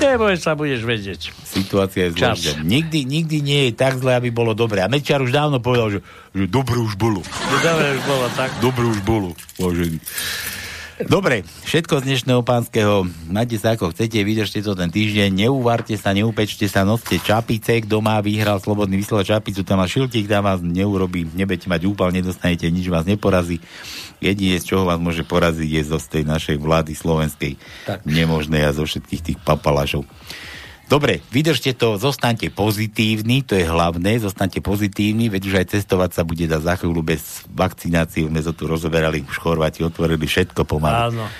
Neboj 0.00 0.40
sa, 0.40 0.56
budeš 0.56 0.80
vedieť. 0.80 1.28
Situácia 1.44 2.08
je 2.08 2.16
zložitá. 2.16 2.64
Nikdy, 2.64 3.04
nikdy 3.04 3.36
nie 3.44 3.60
je 3.68 3.72
tak 3.76 4.00
zle, 4.00 4.16
aby 4.16 4.32
bolo 4.32 4.56
dobre. 4.56 4.80
A 4.80 4.88
Mečiar 4.88 5.20
už 5.20 5.28
dávno 5.28 5.60
povedal, 5.60 5.92
že, 5.92 6.00
že 6.32 6.48
dobre 6.48 6.80
už 6.80 6.96
bolo. 6.96 7.20
Dobre 7.60 8.00
už 8.00 8.02
bolo 8.08 8.26
tak. 8.32 8.48
Dobre 8.64 8.84
už 8.88 9.00
bolo, 9.04 9.36
vážený. 9.60 10.00
Dobre, 11.08 11.48
všetko 11.64 12.04
z 12.04 12.12
dnešného 12.12 12.42
pánskeho. 12.44 13.08
Majte 13.32 13.56
sa 13.56 13.72
ako 13.72 13.96
chcete, 13.96 14.20
vydržte 14.20 14.60
to 14.60 14.76
ten 14.76 14.92
týždeň, 14.92 15.32
neuvarte 15.32 15.96
sa, 15.96 16.12
neupečte 16.12 16.68
sa, 16.68 16.84
noste 16.84 17.16
čapice, 17.16 17.80
kto 17.88 18.04
má 18.04 18.20
vyhral 18.20 18.60
slobodný 18.60 19.00
vysielač 19.00 19.32
čapicu, 19.32 19.64
tam 19.64 19.80
má 19.80 19.88
šiltík, 19.88 20.28
tam 20.28 20.44
vás 20.44 20.60
neurobí, 20.60 21.24
nebudete 21.32 21.72
mať 21.72 21.88
úpal, 21.88 22.12
nedostanete, 22.12 22.68
nič 22.68 22.92
vás 22.92 23.08
neporazí. 23.08 23.64
Jedine, 24.20 24.60
z 24.60 24.76
čoho 24.76 24.84
vás 24.84 25.00
môže 25.00 25.24
poraziť, 25.24 25.70
je 25.72 25.82
zo 25.88 25.96
tej 25.96 26.28
našej 26.28 26.60
vlády 26.60 26.92
slovenskej. 26.92 27.56
Tak. 27.88 28.04
Nemožné 28.04 28.68
a 28.68 28.76
zo 28.76 28.84
všetkých 28.84 29.22
tých 29.24 29.38
papalašov. 29.40 30.04
Dobre, 30.90 31.22
vydržte 31.30 31.70
to, 31.72 31.94
zostaňte 31.94 32.50
pozitívni, 32.50 33.46
to 33.46 33.54
je 33.54 33.62
hlavné, 33.62 34.18
zostaňte 34.18 34.58
pozitívni, 34.58 35.30
veď 35.30 35.42
už 35.46 35.54
aj 35.62 35.66
cestovať 35.78 36.10
sa 36.18 36.22
bude 36.26 36.42
za 36.50 36.74
chvíľu 36.74 37.06
bez 37.06 37.46
vakcinácie, 37.46 38.26
sme 38.26 38.42
to 38.42 38.50
tu 38.50 38.66
rozoberali, 38.66 39.22
už 39.22 39.38
Chorváti 39.38 39.86
otvorili 39.86 40.26
všetko 40.26 40.66
pomaly. 40.66 41.14
Áno. 41.14 41.30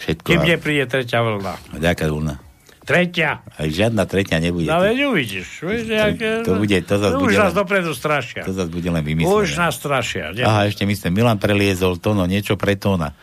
Všetko. 0.00 0.24
Kým 0.24 0.42
nepríde 0.48 0.88
tretia 0.88 1.20
vlna. 1.20 1.52
a 1.52 1.76
Ďaká 1.76 2.08
vlna. 2.08 2.40
Tretia. 2.84 3.40
Aj 3.44 3.64
žiadna 3.64 4.04
tretia 4.04 4.36
nebude. 4.40 4.68
No 4.68 4.80
veď 4.80 5.08
uvidíš. 5.08 5.64
Vieš, 5.64 5.88
jak, 5.88 6.16
to 6.44 6.60
bude- 6.60 6.84
to 6.84 6.94
zas 7.00 7.12
už 7.16 7.32
bude 7.32 7.36
nás 7.40 7.52
len- 7.52 7.60
dopredu 7.60 7.92
strašia. 7.96 8.44
To 8.44 8.52
zase 8.52 8.68
bude 8.68 8.88
len 8.88 9.00
Už 9.00 9.08
vymyslené. 9.08 9.56
nás 9.56 9.72
strašia. 9.76 10.24
Nie? 10.36 10.44
Aha, 10.44 10.68
ešte 10.68 10.84
myslím, 10.84 11.12
Milan 11.16 11.40
preliezol 11.40 11.96
to, 11.96 12.12
no 12.12 12.24
niečo 12.24 12.60
pre 12.60 12.76
tóna. 12.76 13.16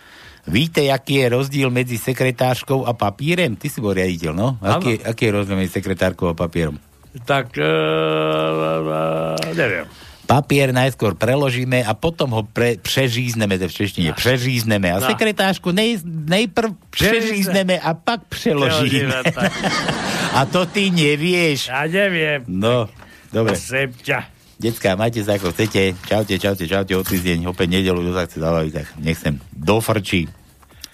Víte, 0.47 0.81
aký 0.89 1.21
je 1.21 1.27
rozdiel 1.29 1.69
medzi 1.69 1.97
sekretářkou 1.97 2.85
a 2.85 2.93
papírem? 2.93 3.53
Ty 3.55 3.69
si 3.69 3.77
bol 3.77 3.93
riaditeľ, 3.93 4.33
no? 4.33 4.57
Aký, 4.57 4.97
aký 4.97 5.29
je 5.29 5.31
rozdiel 5.31 5.57
medzi 5.57 5.73
sekretárkou 5.77 6.29
a 6.29 6.35
papierom? 6.35 6.81
Tak, 7.25 7.53
e, 7.59 7.61
e, 7.61 9.53
neviem. 9.53 9.85
Papier 10.25 10.71
najskôr 10.71 11.11
preložíme 11.11 11.83
a 11.83 11.91
potom 11.91 12.31
ho 12.31 12.47
pre, 12.47 12.79
prežízneme, 12.79 13.59
to 13.59 13.67
v 13.67 13.73
češtine, 13.83 14.09
prežízneme. 14.15 14.87
A 14.87 15.03
No. 15.03 15.07
sekretářku 15.11 15.75
nej, 15.75 15.99
nejprv 16.07 16.71
prežízneme 16.87 17.75
a 17.75 17.91
pak 17.91 18.31
preložíme. 18.31 19.11
Preložíme, 19.11 19.17
tak. 19.35 19.51
a 20.39 20.41
to 20.47 20.63
ty 20.71 20.87
nevieš. 20.87 21.67
Ja 21.67 21.83
neviem. 21.83 22.47
No, 22.47 22.87
dobre. 23.27 23.59
Prosím 23.59 23.91
ťa. 23.99 24.19
Decka, 24.61 24.93
majte 24.93 25.25
sa 25.25 25.41
ako 25.41 25.49
chcete. 25.57 25.97
Čaute, 26.05 26.37
čaute, 26.37 26.69
čaute, 26.69 26.93
o 26.93 27.01
týždeň, 27.01 27.49
opäť 27.49 27.81
nedelu, 27.81 27.97
kto 27.97 28.11
sa 28.13 28.23
chce 28.29 28.37
zabaviť, 28.37 28.71
tak 28.77 28.87
nech 29.01 29.17
sem 29.17 29.41
dofrčí. 29.49 30.29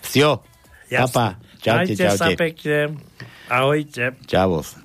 Vsio, 0.08 0.40
Jasne. 0.88 1.04
papa, 1.04 1.26
čaute, 1.60 1.92
Majte 1.92 2.06
sa 2.08 2.32
čaute. 2.32 2.40
pekne. 2.40 2.80
Ahojte. 3.52 4.16
Čavos. 4.24 4.80